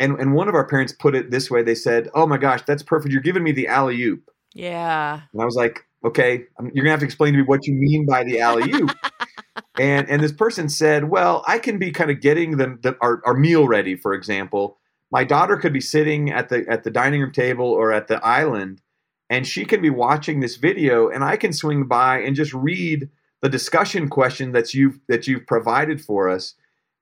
And 0.00 0.18
and 0.18 0.34
one 0.34 0.48
of 0.48 0.56
our 0.56 0.66
parents 0.66 0.92
put 0.92 1.14
it 1.14 1.30
this 1.30 1.52
way: 1.52 1.62
they 1.62 1.76
said, 1.76 2.10
"Oh 2.14 2.26
my 2.26 2.36
gosh, 2.36 2.62
that's 2.66 2.82
perfect! 2.82 3.12
You're 3.12 3.22
giving 3.22 3.44
me 3.44 3.52
the 3.52 3.68
alley 3.68 4.02
oop." 4.02 4.28
Yeah. 4.54 5.20
And 5.32 5.42
I 5.42 5.44
was 5.44 5.56
like, 5.56 5.84
"Okay, 6.04 6.44
you're 6.72 6.84
gonna 6.84 6.90
have 6.90 7.00
to 7.00 7.06
explain 7.06 7.32
to 7.34 7.40
me 7.40 7.44
what 7.44 7.66
you 7.66 7.74
mean 7.74 8.06
by 8.06 8.24
the 8.24 8.40
alley 8.40 8.72
oop." 8.72 8.90
and 9.78 10.08
and 10.08 10.22
this 10.22 10.32
person 10.32 10.68
said, 10.68 11.10
"Well, 11.10 11.44
I 11.46 11.58
can 11.58 11.78
be 11.78 11.90
kind 11.90 12.10
of 12.10 12.20
getting 12.20 12.56
the, 12.56 12.78
the 12.80 12.96
our, 13.00 13.20
our 13.26 13.34
meal 13.34 13.66
ready, 13.66 13.96
for 13.96 14.14
example. 14.14 14.78
My 15.10 15.24
daughter 15.24 15.56
could 15.56 15.72
be 15.72 15.80
sitting 15.80 16.30
at 16.30 16.48
the 16.48 16.64
at 16.68 16.84
the 16.84 16.90
dining 16.90 17.20
room 17.20 17.32
table 17.32 17.66
or 17.66 17.92
at 17.92 18.08
the 18.08 18.24
island, 18.24 18.80
and 19.28 19.46
she 19.46 19.64
can 19.64 19.82
be 19.82 19.90
watching 19.90 20.40
this 20.40 20.56
video, 20.56 21.08
and 21.08 21.24
I 21.24 21.36
can 21.36 21.52
swing 21.52 21.84
by 21.86 22.20
and 22.20 22.36
just 22.36 22.54
read 22.54 23.08
the 23.42 23.48
discussion 23.48 24.08
question 24.08 24.52
that's 24.52 24.74
you 24.74 25.00
that 25.08 25.26
you've 25.26 25.46
provided 25.46 26.00
for 26.00 26.28
us. 26.28 26.54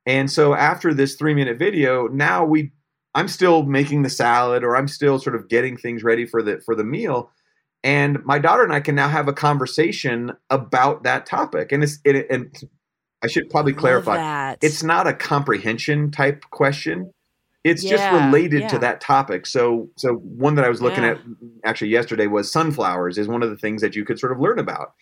And 0.07 0.31
so 0.31 0.55
after 0.55 0.93
this 0.93 1.15
three 1.15 1.35
minute 1.35 1.59
video, 1.59 2.09
now 2.09 2.45
we 2.45 2.73
I'm 3.15 3.29
still 3.29 3.63
making 3.65 4.03
the 4.03 4.11
salad 4.11 4.65
or 4.65 4.75
I'm 4.75 4.89
still 4.89 5.19
sort 5.19 5.37
of 5.37 5.49
getting 5.49 5.77
things 5.77 6.03
ready 6.03 6.25
for 6.25 6.43
the 6.43 6.63
for 6.65 6.75
the 6.75 6.85
meal." 6.85 7.31
And 7.85 8.25
my 8.25 8.39
daughter 8.39 8.63
and 8.63 8.73
I 8.73 8.81
can 8.81 8.95
now 8.95 9.09
have 9.09 9.29
a 9.29 9.33
conversation 9.33 10.33
about 10.51 11.03
that 11.05 11.27
topic. 11.27 11.73
And 11.73 11.83
it's 11.83 11.99
it, 12.05 12.27
and 12.31 12.57
I 13.23 13.27
should 13.27 13.51
probably 13.51 13.73
clarify 13.73 14.57
it's 14.63 14.83
not 14.83 15.07
a 15.07 15.13
comprehension 15.13 16.11
type 16.11 16.45
question. 16.51 17.13
It's 17.65 17.83
just 17.83 18.03
Yeah, 18.03 18.27
related 18.27 18.69
to 18.71 18.79
that 18.81 19.01
topic. 19.01 19.47
So 19.47 19.89
so 19.97 20.15
one 20.15 20.57
that 20.57 20.65
I 20.65 20.69
was 20.69 20.83
looking 20.83 21.05
Yeah. 21.05 21.11
at 21.13 21.19
actually 21.65 21.91
yesterday 21.91 22.27
was 22.27 22.51
sunflowers 22.51 23.19
is 23.19 23.29
one 23.29 23.43
of 23.43 23.51
the 23.51 23.57
things 23.57 23.83
that 23.83 23.95
you 23.95 24.05
could 24.05 24.19
sort 24.19 24.33
of 24.33 24.41
learn 24.41 24.59
about. 24.59 24.95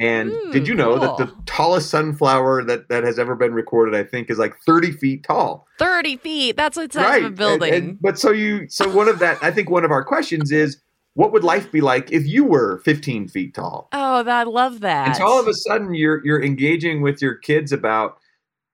And 0.00 0.30
Ooh, 0.30 0.52
did 0.52 0.62
hmm, 0.62 0.68
you 0.70 0.74
know 0.74 0.98
that 0.98 1.16
the 1.18 1.32
tallest 1.46 1.90
sunflower 1.90 2.64
that, 2.64 2.88
that 2.88 3.04
has 3.04 3.18
ever 3.20 3.36
been 3.36 3.52
recorded, 3.52 3.94
I 3.94 4.02
think, 4.02 4.30
is 4.30 4.38
like 4.38 4.54
30 4.66 4.90
feet 4.92 5.22
tall. 5.22 5.66
30 5.78 6.16
feet. 6.16 6.56
That's 6.56 6.76
what 6.76 6.92
size 6.92 7.04
right. 7.04 7.18
of 7.18 7.24
a 7.24 7.26
And- 7.26 7.36
building. 7.36 7.74
and- 7.74 7.98
but 8.00 8.18
so 8.18 8.30
you 8.32 8.66
so 8.68 8.88
one 8.92 9.06
of 9.08 9.18
that 9.20 9.38
I 9.42 9.50
think 9.50 9.70
one 9.70 9.84
of 9.84 9.90
our 9.92 10.02
questions 10.04 10.50
is 10.50 10.80
what 11.14 11.32
would 11.32 11.44
life 11.44 11.70
be 11.70 11.80
like 11.80 12.10
if 12.10 12.26
you 12.26 12.44
were 12.44 12.78
15 12.84 13.28
feet 13.28 13.54
tall? 13.54 13.88
oh, 13.92 14.24
I 14.24 14.44
love 14.44 14.80
that. 14.80 15.08
And 15.08 15.16
so 15.16 15.26
all 15.26 15.40
of 15.40 15.48
a 15.48 15.54
sudden 15.54 15.94
you're 15.94 16.24
you're 16.24 16.42
engaging 16.42 17.02
with 17.02 17.20
your 17.20 17.34
kids 17.34 17.72
about 17.72 18.18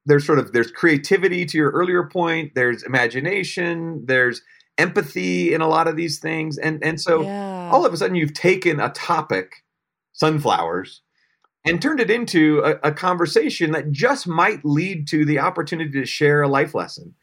there's 0.06 0.24
sort 0.24 0.38
of 0.38 0.52
there's 0.52 0.70
creativity 0.70 1.44
to 1.46 1.58
your 1.58 1.70
earlier 1.70 2.04
point, 2.04 2.52
there's 2.54 2.82
imagination, 2.82 4.04
there's 4.06 4.42
empathy 4.78 5.52
in 5.52 5.60
a 5.60 5.68
lot 5.68 5.88
of 5.88 5.96
these 5.96 6.18
things. 6.18 6.56
And 6.58 6.82
and 6.82 7.00
so 7.00 7.22
yeah. 7.22 7.70
all 7.72 7.84
of 7.84 7.92
a 7.92 7.96
sudden 7.96 8.16
you've 8.16 8.34
taken 8.34 8.80
a 8.80 8.90
topic, 8.90 9.64
sunflowers, 10.12 11.02
and 11.64 11.82
turned 11.82 12.00
it 12.00 12.10
into 12.10 12.60
a, 12.60 12.88
a, 12.88 12.92
conversation 12.92 13.72
that 13.72 13.90
just 13.90 14.26
might 14.26 14.64
lead 14.64 15.08
to 15.08 15.24
the 15.24 15.40
opportunity 15.40 15.90
to 15.90 16.06
share 16.06 16.42
a 16.42 16.48
life 16.48 16.74
lesson 16.74 17.14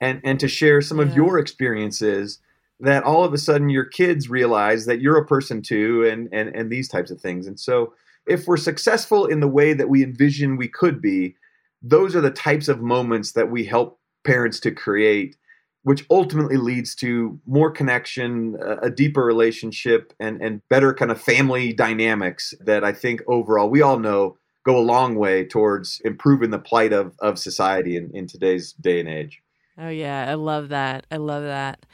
and, 0.00 0.20
and 0.24 0.40
to 0.40 0.48
share 0.48 0.80
some 0.80 0.98
yeah. 0.98 1.04
of 1.04 1.16
your 1.16 1.38
experiences 1.38 2.38
that 2.80 3.04
all 3.04 3.24
of 3.24 3.32
a 3.32 3.38
sudden 3.38 3.68
your 3.68 3.84
kids 3.84 4.30
realize 4.30 4.86
that 4.86 5.00
you're 5.00 5.18
a 5.18 5.26
person 5.26 5.62
too 5.62 6.04
and, 6.04 6.28
and, 6.32 6.54
and 6.54 6.70
these 6.70 6.88
types 6.88 7.10
of 7.10 7.20
things. 7.20 7.46
And 7.46 7.58
so 7.58 7.94
if 8.26 8.46
we're 8.46 8.56
successful 8.56 9.26
in 9.26 9.40
the 9.40 9.48
way 9.48 9.72
that 9.72 9.88
we 9.88 10.02
envision 10.02 10.56
we 10.56 10.68
could 10.68 11.00
be, 11.00 11.36
those 11.82 12.14
are 12.14 12.20
the 12.20 12.30
types 12.30 12.68
of 12.68 12.80
moments 12.80 13.32
that 13.32 13.50
we 13.50 13.64
help 13.64 13.98
parents 14.24 14.60
to 14.60 14.70
create 14.70 15.36
which 15.82 16.04
ultimately 16.10 16.56
leads 16.56 16.94
to 16.94 17.40
more 17.46 17.70
connection, 17.70 18.56
a 18.82 18.90
deeper 18.90 19.24
relationship, 19.24 20.12
and, 20.20 20.40
and 20.42 20.60
better 20.68 20.92
kind 20.92 21.10
of 21.10 21.20
family 21.20 21.72
dynamics 21.72 22.52
that 22.60 22.84
I 22.84 22.92
think 22.92 23.22
overall 23.26 23.70
we 23.70 23.80
all 23.80 23.98
know 23.98 24.36
go 24.64 24.76
a 24.76 24.82
long 24.82 25.14
way 25.14 25.44
towards 25.44 26.00
improving 26.04 26.50
the 26.50 26.58
plight 26.58 26.92
of, 26.92 27.14
of 27.20 27.38
society 27.38 27.96
in, 27.96 28.10
in 28.12 28.26
today's 28.26 28.74
day 28.74 29.00
and 29.00 29.08
age. 29.08 29.40
Oh 29.78 29.88
yeah, 29.88 30.26
I 30.28 30.34
love 30.34 30.68
that. 30.68 31.06
I 31.10 31.16
love 31.16 31.44
that. 31.44 31.86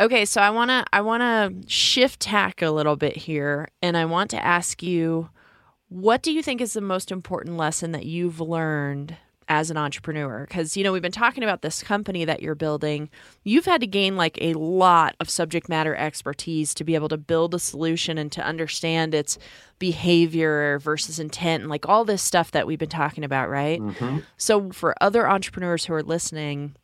Okay, 0.00 0.24
so 0.24 0.40
I 0.40 0.48
wanna 0.48 0.86
I 0.94 1.02
wanna 1.02 1.52
shift 1.66 2.20
tack 2.20 2.62
a 2.62 2.70
little 2.70 2.96
bit 2.96 3.16
here 3.16 3.68
and 3.82 3.98
I 3.98 4.06
want 4.06 4.30
to 4.30 4.42
ask 4.42 4.82
you 4.82 5.28
what 5.90 6.22
do 6.22 6.32
you 6.32 6.42
think 6.42 6.60
is 6.60 6.72
the 6.72 6.80
most 6.80 7.12
important 7.12 7.56
lesson 7.56 7.92
that 7.92 8.06
you've 8.06 8.40
learned 8.40 9.16
as 9.48 9.70
an 9.70 9.76
entrepreneur? 9.76 10.46
Because 10.48 10.74
you 10.74 10.84
know 10.84 10.92
we've 10.92 11.02
been 11.02 11.12
talking 11.12 11.42
about 11.44 11.60
this 11.60 11.82
company 11.82 12.24
that 12.24 12.40
you're 12.40 12.54
building. 12.54 13.10
You've 13.44 13.66
had 13.66 13.82
to 13.82 13.86
gain 13.86 14.16
like 14.16 14.38
a 14.40 14.54
lot 14.54 15.16
of 15.20 15.28
subject 15.28 15.68
matter 15.68 15.94
expertise 15.94 16.72
to 16.74 16.84
be 16.84 16.94
able 16.94 17.08
to 17.08 17.18
build 17.18 17.54
a 17.54 17.58
solution 17.58 18.16
and 18.16 18.32
to 18.32 18.42
understand 18.42 19.14
its 19.14 19.36
behavior 19.78 20.78
versus 20.78 21.18
intent 21.18 21.62
and 21.62 21.68
like 21.70 21.86
all 21.86 22.06
this 22.06 22.22
stuff 22.22 22.52
that 22.52 22.66
we've 22.66 22.78
been 22.78 22.88
talking 22.88 23.24
about 23.24 23.50
right? 23.50 23.80
Mm-hmm. 23.80 24.20
so 24.38 24.70
for 24.70 24.94
other 25.02 25.28
entrepreneurs 25.28 25.84
who 25.84 25.92
are 25.92 26.02
listening 26.02 26.74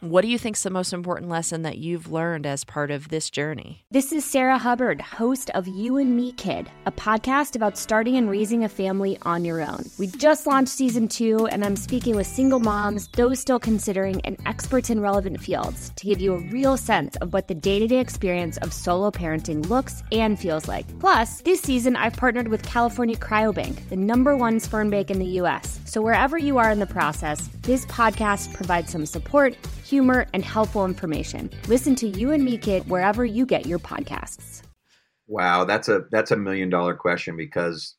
what 0.00 0.22
do 0.22 0.28
you 0.28 0.38
think 0.38 0.56
is 0.56 0.62
the 0.62 0.70
most 0.70 0.94
important 0.94 1.30
lesson 1.30 1.62
that 1.62 1.76
you've 1.76 2.10
learned 2.10 2.46
as 2.46 2.64
part 2.64 2.90
of 2.90 3.08
this 3.08 3.28
journey? 3.28 3.84
This 3.90 4.12
is 4.12 4.24
Sarah 4.24 4.56
Hubbard, 4.56 5.00
host 5.00 5.50
of 5.50 5.68
You 5.68 5.98
and 5.98 6.16
Me 6.16 6.32
Kid, 6.32 6.70
a 6.86 6.92
podcast 6.92 7.54
about 7.54 7.76
starting 7.76 8.16
and 8.16 8.30
raising 8.30 8.64
a 8.64 8.68
family 8.68 9.18
on 9.22 9.44
your 9.44 9.60
own. 9.60 9.84
We 9.98 10.06
just 10.06 10.46
launched 10.46 10.72
season 10.72 11.06
two, 11.06 11.46
and 11.48 11.62
I'm 11.62 11.76
speaking 11.76 12.16
with 12.16 12.26
single 12.26 12.60
moms, 12.60 13.08
those 13.08 13.40
still 13.40 13.58
considering, 13.58 14.22
and 14.22 14.38
experts 14.46 14.88
in 14.88 15.00
relevant 15.00 15.38
fields 15.38 15.90
to 15.96 16.06
give 16.06 16.20
you 16.20 16.32
a 16.32 16.38
real 16.50 16.78
sense 16.78 17.16
of 17.16 17.34
what 17.34 17.48
the 17.48 17.54
day 17.54 17.78
to 17.78 17.86
day 17.86 17.98
experience 17.98 18.56
of 18.58 18.72
solo 18.72 19.10
parenting 19.10 19.68
looks 19.68 20.02
and 20.12 20.38
feels 20.38 20.66
like. 20.66 20.86
Plus, 20.98 21.42
this 21.42 21.60
season, 21.60 21.96
I've 21.96 22.16
partnered 22.16 22.48
with 22.48 22.62
California 22.62 23.16
Cryobank, 23.16 23.90
the 23.90 23.96
number 23.96 24.34
one 24.34 24.60
sperm 24.60 24.88
bank 24.88 25.10
in 25.10 25.18
the 25.18 25.40
US. 25.42 25.78
So 25.84 26.00
wherever 26.00 26.38
you 26.38 26.56
are 26.56 26.70
in 26.70 26.78
the 26.78 26.86
process, 26.86 27.50
this 27.62 27.84
podcast 27.86 28.54
provides 28.54 28.90
some 28.90 29.04
support 29.04 29.56
humor, 29.90 30.26
and 30.32 30.44
helpful 30.44 30.84
information. 30.84 31.50
Listen 31.66 31.94
to 31.96 32.06
You 32.06 32.30
and 32.30 32.44
Me 32.44 32.56
Kid 32.56 32.88
wherever 32.88 33.24
you 33.24 33.44
get 33.44 33.66
your 33.66 33.80
podcasts. 33.80 34.62
Wow, 35.26 35.64
that's 35.64 35.88
a 35.88 36.04
that's 36.10 36.30
a 36.30 36.36
million 36.36 36.70
dollar 36.70 36.94
question 36.94 37.36
because 37.36 37.96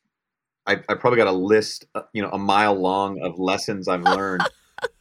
I, 0.65 0.79
I 0.89 0.95
probably 0.95 1.17
got 1.17 1.27
a 1.27 1.31
list, 1.31 1.85
uh, 1.95 2.03
you 2.13 2.21
know, 2.21 2.29
a 2.29 2.37
mile 2.37 2.75
long 2.75 3.21
of 3.21 3.39
lessons 3.39 3.87
I've 3.87 4.03
learned. 4.03 4.43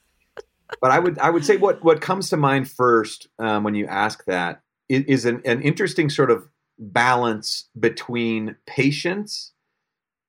but 0.80 0.90
I 0.90 0.98
would 0.98 1.18
I 1.18 1.30
would 1.30 1.44
say 1.44 1.56
what 1.56 1.82
what 1.84 2.00
comes 2.00 2.28
to 2.30 2.36
mind 2.36 2.70
first 2.70 3.28
um, 3.38 3.64
when 3.64 3.74
you 3.74 3.86
ask 3.86 4.24
that 4.26 4.62
is, 4.88 5.04
is 5.04 5.24
an, 5.24 5.42
an 5.44 5.62
interesting 5.62 6.10
sort 6.10 6.30
of 6.30 6.48
balance 6.78 7.68
between 7.78 8.56
patience 8.66 9.52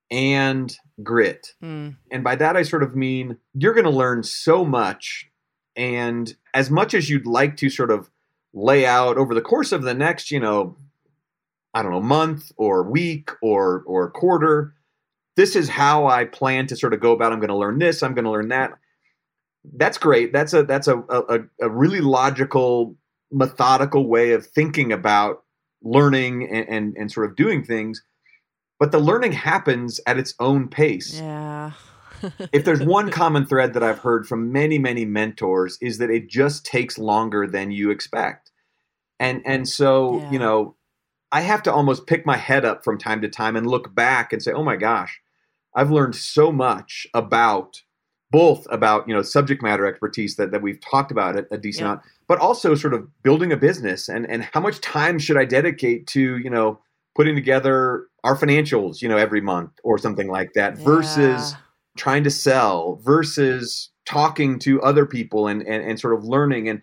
and 0.10 0.76
grit. 1.02 1.54
Mm. 1.64 1.96
And 2.12 2.24
by 2.24 2.36
that 2.36 2.58
I 2.58 2.64
sort 2.64 2.84
of 2.84 2.96
mean 2.96 3.38
you're 3.54 3.74
going 3.74 3.86
to 3.86 3.90
learn 3.90 4.24
so 4.24 4.66
much 4.66 5.31
and 5.82 6.36
as 6.54 6.70
much 6.70 6.94
as 6.94 7.10
you'd 7.10 7.26
like 7.26 7.58
to 7.58 7.70
sort 7.70 7.90
of 7.90 8.12
lay 8.54 8.86
out 8.86 9.18
over 9.18 9.34
the 9.34 9.42
course 9.42 9.72
of 9.72 9.82
the 9.82 9.96
next, 9.96 10.30
you 10.30 10.40
know, 10.40 10.78
I 11.74 11.82
don't 11.82 11.92
know, 11.92 12.02
month 12.02 12.52
or 12.56 12.84
week 12.84 13.32
or 13.42 13.84
or 13.88 14.12
quarter, 14.12 14.76
this 15.36 15.56
is 15.56 15.70
how 15.70 16.06
I 16.06 16.26
plan 16.26 16.68
to 16.68 16.76
sort 16.76 16.94
of 16.94 17.00
go 17.00 17.14
about. 17.14 17.34
I'm 17.34 17.40
going 17.40 17.50
to 17.50 17.58
learn 17.58 17.80
this. 17.80 18.04
I'm 18.04 18.14
going 18.14 18.26
to 18.26 18.32
learn 18.32 18.50
that. 18.50 18.74
That's 19.76 19.98
great. 19.98 20.32
That's 20.32 20.54
a 20.54 20.62
that's 20.64 20.88
a, 20.88 21.00
a 21.00 21.40
a 21.60 21.70
really 21.70 22.02
logical, 22.02 22.96
methodical 23.32 24.08
way 24.08 24.34
of 24.34 24.46
thinking 24.46 24.92
about 24.92 25.44
learning 25.82 26.48
and, 26.48 26.70
and, 26.70 26.96
and 26.96 27.12
sort 27.12 27.28
of 27.28 27.36
doing 27.36 27.64
things. 27.64 28.04
But 28.80 28.92
the 28.92 29.00
learning 29.00 29.32
happens 29.32 30.00
at 30.06 30.20
its 30.20 30.36
own 30.40 30.68
pace. 30.68 31.20
Yeah 31.20 31.51
if 32.52 32.66
there's 32.66 32.82
one 32.82 33.10
common 33.12 33.46
thread 33.46 33.74
that 33.74 33.84
I've 33.84 34.00
heard 34.00 34.28
from 34.28 34.52
many, 34.52 34.78
many 34.78 35.06
mentors 35.06 35.78
is 35.82 35.98
that 35.98 36.10
it 36.10 36.30
just 36.30 36.66
takes 36.66 36.98
longer 36.98 37.48
than 37.48 37.72
you 37.72 37.90
expect. 37.90 38.52
And 39.20 39.42
and 39.46 39.68
so, 39.68 40.20
yeah. 40.20 40.32
you 40.32 40.40
know, 40.40 40.76
I 41.32 41.42
have 41.42 41.64
to 41.64 41.74
almost 41.74 42.08
pick 42.08 42.26
my 42.26 42.38
head 42.38 42.66
up 42.66 42.84
from 42.84 42.98
time 42.98 43.22
to 43.22 43.30
time 43.30 43.56
and 43.56 43.68
look 43.68 43.94
back 43.94 44.34
and 44.34 44.42
say, 44.42 44.52
"Oh 44.52 44.64
my 44.64 44.76
gosh, 44.76 45.22
I've 45.76 45.92
learned 45.92 46.16
so 46.16 46.52
much 46.52 47.08
about 47.14 47.82
both 48.32 48.66
about, 48.72 49.08
you 49.08 49.14
know, 49.14 49.22
subject 49.22 49.62
matter 49.62 49.86
expertise 49.86 50.38
that, 50.38 50.52
that 50.52 50.62
we've 50.62 50.80
talked 50.80 51.12
about 51.12 51.38
a, 51.38 51.46
a 51.52 51.58
decent 51.58 51.82
yeah. 51.82 51.92
amount, 51.92 52.02
but 52.28 52.40
also 52.40 52.76
sort 52.76 52.94
of 52.94 53.08
building 53.24 53.52
a 53.52 53.58
business 53.58 54.08
and 54.10 54.30
and 54.30 54.44
how 54.54 54.62
much 54.62 54.80
time 54.80 55.20
should 55.20 55.38
I 55.38 55.46
dedicate 55.46 56.08
to, 56.08 56.38
you 56.38 56.50
know, 56.50 56.80
putting 57.16 57.36
together 57.36 58.08
our 58.24 58.38
financials, 58.38 59.02
you 59.02 59.10
know, 59.10 59.18
every 59.18 59.42
month 59.42 59.72
or 59.84 59.98
something 59.98 60.28
like 60.28 60.54
that 60.54 60.78
yeah. 60.78 60.84
versus 60.86 61.56
trying 61.98 62.24
to 62.24 62.32
sell 62.32 63.00
versus 63.04 63.90
talking 64.06 64.60
to 64.60 64.82
other 64.82 65.06
people 65.06 65.48
and, 65.48 65.62
and, 65.64 65.84
and 65.84 66.00
sort 66.00 66.14
of 66.14 66.24
learning. 66.24 66.70
And 66.70 66.82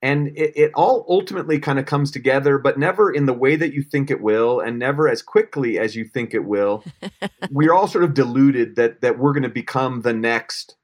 and 0.00 0.28
it, 0.28 0.52
it 0.54 0.70
all 0.74 1.04
ultimately 1.08 1.58
kind 1.58 1.80
of 1.80 1.86
comes 1.86 2.12
together 2.12 2.56
but 2.56 2.78
never 2.78 3.10
in 3.10 3.26
the 3.26 3.32
way 3.32 3.56
that 3.56 3.72
you 3.72 3.82
think 3.82 4.12
it 4.12 4.20
will 4.20 4.60
and 4.60 4.78
never 4.78 5.08
as 5.08 5.22
quickly 5.22 5.78
as 5.78 5.96
you 5.96 6.04
think 6.04 6.34
it 6.34 6.44
will. 6.44 6.84
We're 7.50 7.74
all 7.74 7.88
sort 7.88 8.04
of 8.04 8.14
deluded 8.14 8.76
that 8.76 9.00
that 9.00 9.18
we're 9.18 9.32
going 9.32 9.42
to 9.42 9.48
become 9.48 10.02
the 10.02 10.12
next 10.12 10.76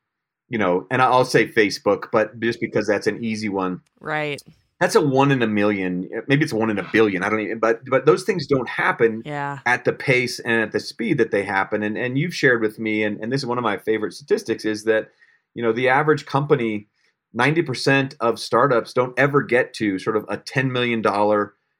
you 0.48 0.58
know 0.58 0.86
and 0.90 1.00
i'll 1.00 1.24
say 1.24 1.48
facebook 1.48 2.08
but 2.12 2.38
just 2.38 2.60
because 2.60 2.86
that's 2.86 3.06
an 3.06 3.22
easy 3.24 3.48
one. 3.48 3.80
Right 4.00 4.42
that's 4.80 4.94
a 4.94 5.00
one 5.00 5.30
in 5.30 5.42
a 5.42 5.46
million 5.46 6.08
eh, 6.14 6.20
maybe 6.26 6.44
it's 6.44 6.52
one 6.52 6.70
in 6.70 6.78
a 6.78 6.88
billion 6.92 7.22
i 7.22 7.28
don't 7.28 7.40
even 7.40 7.58
but 7.58 7.80
but 7.86 8.06
those 8.06 8.24
things 8.24 8.46
don't 8.46 8.68
happen 8.68 9.22
yeah. 9.24 9.58
at 9.66 9.84
the 9.84 9.92
pace 9.92 10.38
and 10.40 10.62
at 10.62 10.72
the 10.72 10.80
speed 10.80 11.18
that 11.18 11.30
they 11.30 11.44
happen 11.44 11.82
and 11.82 11.96
and 11.96 12.18
you've 12.18 12.34
shared 12.34 12.60
with 12.60 12.78
me 12.78 13.02
and, 13.02 13.20
and 13.20 13.32
this 13.32 13.40
is 13.40 13.46
one 13.46 13.58
of 13.58 13.64
my 13.64 13.76
favorite 13.76 14.12
statistics 14.12 14.64
is 14.64 14.84
that 14.84 15.10
you 15.54 15.62
know 15.62 15.72
the 15.72 15.88
average 15.88 16.26
company 16.26 16.88
90% 17.36 18.14
of 18.20 18.38
startups 18.38 18.92
don't 18.92 19.18
ever 19.18 19.42
get 19.42 19.74
to 19.74 19.98
sort 19.98 20.16
of 20.16 20.24
a 20.28 20.36
$10 20.36 20.70
million 20.70 21.02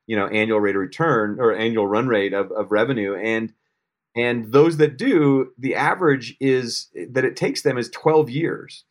you 0.07 0.17
know 0.17 0.27
annual 0.29 0.61
rate 0.61 0.77
of 0.77 0.81
return 0.81 1.39
or 1.41 1.55
annual 1.55 1.87
run 1.87 2.09
rate 2.09 2.33
of, 2.33 2.51
of 2.53 2.71
revenue 2.71 3.15
and 3.15 3.53
and 4.17 4.53
those 4.53 4.77
that 4.77 4.97
do 4.97 5.53
the 5.59 5.75
average 5.75 6.37
is 6.41 6.89
eh, 6.97 7.07
that 7.11 7.25
it 7.25 7.37
takes 7.37 7.63
them 7.63 7.79
is 7.79 7.91
12 7.91 8.31
years 8.31 8.85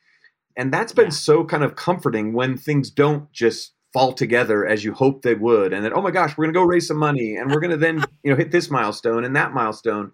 and 0.56 0.74
that's 0.74 0.94
been 0.94 1.06
yeah. 1.06 1.12
so 1.12 1.44
kind 1.44 1.64
of 1.64 1.76
comforting 1.76 2.34
when 2.34 2.58
things 2.58 2.90
don't 2.90 3.32
just 3.32 3.74
fall 3.94 4.12
together 4.12 4.66
as 4.66 4.84
you 4.84 4.92
hope 4.92 5.22
they 5.22 5.36
would 5.36 5.72
and 5.72 5.86
then 5.86 5.94
oh 5.94 6.02
my 6.02 6.12
gosh 6.12 6.36
we're 6.36 6.46
going 6.46 6.54
to 6.54 6.60
go 6.60 6.66
raise 6.66 6.88
some 6.88 6.98
money 6.98 7.36
and 7.36 7.52
we're 7.52 7.60
going 7.60 7.72
to 7.72 7.78
then 7.78 8.04
you 8.24 8.32
know 8.32 8.36
hit 8.36 8.52
this 8.52 8.70
milestone 8.70 9.24
and 9.24 9.36
that 9.36 9.54
milestone 9.54 10.12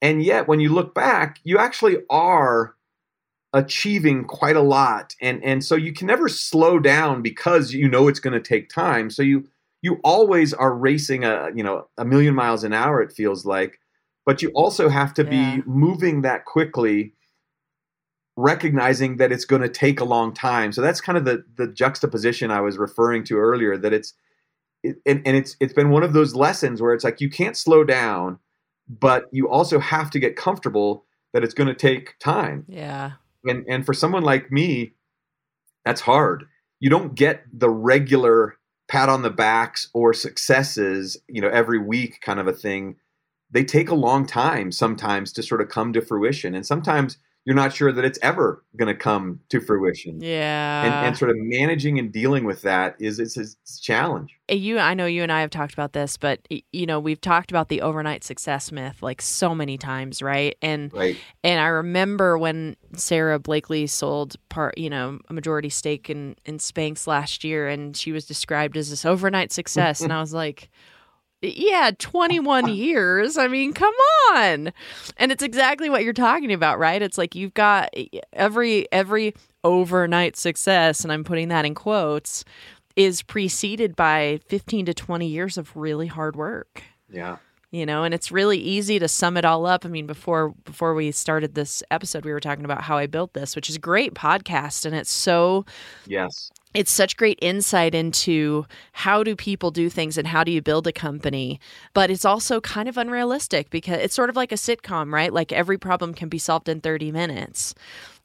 and 0.00 0.22
yet 0.22 0.48
when 0.48 0.60
you 0.60 0.70
look 0.70 0.94
back 0.94 1.38
you 1.44 1.58
actually 1.58 1.98
are 2.08 2.74
achieving 3.52 4.24
quite 4.24 4.56
a 4.56 4.62
lot 4.62 5.14
and 5.20 5.42
and 5.44 5.64
so 5.64 5.74
you 5.76 5.92
can 5.92 6.06
never 6.06 6.28
slow 6.28 6.78
down 6.78 7.22
because 7.22 7.72
you 7.72 7.88
know 7.88 8.08
it's 8.08 8.20
going 8.20 8.34
to 8.34 8.40
take 8.40 8.68
time 8.68 9.10
so 9.10 9.22
you 9.22 9.46
you 9.82 10.00
always 10.02 10.52
are 10.52 10.74
racing 10.74 11.24
a 11.24 11.48
you 11.54 11.62
know 11.62 11.86
a 11.96 12.04
million 12.04 12.34
miles 12.34 12.64
an 12.64 12.72
hour 12.72 13.00
it 13.00 13.12
feels 13.12 13.46
like 13.46 13.78
but 14.26 14.42
you 14.42 14.50
also 14.50 14.88
have 14.88 15.14
to 15.14 15.22
yeah. 15.22 15.56
be 15.56 15.62
moving 15.64 16.22
that 16.22 16.44
quickly 16.44 17.14
recognizing 18.36 19.16
that 19.16 19.32
it's 19.32 19.46
going 19.46 19.62
to 19.62 19.68
take 19.68 19.98
a 19.98 20.04
long 20.04 20.32
time. 20.32 20.72
So 20.72 20.82
that's 20.82 21.00
kind 21.00 21.18
of 21.18 21.24
the 21.24 21.44
the 21.56 21.66
juxtaposition 21.66 22.50
I 22.50 22.60
was 22.60 22.78
referring 22.78 23.24
to 23.24 23.38
earlier. 23.38 23.76
That 23.76 23.92
it's 23.92 24.14
it, 24.82 24.96
and, 25.06 25.22
and 25.26 25.36
it's 25.36 25.56
it's 25.60 25.72
been 25.72 25.90
one 25.90 26.02
of 26.02 26.12
those 26.12 26.34
lessons 26.34 26.80
where 26.80 26.94
it's 26.94 27.04
like 27.04 27.20
you 27.20 27.30
can't 27.30 27.56
slow 27.56 27.82
down, 27.82 28.38
but 28.88 29.24
you 29.32 29.48
also 29.48 29.78
have 29.78 30.10
to 30.10 30.18
get 30.18 30.36
comfortable 30.36 31.04
that 31.32 31.42
it's 31.42 31.54
going 31.54 31.68
to 31.68 31.74
take 31.74 32.18
time. 32.18 32.64
Yeah. 32.68 33.12
And 33.44 33.64
and 33.68 33.86
for 33.86 33.94
someone 33.94 34.22
like 34.22 34.52
me, 34.52 34.92
that's 35.84 36.02
hard. 36.02 36.44
You 36.78 36.90
don't 36.90 37.14
get 37.14 37.44
the 37.52 37.70
regular 37.70 38.56
pat 38.88 39.08
on 39.08 39.22
the 39.22 39.30
backs 39.30 39.88
or 39.94 40.12
successes, 40.12 41.16
you 41.28 41.40
know, 41.40 41.48
every 41.48 41.78
week 41.78 42.20
kind 42.20 42.38
of 42.38 42.46
a 42.46 42.52
thing. 42.52 42.96
They 43.50 43.64
take 43.64 43.88
a 43.88 43.94
long 43.94 44.26
time 44.26 44.72
sometimes 44.72 45.32
to 45.32 45.42
sort 45.42 45.60
of 45.60 45.68
come 45.68 45.92
to 45.92 46.00
fruition. 46.00 46.54
And 46.54 46.66
sometimes 46.66 47.18
you're 47.46 47.54
not 47.54 47.72
sure 47.72 47.92
that 47.92 48.04
it's 48.04 48.18
ever 48.22 48.64
going 48.74 48.92
to 48.92 48.94
come 48.94 49.38
to 49.50 49.60
fruition. 49.60 50.20
Yeah. 50.20 50.84
And, 50.84 51.06
and 51.06 51.16
sort 51.16 51.30
of 51.30 51.36
managing 51.38 51.96
and 52.00 52.10
dealing 52.10 52.44
with 52.44 52.62
that 52.62 52.96
is 52.98 53.20
it's, 53.20 53.36
it's 53.36 53.56
a 53.78 53.80
challenge. 53.80 54.36
Uh, 54.50 54.54
you, 54.56 54.80
I 54.80 54.94
know 54.94 55.06
you 55.06 55.22
and 55.22 55.30
I 55.30 55.42
have 55.42 55.50
talked 55.50 55.72
about 55.72 55.92
this, 55.92 56.16
but 56.16 56.40
you 56.50 56.86
know 56.86 56.98
we've 56.98 57.20
talked 57.20 57.52
about 57.52 57.68
the 57.68 57.82
overnight 57.82 58.24
success 58.24 58.72
myth 58.72 59.00
like 59.00 59.22
so 59.22 59.54
many 59.54 59.78
times, 59.78 60.22
right? 60.22 60.56
And 60.60 60.92
right. 60.92 61.16
and 61.44 61.60
I 61.60 61.66
remember 61.66 62.36
when 62.36 62.76
Sara 62.96 63.38
Blakely 63.38 63.86
sold 63.86 64.34
part, 64.48 64.76
you 64.76 64.90
know, 64.90 65.20
a 65.28 65.32
majority 65.32 65.68
stake 65.68 66.10
in 66.10 66.34
in 66.44 66.58
Spanx 66.58 67.06
last 67.06 67.44
year, 67.44 67.68
and 67.68 67.96
she 67.96 68.10
was 68.10 68.26
described 68.26 68.76
as 68.76 68.90
this 68.90 69.04
overnight 69.04 69.52
success, 69.52 70.00
and 70.00 70.12
I 70.12 70.20
was 70.20 70.34
like 70.34 70.68
yeah, 71.54 71.90
21 71.98 72.68
years. 72.74 73.36
I 73.38 73.48
mean, 73.48 73.72
come 73.72 73.94
on. 74.32 74.72
And 75.16 75.32
it's 75.32 75.42
exactly 75.42 75.90
what 75.90 76.04
you're 76.04 76.12
talking 76.12 76.52
about, 76.52 76.78
right? 76.78 77.00
It's 77.00 77.18
like 77.18 77.34
you've 77.34 77.54
got 77.54 77.90
every 78.32 78.90
every 78.92 79.34
overnight 79.64 80.36
success 80.36 81.02
and 81.02 81.12
I'm 81.12 81.24
putting 81.24 81.48
that 81.48 81.64
in 81.64 81.74
quotes 81.74 82.44
is 82.94 83.22
preceded 83.22 83.96
by 83.96 84.40
15 84.48 84.86
to 84.86 84.94
20 84.94 85.26
years 85.26 85.58
of 85.58 85.76
really 85.76 86.06
hard 86.06 86.36
work. 86.36 86.82
Yeah. 87.10 87.36
You 87.72 87.84
know, 87.84 88.04
and 88.04 88.14
it's 88.14 88.30
really 88.30 88.58
easy 88.58 88.98
to 88.98 89.08
sum 89.08 89.36
it 89.36 89.44
all 89.44 89.66
up. 89.66 89.84
I 89.84 89.88
mean, 89.88 90.06
before 90.06 90.50
before 90.64 90.94
we 90.94 91.10
started 91.10 91.54
this 91.54 91.82
episode, 91.90 92.24
we 92.24 92.32
were 92.32 92.40
talking 92.40 92.64
about 92.64 92.82
how 92.82 92.96
I 92.96 93.06
built 93.06 93.34
this, 93.34 93.54
which 93.54 93.68
is 93.68 93.76
a 93.76 93.80
great 93.80 94.14
podcast 94.14 94.86
and 94.86 94.94
it's 94.94 95.12
so 95.12 95.66
Yes 96.06 96.50
it's 96.76 96.92
such 96.92 97.16
great 97.16 97.38
insight 97.40 97.94
into 97.94 98.66
how 98.92 99.22
do 99.22 99.34
people 99.34 99.70
do 99.70 99.88
things 99.88 100.18
and 100.18 100.26
how 100.26 100.44
do 100.44 100.52
you 100.52 100.60
build 100.60 100.86
a 100.86 100.92
company 100.92 101.58
but 101.94 102.10
it's 102.10 102.24
also 102.24 102.60
kind 102.60 102.88
of 102.88 102.98
unrealistic 102.98 103.70
because 103.70 103.98
it's 103.98 104.14
sort 104.14 104.30
of 104.30 104.36
like 104.36 104.52
a 104.52 104.56
sitcom 104.56 105.12
right? 105.12 105.32
Like 105.32 105.52
every 105.52 105.78
problem 105.78 106.12
can 106.14 106.28
be 106.28 106.38
solved 106.38 106.68
in 106.68 106.80
30 106.80 107.12
minutes. 107.12 107.74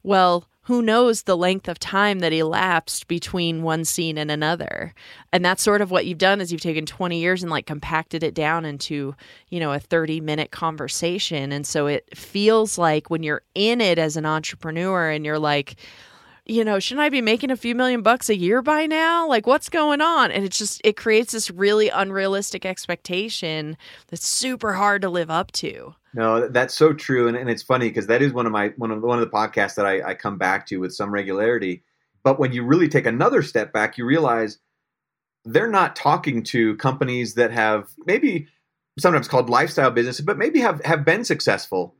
Well 0.02 0.46
who 0.66 0.80
knows 0.80 1.22
the 1.22 1.36
length 1.36 1.68
of 1.68 1.80
time 1.80 2.20
that 2.20 2.32
elapsed 2.32 3.08
between 3.08 3.62
one 3.62 3.84
scene 3.84 4.16
and 4.16 4.30
another? 4.30 4.94
And 5.32 5.44
that's 5.44 5.62
sort 5.62 5.80
of 5.80 5.90
what 5.90 6.06
you've 6.06 6.18
done 6.18 6.40
is 6.40 6.52
you've 6.52 6.60
taken 6.60 6.86
20 6.86 7.18
years 7.18 7.42
and 7.42 7.50
like 7.50 7.66
compacted 7.66 8.22
it 8.22 8.32
down 8.32 8.64
into 8.64 9.16
you 9.48 9.58
know 9.58 9.72
a 9.72 9.80
30 9.80 10.20
minute 10.20 10.50
conversation. 10.50 11.50
And 11.50 11.66
so 11.66 11.86
it 11.86 12.16
feels 12.16 12.78
like 12.78 13.10
when 13.10 13.22
you're 13.22 13.42
in 13.54 13.80
it 13.80 13.98
as 13.98 14.16
an 14.16 14.26
entrepreneur 14.26 15.10
and 15.10 15.24
you're 15.24 15.38
like 15.38 15.76
you 16.44 16.64
know, 16.64 16.80
shouldn't 16.80 17.04
I 17.04 17.08
be 17.08 17.20
making 17.20 17.50
a 17.50 17.56
few 17.56 17.74
million 17.74 18.02
bucks 18.02 18.28
a 18.28 18.36
year 18.36 18.62
by 18.62 18.86
now? 18.86 19.28
Like, 19.28 19.46
what's 19.46 19.68
going 19.68 20.00
on? 20.00 20.32
And 20.32 20.44
it's 20.44 20.58
just, 20.58 20.80
it 20.82 20.96
creates 20.96 21.32
this 21.32 21.50
really 21.50 21.88
unrealistic 21.88 22.66
expectation 22.66 23.76
that's 24.08 24.26
super 24.26 24.72
hard 24.72 25.02
to 25.02 25.08
live 25.08 25.30
up 25.30 25.52
to. 25.52 25.94
No, 26.14 26.48
that's 26.48 26.74
so 26.74 26.92
true. 26.92 27.28
And, 27.28 27.36
and 27.36 27.48
it's 27.48 27.62
funny 27.62 27.88
because 27.88 28.08
that 28.08 28.22
is 28.22 28.32
one 28.32 28.46
of 28.46 28.52
my, 28.52 28.72
one 28.76 28.90
of, 28.90 29.02
one 29.02 29.20
of 29.20 29.24
the 29.24 29.30
podcasts 29.30 29.76
that 29.76 29.86
I, 29.86 30.10
I 30.10 30.14
come 30.14 30.36
back 30.36 30.66
to 30.66 30.78
with 30.78 30.92
some 30.92 31.12
regularity. 31.12 31.84
But 32.24 32.40
when 32.40 32.52
you 32.52 32.64
really 32.64 32.88
take 32.88 33.06
another 33.06 33.42
step 33.42 33.72
back, 33.72 33.96
you 33.96 34.04
realize 34.04 34.58
they're 35.44 35.70
not 35.70 35.96
talking 35.96 36.42
to 36.44 36.76
companies 36.76 37.34
that 37.34 37.52
have 37.52 37.88
maybe 38.04 38.48
sometimes 38.98 39.28
called 39.28 39.48
lifestyle 39.48 39.90
businesses, 39.90 40.24
but 40.24 40.38
maybe 40.38 40.60
have, 40.60 40.84
have 40.84 41.04
been 41.04 41.24
successful 41.24 41.94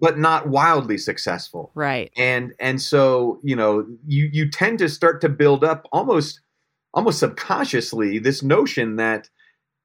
but 0.00 0.18
not 0.18 0.48
wildly 0.48 0.98
successful. 0.98 1.70
Right. 1.74 2.10
And 2.16 2.52
and 2.58 2.80
so, 2.80 3.40
you 3.42 3.56
know, 3.56 3.86
you 4.06 4.28
you 4.32 4.50
tend 4.50 4.78
to 4.78 4.88
start 4.88 5.20
to 5.22 5.28
build 5.28 5.64
up 5.64 5.86
almost 5.92 6.40
almost 6.94 7.18
subconsciously 7.18 8.18
this 8.18 8.42
notion 8.42 8.96
that 8.96 9.28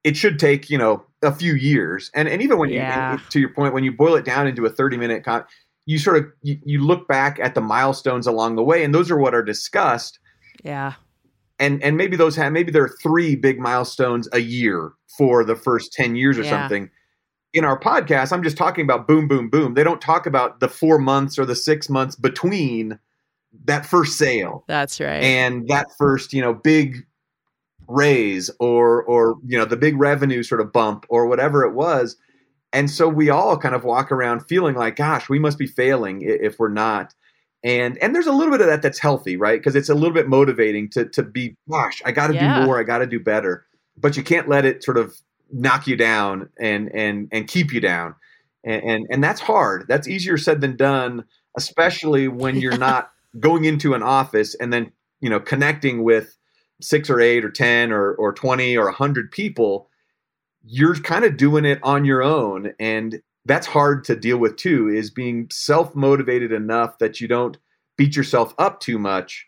it 0.04 0.16
should 0.16 0.40
take, 0.40 0.70
you 0.70 0.78
know, 0.78 1.04
a 1.22 1.32
few 1.32 1.54
years. 1.56 2.10
And 2.14 2.28
and 2.28 2.42
even 2.42 2.58
when 2.58 2.70
yeah. 2.70 3.14
you 3.14 3.20
to 3.30 3.40
your 3.40 3.54
point 3.54 3.74
when 3.74 3.84
you 3.84 3.92
boil 3.92 4.16
it 4.16 4.26
down 4.26 4.48
into 4.48 4.66
a 4.66 4.70
30 4.70 4.98
minute 4.98 5.24
con 5.24 5.44
you 5.86 5.98
sort 5.98 6.18
of 6.18 6.26
you, 6.42 6.58
you 6.66 6.84
look 6.86 7.08
back 7.08 7.40
at 7.42 7.56
the 7.56 7.62
milestones 7.62 8.28
along 8.28 8.56
the 8.56 8.64
way 8.64 8.84
and 8.84 8.94
those 8.94 9.12
are 9.12 9.18
what 9.18 9.34
are 9.34 9.44
discussed. 9.44 10.20
Yeah. 10.64 10.94
And 11.60 11.84
and 11.84 11.98
maybe 11.98 12.16
those 12.16 12.36
have 12.38 12.54
maybe 12.54 12.72
there 12.72 12.84
are 12.84 12.96
three 13.02 13.36
big 13.36 13.60
milestones 13.60 14.30
a 14.32 14.40
year 14.40 14.92
for 15.18 15.44
the 15.44 15.56
first 15.56 15.92
10 15.94 16.16
years 16.16 16.38
or 16.38 16.44
yeah. 16.44 16.50
something 16.50 16.90
in 17.54 17.66
our 17.66 17.80
podcast, 17.80 18.32
I'm 18.32 18.44
just 18.44 18.58
talking 18.58 18.84
about 18.84 19.08
boom, 19.08 19.28
boom, 19.28 19.50
boom. 19.50 19.74
They 19.74 19.84
don't 19.84 20.02
talk 20.02 20.26
about 20.26 20.60
the 20.60 20.68
four 20.68 21.00
months 21.00 21.40
or 21.40 21.46
the 21.46 21.56
six 21.56 21.90
months 21.90 22.16
between 22.16 23.00
that 23.66 23.86
first 23.86 24.18
sale. 24.18 24.64
That's 24.68 25.00
right. 25.00 25.24
And 25.24 25.68
that 25.70 25.88
first, 25.98 26.34
you 26.34 26.42
know, 26.42 26.54
big 26.54 27.06
raise 27.88 28.52
or 28.60 29.02
or 29.04 29.38
you 29.46 29.58
know 29.58 29.64
the 29.64 29.78
big 29.78 29.98
revenue 29.98 30.44
sort 30.44 30.60
of 30.60 30.74
bump 30.74 31.06
or 31.10 31.28
whatever 31.28 31.64
it 31.64 31.74
was. 31.74 32.18
And 32.74 32.92
so 32.92 33.08
we 33.08 33.30
all 33.30 33.58
kind 33.58 33.74
of 33.74 33.86
walk 33.86 34.12
around 34.12 34.42
feeling 34.42 34.76
like, 34.76 34.98
gosh, 34.98 35.30
we 35.30 35.40
must 35.40 35.58
be 35.58 35.68
failing 35.68 36.22
if 36.22 36.60
we're 36.60 36.68
not. 36.68 37.14
And 37.64 37.98
and 38.00 38.14
there's 38.14 38.28
a 38.28 38.34
little 38.34 38.52
bit 38.52 38.62
of 38.62 38.68
that 38.68 38.82
that's 38.82 39.00
healthy, 39.00 39.38
right? 39.38 39.60
Because 39.60 39.76
it's 39.76 39.90
a 39.90 39.96
little 39.96 40.14
bit 40.14 40.28
motivating 40.28 40.90
to 40.92 41.06
to 41.10 41.24
be, 41.24 41.56
gosh, 41.70 42.02
I 42.06 42.12
got 42.12 42.28
to 42.28 42.34
yeah. 42.34 42.60
do 42.60 42.66
more, 42.66 42.80
I 42.80 42.84
got 42.84 43.00
to 43.00 43.08
do 43.08 43.20
better. 43.20 43.66
But 43.98 44.16
you 44.16 44.22
can't 44.22 44.48
let 44.48 44.66
it 44.66 44.84
sort 44.84 44.98
of 44.98 45.18
knock 45.52 45.88
you 45.88 45.96
down 45.96 46.50
and 46.60 46.90
and 46.94 47.30
and 47.32 47.48
keep 47.48 47.74
you 47.74 47.80
down. 47.80 48.16
And 48.64 48.84
and, 48.84 49.08
and 49.10 49.24
that's 49.24 49.42
hard. 49.42 49.86
That's 49.88 50.08
easier 50.08 50.38
said 50.38 50.62
than 50.62 50.76
done 50.76 51.26
especially 51.58 52.28
when 52.28 52.56
you're 52.56 52.78
not 52.78 53.12
going 53.40 53.66
into 53.66 53.94
an 53.94 54.04
office 54.04 54.56
and 54.56 54.72
then 54.72 54.92
you 55.20 55.30
know 55.30 55.40
connecting 55.40 56.04
with 56.04 56.38
six 56.80 57.10
or 57.10 57.20
eight 57.20 57.44
or 57.44 57.50
ten 57.50 57.92
or 57.92 58.14
or 58.14 58.32
20 58.32 58.78
or 58.78 58.86
100 58.86 59.32
people. 59.32 59.90
You're 60.64 60.96
kind 60.96 61.26
of 61.26 61.38
doing 61.38 61.66
it 61.66 61.80
on 61.84 62.06
your 62.06 62.22
own 62.22 62.74
and 62.80 63.22
that's 63.46 63.68
hard 63.68 64.04
to 64.06 64.16
deal 64.16 64.38
with 64.38 64.58
too 64.58 64.90
is 64.90 65.10
being 65.10 65.48
self-motivated 65.50 66.52
enough 66.52 66.98
that 67.00 67.22
you 67.22 67.28
don't 67.28 67.58
beat 67.98 68.16
yourself 68.16 68.54
up 68.58 68.80
too 68.82 69.00
much 69.00 69.48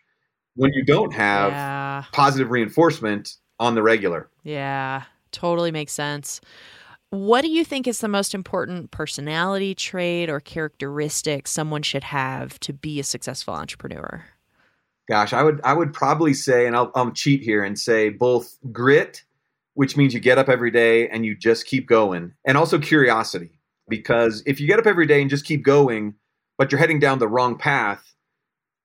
when 0.56 0.72
you 0.72 0.82
don't 0.82 1.12
have 1.12 1.52
yeah. 1.52 2.04
positive 2.12 2.50
reinforcement 2.50 3.34
on 3.58 3.74
the 3.74 3.82
regular. 3.82 4.30
Yeah 4.42 5.04
Totally 5.32 5.70
makes 5.70 5.92
sense. 5.92 6.40
What 7.10 7.42
do 7.42 7.48
you 7.50 7.64
think 7.64 7.88
is 7.88 7.98
the 8.00 8.08
most 8.08 8.34
important 8.34 8.92
personality 8.92 9.74
trait 9.74 10.30
or 10.30 10.38
characteristic 10.38 11.48
someone 11.48 11.82
should 11.82 12.04
have 12.04 12.60
to 12.60 12.72
be 12.72 13.00
a 13.00 13.04
successful 13.04 13.54
entrepreneur? 13.54 14.24
Gosh, 15.08 15.32
I 15.32 15.42
would 15.42 15.60
I 15.64 15.72
would 15.72 15.92
probably 15.92 16.34
say, 16.34 16.66
and 16.66 16.76
I'll, 16.76 16.92
I'll 16.94 17.10
cheat 17.10 17.42
here 17.42 17.64
and 17.64 17.76
say 17.76 18.10
both 18.10 18.56
grit, 18.70 19.24
which 19.74 19.96
means 19.96 20.14
you 20.14 20.20
get 20.20 20.38
up 20.38 20.48
every 20.48 20.70
day 20.70 21.08
and 21.08 21.26
you 21.26 21.34
just 21.34 21.66
keep 21.66 21.88
going, 21.88 22.32
and 22.46 22.56
also 22.56 22.78
curiosity. 22.78 23.50
Because 23.88 24.44
if 24.46 24.60
you 24.60 24.68
get 24.68 24.78
up 24.78 24.86
every 24.86 25.06
day 25.06 25.20
and 25.20 25.28
just 25.28 25.44
keep 25.44 25.64
going, 25.64 26.14
but 26.58 26.70
you're 26.70 26.78
heading 26.78 27.00
down 27.00 27.18
the 27.18 27.26
wrong 27.26 27.58
path, 27.58 28.14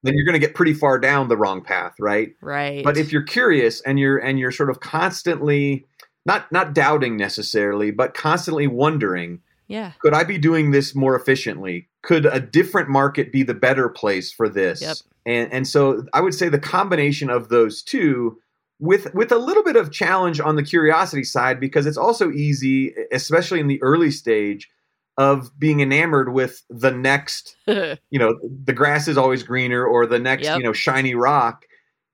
then 0.01 0.15
you're 0.15 0.25
going 0.25 0.33
to 0.33 0.39
get 0.39 0.55
pretty 0.55 0.73
far 0.73 0.97
down 0.97 1.27
the 1.27 1.37
wrong 1.37 1.61
path, 1.61 1.93
right? 1.99 2.33
Right. 2.41 2.83
But 2.83 2.97
if 2.97 3.11
you're 3.11 3.21
curious 3.21 3.81
and 3.81 3.99
you're 3.99 4.17
and 4.17 4.39
you're 4.39 4.51
sort 4.51 4.71
of 4.71 4.79
constantly 4.79 5.85
not 6.26 6.51
not 6.51 6.73
doubting 6.73 7.17
necessarily, 7.17 7.91
but 7.91 8.13
constantly 8.13 8.67
wondering, 8.67 9.41
yeah, 9.67 9.91
could 9.99 10.13
I 10.13 10.23
be 10.23 10.38
doing 10.38 10.71
this 10.71 10.95
more 10.95 11.15
efficiently? 11.15 11.89
Could 12.01 12.26
a 12.26 12.39
different 12.39 12.89
market 12.89 13.32
be 13.32 13.43
the 13.43 13.53
better 13.53 13.89
place 13.89 14.32
for 14.32 14.49
this? 14.49 14.82
Yep. 14.82 14.97
And 15.26 15.53
and 15.53 15.67
so 15.67 16.05
I 16.13 16.21
would 16.21 16.34
say 16.34 16.49
the 16.49 16.59
combination 16.59 17.30
of 17.30 17.49
those 17.49 17.82
two 17.82 18.39
with 18.80 19.13
with 19.13 19.32
a 19.32 19.38
little 19.38 19.63
bit 19.63 19.76
of 19.76 19.91
challenge 19.91 20.39
on 20.39 20.55
the 20.55 20.63
curiosity 20.63 21.23
side 21.23 21.59
because 21.59 21.86
it's 21.86 21.97
also 21.97 22.32
easy 22.32 22.93
especially 23.11 23.59
in 23.59 23.67
the 23.67 23.82
early 23.82 24.11
stage 24.11 24.69
of 25.17 25.57
being 25.57 25.80
enamored 25.80 26.34
with 26.34 26.63
the 26.69 26.91
next 26.91 27.55
you 27.67 28.19
know 28.19 28.38
the 28.65 28.73
grass 28.73 29.07
is 29.07 29.17
always 29.17 29.43
greener 29.43 29.86
or 29.86 30.05
the 30.05 30.19
next 30.19 30.43
yep. 30.43 30.57
you 30.57 30.63
know 30.63 30.73
shiny 30.73 31.15
rock 31.15 31.65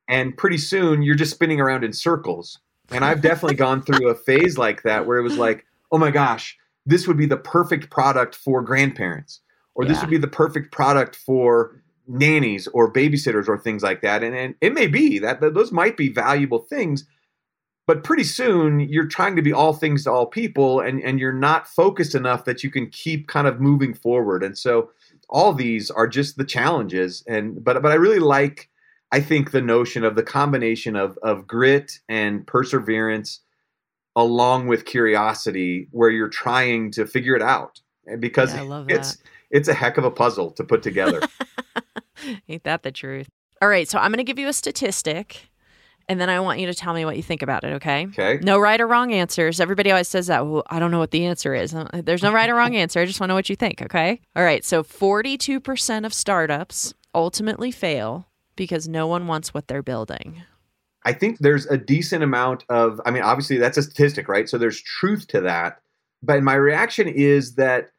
and 0.07 0.38
pretty 0.38 0.57
soon 0.57 1.01
you're 1.01 1.16
just 1.16 1.32
spinning 1.32 1.59
around 1.59 1.84
in 1.84 1.93
circles 1.93 2.59
and 2.91 3.05
I've 3.05 3.21
definitely 3.21 3.55
gone 3.55 3.81
through 3.81 4.09
a 4.09 4.15
phase 4.15 4.57
like 4.57 4.83
that 4.83 5.05
where 5.05 5.17
it 5.17 5.23
was 5.23 5.37
like, 5.37 5.65
oh 5.91 5.97
my 5.97 6.11
gosh, 6.11 6.57
this 6.85 7.07
would 7.07 7.17
be 7.17 7.25
the 7.25 7.37
perfect 7.37 7.89
product 7.89 8.35
for 8.35 8.61
grandparents, 8.61 9.41
or 9.75 9.83
yeah. 9.83 9.89
this 9.89 10.01
would 10.01 10.09
be 10.09 10.17
the 10.17 10.27
perfect 10.27 10.71
product 10.71 11.15
for 11.15 11.81
nannies 12.07 12.67
or 12.67 12.91
babysitters 12.91 13.47
or 13.47 13.57
things 13.57 13.83
like 13.83 14.01
that. 14.01 14.23
And, 14.23 14.35
and 14.35 14.55
it 14.61 14.73
may 14.73 14.87
be 14.87 15.19
that, 15.19 15.39
that 15.41 15.53
those 15.53 15.71
might 15.71 15.95
be 15.95 16.09
valuable 16.09 16.59
things, 16.59 17.05
but 17.87 18.03
pretty 18.03 18.23
soon 18.23 18.79
you're 18.79 19.07
trying 19.07 19.35
to 19.35 19.41
be 19.41 19.53
all 19.53 19.73
things 19.73 20.03
to 20.03 20.11
all 20.11 20.25
people 20.25 20.79
and, 20.79 21.01
and 21.01 21.19
you're 21.19 21.31
not 21.31 21.67
focused 21.67 22.15
enough 22.15 22.45
that 22.45 22.63
you 22.63 22.71
can 22.71 22.89
keep 22.89 23.27
kind 23.27 23.47
of 23.47 23.61
moving 23.61 23.93
forward. 23.93 24.43
And 24.43 24.57
so 24.57 24.89
all 25.29 25.53
these 25.53 25.89
are 25.89 26.07
just 26.07 26.37
the 26.37 26.43
challenges. 26.43 27.23
And 27.27 27.63
but 27.63 27.81
but 27.81 27.91
I 27.91 27.95
really 27.95 28.19
like 28.19 28.69
I 29.12 29.20
think 29.20 29.51
the 29.51 29.62
notion 29.62 30.03
of 30.03 30.16
the 30.16 30.24
combination 30.24 30.95
of 30.95 31.18
of 31.22 31.47
grit 31.47 31.99
and 32.09 32.45
perseverance 32.45 33.41
along 34.16 34.68
with 34.68 34.86
curiosity 34.86 35.88
where 35.91 36.09
you're 36.09 36.30
trying 36.30 36.91
to 36.91 37.05
figure 37.05 37.36
it 37.36 37.41
out 37.41 37.80
because 38.20 38.53
yeah, 38.53 38.86
it's 38.89 39.18
it's 39.49 39.68
a 39.68 39.74
heck 39.74 39.97
of 39.97 40.03
a 40.03 40.12
puzzle 40.12 40.51
to 40.51 40.64
put 40.64 40.84
together. 40.84 41.22
Ain't 42.49 42.64
that 42.64 42.84
the 42.84 42.91
truth? 42.91 43.28
All 43.62 43.70
right, 43.70 43.88
so 43.88 43.99
I'm 43.99 44.12
going 44.12 44.18
to 44.18 44.24
give 44.24 44.39
you 44.39 44.47
a 44.47 44.53
statistic 44.53 45.51
and 46.07 46.20
then 46.20 46.30
I 46.30 46.39
want 46.39 46.59
you 46.59 46.68
to 46.68 46.74
tell 46.74 46.93
me 46.93 47.05
what 47.05 47.16
you 47.16 47.24
think 47.24 47.41
about 47.41 47.64
it, 47.64 47.74
okay? 47.74 48.07
Okay. 48.07 48.39
No 48.43 48.59
right 48.59 48.82
or 48.82 48.88
wrong 48.88 49.14
answers. 49.14 49.62
Everybody 49.62 49.91
always 49.91 50.07
says 50.07 50.28
that. 50.28 50.45
Well, 50.45 50.64
I 50.68 50.80
don't 50.80 50.91
know 50.91 50.99
what 50.99 51.12
the 51.12 51.26
answer 51.26 51.53
is. 51.53 51.74
Uh, 51.74 51.88
There's 52.03 52.24
no 52.24 52.34
right 52.34 52.49
or 52.49 52.55
wrong 52.55 52.76
answer. 52.76 52.99
I 52.99 53.05
just 53.05 53.20
want 53.20 53.30
to 53.30 53.32
know 53.32 53.36
what 53.36 53.49
you 53.49 53.55
think, 53.55 53.82
okay? 53.82 54.20
All 54.36 54.43
right. 54.43 54.66
So 54.66 54.84
42% 54.84 56.05
of 56.05 56.14
startups 56.14 56.93
ultimately 57.14 57.72
fail 57.72 58.28
because 58.62 58.88
no 58.88 59.07
one 59.07 59.26
wants 59.26 59.55
what 59.55 59.68
they're 59.68 59.82
building. 59.82 60.43
I 61.03 61.14
think 61.14 61.39
there's 61.39 61.66
a 61.66 61.80
decent 61.80 62.22
amount 62.22 62.64
of, 62.70 63.01
I 63.07 63.09
mean, 63.09 63.24
obviously 63.24 63.57
that's 63.57 63.80
a 63.80 63.82
statistic, 63.82 64.28
right? 64.28 64.47
So 64.47 64.59
there's 64.59 64.80
truth 64.80 65.26
to 65.30 65.41
that. 65.41 65.82
But 66.22 66.43
my 66.43 66.53
reaction 66.53 67.07
is 67.07 67.55
that, 67.55 67.89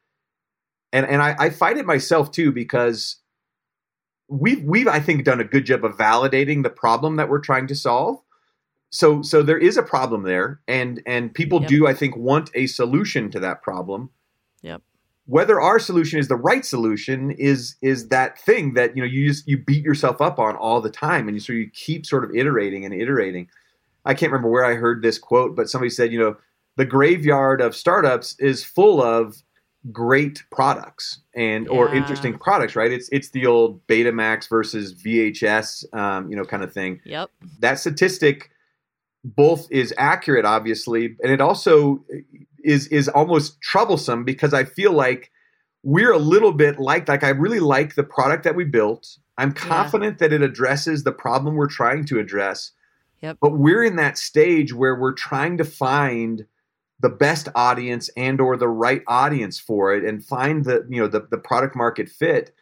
and, 0.92 1.04
and 1.04 1.20
I, 1.20 1.34
I 1.36 1.50
fight 1.50 1.78
it 1.78 1.84
myself 1.84 2.30
too, 2.30 2.52
because 2.52 3.16
we've, 4.28 4.62
we've, 4.62 4.86
I 4.86 5.00
think, 5.00 5.24
done 5.24 5.40
a 5.40 5.44
good 5.44 5.66
job 5.66 5.84
of 5.84 5.96
validating 5.96 6.62
the 6.62 6.70
problem 6.70 7.16
that 7.16 7.28
we're 7.28 7.40
trying 7.40 7.66
to 7.66 7.74
solve. 7.74 8.22
So, 8.90 9.20
so 9.20 9.42
there 9.42 9.58
is 9.58 9.76
a 9.76 9.82
problem 9.82 10.22
there, 10.22 10.60
and 10.68 11.02
and 11.06 11.34
people 11.34 11.60
Yep. 11.62 11.68
do, 11.70 11.86
I 11.88 11.94
think, 11.94 12.16
want 12.16 12.50
a 12.54 12.68
solution 12.68 13.32
to 13.32 13.40
that 13.40 13.62
problem. 13.62 14.10
Yep. 14.60 14.82
Whether 15.26 15.60
our 15.60 15.78
solution 15.78 16.18
is 16.18 16.28
the 16.28 16.36
right 16.36 16.64
solution 16.64 17.30
is 17.32 17.76
is 17.80 18.08
that 18.08 18.38
thing 18.38 18.74
that 18.74 18.96
you 18.96 19.02
know 19.02 19.08
you 19.08 19.28
just 19.28 19.46
you 19.46 19.56
beat 19.58 19.84
yourself 19.84 20.20
up 20.20 20.38
on 20.38 20.56
all 20.56 20.80
the 20.80 20.90
time, 20.90 21.28
and 21.28 21.36
you 21.36 21.40
so 21.40 21.52
you 21.52 21.70
keep 21.72 22.06
sort 22.06 22.24
of 22.24 22.34
iterating 22.34 22.84
and 22.84 22.94
iterating. 22.94 23.48
I 24.04 24.14
can't 24.14 24.32
remember 24.32 24.50
where 24.50 24.64
I 24.64 24.74
heard 24.74 25.02
this 25.02 25.18
quote, 25.18 25.54
but 25.54 25.68
somebody 25.68 25.90
said, 25.90 26.12
you 26.12 26.18
know, 26.18 26.36
the 26.76 26.84
graveyard 26.84 27.60
of 27.60 27.76
startups 27.76 28.34
is 28.40 28.64
full 28.64 29.00
of 29.00 29.42
great 29.90 30.44
products 30.50 31.20
and 31.34 31.68
or 31.68 31.92
interesting 31.92 32.38
products, 32.38 32.76
right? 32.76 32.92
It's 32.92 33.08
it's 33.10 33.30
the 33.30 33.46
old 33.46 33.84
Betamax 33.86 34.48
versus 34.48 34.94
VHS, 34.94 35.92
um, 35.94 36.30
you 36.30 36.36
know, 36.36 36.44
kind 36.44 36.62
of 36.62 36.72
thing. 36.72 37.00
Yep. 37.04 37.30
That 37.60 37.78
statistic 37.78 38.50
both 39.24 39.66
is 39.70 39.94
accurate, 39.98 40.44
obviously, 40.44 41.16
and 41.22 41.32
it 41.32 41.40
also 41.40 42.04
is 42.64 42.86
is 42.88 43.08
almost 43.08 43.60
troublesome 43.60 44.24
because 44.24 44.54
I 44.54 44.64
feel 44.64 44.92
like 44.92 45.30
we're 45.82 46.12
a 46.12 46.18
little 46.18 46.52
bit 46.52 46.78
like 46.78 47.08
like 47.08 47.24
I 47.24 47.30
really 47.30 47.60
like 47.60 47.94
the 47.94 48.04
product 48.04 48.44
that 48.44 48.54
we 48.54 48.64
built. 48.64 49.18
I'm 49.38 49.52
confident 49.52 50.18
that 50.18 50.32
it 50.32 50.42
addresses 50.42 51.04
the 51.04 51.12
problem 51.12 51.54
we're 51.54 51.66
trying 51.66 52.04
to 52.06 52.18
address. 52.18 52.72
Yep. 53.22 53.38
But 53.40 53.52
we're 53.52 53.84
in 53.84 53.96
that 53.96 54.18
stage 54.18 54.74
where 54.74 54.94
we're 54.94 55.14
trying 55.14 55.56
to 55.58 55.64
find 55.64 56.46
the 57.00 57.08
best 57.08 57.48
audience 57.54 58.10
and 58.16 58.40
or 58.40 58.56
the 58.56 58.68
right 58.68 59.02
audience 59.08 59.58
for 59.58 59.94
it 59.94 60.04
and 60.04 60.24
find 60.24 60.64
the 60.64 60.86
you 60.88 61.00
know 61.00 61.08
the, 61.08 61.26
the 61.30 61.38
product 61.38 61.74
market 61.74 62.08
fit. 62.08 62.54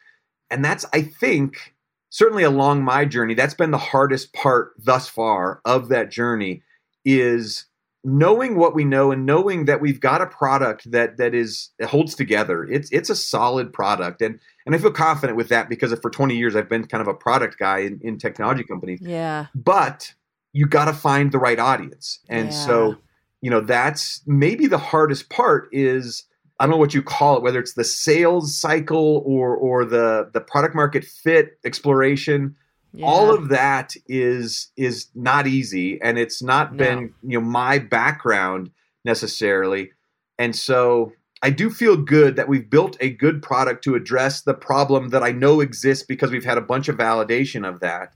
And 0.51 0.65
that's 0.65 0.85
I 0.93 1.03
think 1.03 1.75
certainly 2.11 2.43
along 2.43 2.83
my 2.83 3.05
journey, 3.05 3.35
that's 3.35 3.55
been 3.55 3.71
the 3.71 3.79
hardest 3.79 4.33
part 4.33 4.73
thus 4.79 5.09
far 5.09 5.61
of 5.65 5.89
that 5.89 6.11
journey 6.11 6.63
is 7.05 7.67
knowing 8.03 8.57
what 8.57 8.75
we 8.75 8.85
know 8.85 9.11
and 9.13 9.27
knowing 9.27 9.67
that 9.67 9.81
we've 9.81 10.01
got 10.01 10.23
a 10.23 10.27
product 10.27 10.91
that 10.91 11.19
that 11.19 11.35
is 11.35 11.71
holds 11.85 12.15
together. 12.15 12.65
It's 12.65 12.91
it's 12.91 13.11
a 13.11 13.17
solid 13.17 13.73
product. 13.73 14.23
And 14.23 14.39
and 14.65 14.75
I 14.75 14.79
feel 14.79 14.91
confident 14.93 15.37
with 15.37 15.49
that 15.49 15.69
because 15.69 15.93
for 16.01 16.11
20 16.11 16.37
years 16.37 16.57
I've 16.57 16.69
been 16.69 16.87
kind 16.87 17.03
of 17.03 17.09
a 17.09 17.15
product 17.15 17.59
guy 17.59 17.79
in, 17.81 18.01
in 18.03 18.19
technology 18.19 18.65
companies. 18.65 19.01
Yeah. 19.03 19.47
But 19.55 20.15
you 20.53 20.67
got 20.67 20.87
to 20.87 20.93
find 20.93 21.31
the 21.31 21.39
right 21.39 21.59
audience. 21.59 22.21
And 22.29 22.49
Yeah. 22.49 22.67
so, 22.67 22.97
you 23.41 23.51
know, 23.51 23.61
that's 23.61 24.23
maybe 24.27 24.67
the 24.67 24.79
hardest 24.79 25.29
part 25.29 25.69
is 25.73 26.25
I 26.59 26.65
don't 26.65 26.73
know 26.73 26.77
what 26.79 26.95
you 26.95 27.03
call 27.03 27.37
it, 27.37 27.43
whether 27.43 27.59
it's 27.59 27.75
the 27.75 27.85
sales 27.85 28.57
cycle 28.57 29.23
or 29.27 29.55
or 29.57 29.85
the 29.85 30.31
the 30.33 30.41
product 30.41 30.75
market 30.75 31.05
fit 31.05 31.59
exploration. 31.65 32.57
Yeah. 32.93 33.07
All 33.07 33.33
of 33.35 33.49
that 33.51 33.95
is 34.09 34.69
is 34.77 35.07
not 35.15 35.47
easy, 35.47 36.01
and 36.03 36.19
it's 36.19 36.43
not 36.43 36.73
No. 36.75 36.79
been 36.85 37.15
you 37.23 37.41
know 37.41 37.47
my 37.47 37.79
background 37.79 38.71
necessarily. 39.05 39.91
And 40.39 40.55
so 40.57 41.13
I 41.43 41.51
do 41.51 41.71
feel 41.71 41.97
good 41.97 42.37
that 42.37 42.49
we've 42.49 42.69
built 42.69 42.97
a 43.01 43.11
good 43.11 43.43
product 43.43 43.83
to 43.85 43.95
address 43.95 44.43
the 44.43 44.55
problem 44.55 45.09
that 45.11 45.23
I 45.23 45.33
know 45.33 45.61
exists 45.61 46.05
because 46.07 46.31
we've 46.31 46.45
had 46.45 46.59
a 46.59 46.63
bunch 46.63 46.89
of 46.89 46.97
validation 46.97 47.67
of 47.67 47.81
that. 47.81 48.13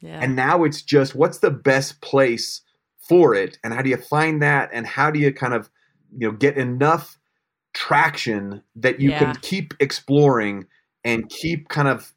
yeah. 0.00 0.20
And 0.22 0.36
now 0.36 0.62
it's 0.64 0.82
just 0.82 1.14
what's 1.14 1.38
the 1.38 1.50
best 1.50 2.00
place 2.00 2.60
for 3.08 3.34
it 3.34 3.58
and 3.64 3.72
how 3.74 3.82
do 3.82 3.90
you 3.90 3.96
find 3.96 4.42
that 4.42 4.70
and 4.72 4.86
how 4.86 5.10
do 5.10 5.18
you 5.18 5.32
kind 5.32 5.54
of 5.54 5.70
you 6.16 6.28
know 6.30 6.36
get 6.36 6.56
enough 6.56 7.18
traction 7.74 8.62
that 8.76 9.00
you 9.00 9.10
Yeah. 9.10 9.18
can 9.18 9.34
keep 9.42 9.74
exploring 9.80 10.66
and 11.04 11.28
keep 11.28 11.68
kind 11.68 11.88
of 11.88 12.12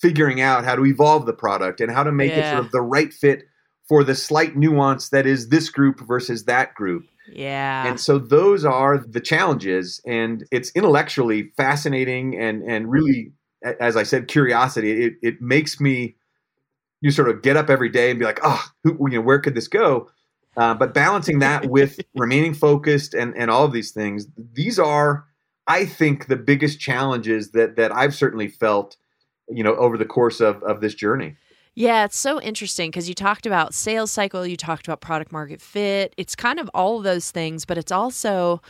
figuring 0.00 0.40
out 0.40 0.64
how 0.64 0.74
to 0.74 0.84
evolve 0.86 1.26
the 1.26 1.32
product 1.32 1.80
and 1.80 1.90
how 1.92 2.02
to 2.02 2.12
make 2.12 2.32
it 2.32 2.50
sort 2.50 2.64
of 2.64 2.72
the 2.72 2.80
right 2.80 3.12
fit 3.12 3.44
for 3.88 4.04
the 4.04 4.14
slight 4.14 4.56
nuance 4.56 5.08
that 5.08 5.26
is 5.26 5.48
this 5.48 5.68
group 5.68 6.00
versus 6.06 6.44
that 6.44 6.74
group. 6.74 7.04
yeah. 7.30 7.86
And 7.86 8.00
so 8.00 8.18
those 8.18 8.64
are 8.64 8.98
the 8.98 9.20
challenges, 9.20 10.00
and 10.06 10.46
it's 10.50 10.70
intellectually 10.72 11.52
fascinating 11.56 12.38
and 12.38 12.62
and 12.62 12.90
really, 12.90 13.32
as 13.80 13.96
I 13.96 14.04
said, 14.04 14.28
curiosity. 14.28 15.04
It 15.04 15.14
it 15.22 15.42
makes 15.42 15.80
me 15.80 16.16
you 17.00 17.10
sort 17.10 17.28
of 17.28 17.42
get 17.42 17.56
up 17.56 17.70
every 17.70 17.88
day 17.88 18.10
and 18.10 18.18
be 18.18 18.24
like, 18.24 18.40
oh, 18.42 18.62
who, 18.84 18.96
you 19.10 19.18
know, 19.18 19.22
where 19.22 19.38
could 19.38 19.54
this 19.54 19.68
go? 19.68 20.10
Uh, 20.56 20.74
but 20.74 20.94
balancing 20.94 21.38
that 21.38 21.66
with 21.70 22.00
remaining 22.14 22.54
focused 22.54 23.14
and 23.14 23.34
and 23.36 23.50
all 23.50 23.64
of 23.64 23.72
these 23.72 23.90
things, 23.90 24.26
these 24.36 24.78
are, 24.78 25.24
I 25.66 25.84
think, 25.84 26.26
the 26.26 26.36
biggest 26.36 26.80
challenges 26.80 27.52
that 27.52 27.76
that 27.76 27.94
I've 27.94 28.14
certainly 28.14 28.48
felt, 28.48 28.96
you 29.52 29.62
know, 29.64 29.74
over 29.76 29.98
the 29.98 30.04
course 30.04 30.40
of 30.40 30.62
of 30.62 30.80
this 30.80 30.94
journey. 30.94 31.36
Yeah, 31.74 32.04
it's 32.04 32.18
so 32.18 32.40
interesting 32.40 32.90
because 32.90 33.08
you 33.08 33.14
talked 33.14 33.46
about 33.46 33.74
sales 33.74 34.10
cycle, 34.10 34.46
you 34.46 34.56
talked 34.56 34.86
about 34.88 35.00
product 35.00 35.30
market 35.30 35.62
fit. 35.62 36.14
It's 36.16 36.34
kind 36.34 36.58
of 36.58 36.68
all 36.74 36.98
of 36.98 37.04
those 37.04 37.30
things, 37.30 37.64
but 37.64 37.78
it's 37.78 37.92
also, 37.92 38.60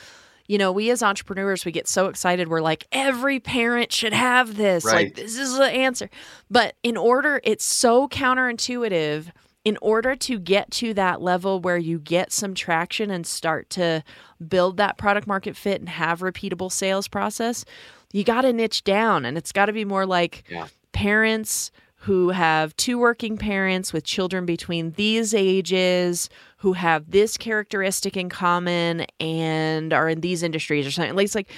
you 0.47 0.59
know, 0.59 0.71
we 0.71 0.91
as 0.91 1.03
entrepreneurs, 1.03 1.65
we 1.65 1.73
get 1.73 1.89
so 1.89 2.07
excited. 2.09 2.49
We're 2.49 2.61
like, 2.61 2.87
every 2.93 3.41
parent 3.41 3.91
should 3.91 4.13
have 4.13 4.57
this. 4.57 4.85
Like, 4.85 5.15
this 5.15 5.39
is 5.39 5.57
the 5.57 5.65
answer. 5.65 6.11
But 6.51 6.77
in 6.83 6.97
order, 6.97 7.41
it's 7.43 7.65
so 7.65 8.07
counterintuitive. 8.07 9.33
In 9.63 9.77
order 9.83 10.17
to 10.17 10.39
get 10.39 10.71
to 10.73 10.95
that 10.95 11.21
level 11.21 11.61
where 11.61 11.77
you 11.77 11.99
get 11.99 12.33
some 12.33 12.55
traction 12.55 13.11
and 13.11 13.27
start 13.27 13.69
to 13.71 14.03
build 14.49 14.79
that 14.79 14.97
product 14.97 15.27
market 15.27 15.55
fit 15.55 15.81
and 15.81 15.89
have 15.91 16.21
repeatable 16.21 16.73
sales 16.73 17.09
process, 17.09 17.67
you 18.13 18.25
got 18.25 18.43
to 18.43 18.53
niche 18.53 18.83
down 18.85 19.25
and 19.25 19.37
it's 19.39 19.53
got 19.53 19.67
to 19.67 19.73
be 19.73 19.85
more 19.85 20.07
like 20.07 20.45
Yeah. 20.49 20.67
parents 20.93 21.71
who 22.05 22.31
have 22.31 22.75
two 22.77 22.99
working 22.99 23.37
parents 23.37 23.93
with 23.93 24.05
children 24.05 24.47
between 24.47 24.93
these 24.93 25.35
ages 25.35 26.31
who 26.59 26.73
have 26.73 27.11
this 27.11 27.37
characteristic 27.37 28.17
in 28.17 28.31
common 28.31 29.05
and 29.21 29.93
are 29.93 30.09
in 30.09 30.23
these 30.23 30.43
industries 30.43 30.87
or 30.87 30.91
something. 30.91 31.15
Like 31.15 31.27
it's 31.27 31.35
like 31.35 31.51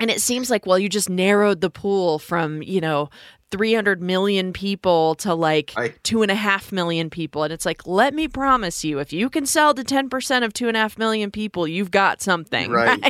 and 0.00 0.10
it 0.10 0.20
seems 0.20 0.50
like 0.50 0.66
well 0.66 0.78
you 0.78 0.88
just 0.88 1.10
narrowed 1.10 1.60
the 1.60 1.70
pool 1.70 2.18
from 2.18 2.62
you 2.62 2.80
know 2.80 3.08
300 3.52 4.02
million 4.02 4.52
people 4.52 5.14
to 5.16 5.32
like 5.34 5.72
Right. 5.76 5.94
two 6.02 6.22
and 6.22 6.30
a 6.30 6.34
half 6.34 6.72
million 6.72 7.10
people 7.10 7.42
and 7.44 7.52
it's 7.52 7.64
like 7.66 7.86
let 7.86 8.12
me 8.14 8.28
promise 8.28 8.84
you 8.84 8.98
if 8.98 9.12
you 9.12 9.28
can 9.30 9.46
sell 9.46 9.72
to 9.74 9.84
10% 9.84 10.44
of 10.44 10.52
two 10.52 10.68
and 10.68 10.76
a 10.76 10.80
half 10.80 10.98
million 10.98 11.30
people 11.30 11.68
you've 11.68 11.90
got 11.90 12.20
something 12.22 12.70
Right. 12.72 13.00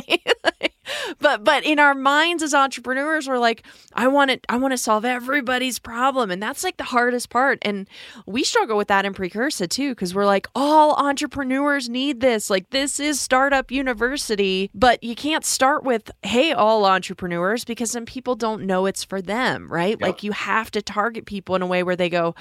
right? 0.43 0.66
but 1.19 1.43
but 1.43 1.63
in 1.63 1.79
our 1.79 1.95
minds 1.95 2.43
as 2.43 2.53
entrepreneurs 2.53 3.27
we're 3.27 3.37
like 3.37 3.63
i 3.93 4.07
want 4.07 4.31
to 4.31 4.39
i 4.49 4.57
want 4.57 4.71
to 4.71 4.77
solve 4.77 5.05
everybody's 5.05 5.79
problem. 5.79 6.31
And 6.31 6.41
that's 6.41 6.63
like 6.63 6.77
the 6.77 6.83
hardest 6.83 7.29
part. 7.29 7.59
And 7.61 7.87
we 8.25 8.43
struggle 8.43 8.77
with 8.77 8.87
that 8.89 9.05
in 9.05 9.13
precursa 9.13 9.67
too 9.67 9.91
because 9.91 10.13
we're 10.13 10.25
like 10.25 10.47
all 10.55 10.95
entrepreneurs 10.95 11.89
need 11.89 12.19
this. 12.19 12.49
Like 12.49 12.69
this 12.69 12.99
is 12.99 13.19
startup 13.19 13.71
university. 13.71 14.69
But 14.73 15.03
you 15.03 15.15
can't 15.15 15.45
start 15.45 15.83
with 15.83 16.11
hey 16.23 16.51
all 16.51 16.85
entrepreneurs 16.85 17.65
because 17.65 17.93
then 17.93 18.05
people 18.05 18.35
don't 18.35 18.65
know 18.65 18.85
it's 18.85 19.03
for 19.03 19.21
them 19.21 19.71
right? 19.71 19.97
Yep. 19.99 20.01
like 20.01 20.23
you 20.23 20.31
have 20.31 20.71
to 20.71 20.81
target 20.81 21.25
people 21.25 21.55
in 21.55 21.61
a 21.61 21.67
way 21.67 21.83
where 21.83 21.95
they 21.95 22.09
go 22.09 22.35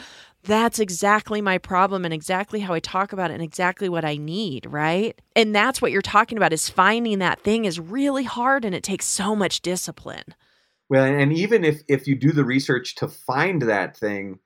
that's 0.47 0.79
exactly 0.79 1.41
my 1.41 1.59
problem 1.59 2.05
and 2.05 2.15
exactly 2.15 2.61
how 2.61 2.75
I 2.75 2.81
talk 2.81 3.13
about 3.13 3.31
it 3.31 3.35
and 3.35 3.43
exactly 3.43 3.89
what 3.89 4.05
I 4.05 4.17
need, 4.17 4.67
right? 4.67 5.21
And 5.35 5.55
that's 5.55 5.83
what 5.83 5.93
you're 5.93 6.03
talking 6.03 6.39
about 6.39 6.53
is 6.53 6.69
finding 6.69 7.19
that 7.19 7.41
thing 7.41 7.65
is 7.65 7.79
really 7.81 8.25
hard 8.25 8.65
and 8.65 8.75
it 8.75 8.83
takes 8.83 9.07
so 9.07 9.37
much 9.37 9.61
discipline. 9.61 10.35
Well, 10.89 11.05
and 11.05 11.33
even 11.33 11.65
if 11.65 11.83
if 11.89 12.07
you 12.07 12.15
do 12.15 12.33
the 12.33 12.45
research 12.45 12.95
to 12.97 13.09
find 13.09 13.63
that 13.63 13.97
thing, 13.97 14.39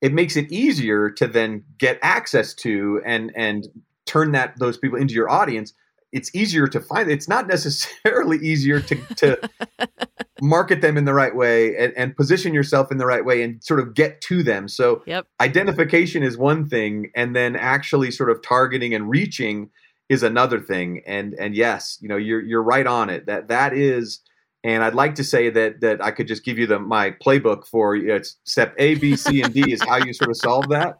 it 0.00 0.12
makes 0.12 0.36
it 0.36 0.50
easier 0.52 1.10
to 1.10 1.26
then 1.26 1.64
get 1.78 1.98
access 2.02 2.54
to 2.54 3.02
and 3.04 3.32
and 3.34 3.66
turn 4.06 4.32
that 4.32 4.58
those 4.58 4.78
people 4.78 4.98
into 4.98 5.14
your 5.14 5.30
audience. 5.30 5.74
It's 6.12 6.34
easier 6.34 6.66
to 6.68 6.80
find. 6.80 7.10
It's 7.10 7.28
not 7.28 7.46
necessarily 7.46 8.38
easier 8.38 8.80
to 8.80 8.96
to 9.16 9.50
market 10.40 10.80
them 10.80 10.96
in 10.96 11.04
the 11.04 11.14
right 11.14 11.34
way 11.34 11.76
and, 11.76 11.92
and 11.96 12.16
position 12.16 12.54
yourself 12.54 12.90
in 12.90 12.98
the 12.98 13.06
right 13.06 13.24
way 13.24 13.42
and 13.42 13.62
sort 13.62 13.78
of 13.78 13.94
get 13.94 14.20
to 14.22 14.42
them. 14.42 14.68
So 14.68 15.02
Yep. 15.06 15.26
identification 15.40 16.22
is 16.22 16.38
one 16.38 16.68
thing, 16.68 17.10
and 17.14 17.36
then 17.36 17.56
actually 17.56 18.10
sort 18.10 18.30
of 18.30 18.42
targeting 18.42 18.94
and 18.94 19.08
reaching 19.08 19.70
is 20.08 20.22
another 20.22 20.60
thing. 20.60 21.02
And 21.06 21.34
and 21.34 21.54
yes, 21.54 21.98
you 22.00 22.08
know, 22.08 22.16
you're 22.16 22.42
you're 22.42 22.62
right 22.62 22.86
on 22.86 23.10
it. 23.10 23.26
That 23.26 23.48
that 23.48 23.72
is. 23.72 24.20
And 24.62 24.84
I'd 24.84 24.94
like 24.94 25.14
to 25.14 25.24
say 25.24 25.48
that 25.48 25.80
that 25.80 26.04
I 26.04 26.10
could 26.10 26.28
just 26.28 26.44
give 26.44 26.58
you 26.58 26.66
the 26.66 26.78
my 26.78 27.12
playbook 27.12 27.66
for 27.66 27.96
you 27.96 28.08
know, 28.08 28.16
it's 28.16 28.36
step 28.44 28.74
A, 28.78 28.94
B, 28.96 29.16
C, 29.16 29.40
and 29.40 29.54
D 29.54 29.72
is 29.72 29.82
how 29.82 29.96
you 29.96 30.12
sort 30.12 30.28
of 30.28 30.36
solve 30.36 30.68
that. 30.68 30.98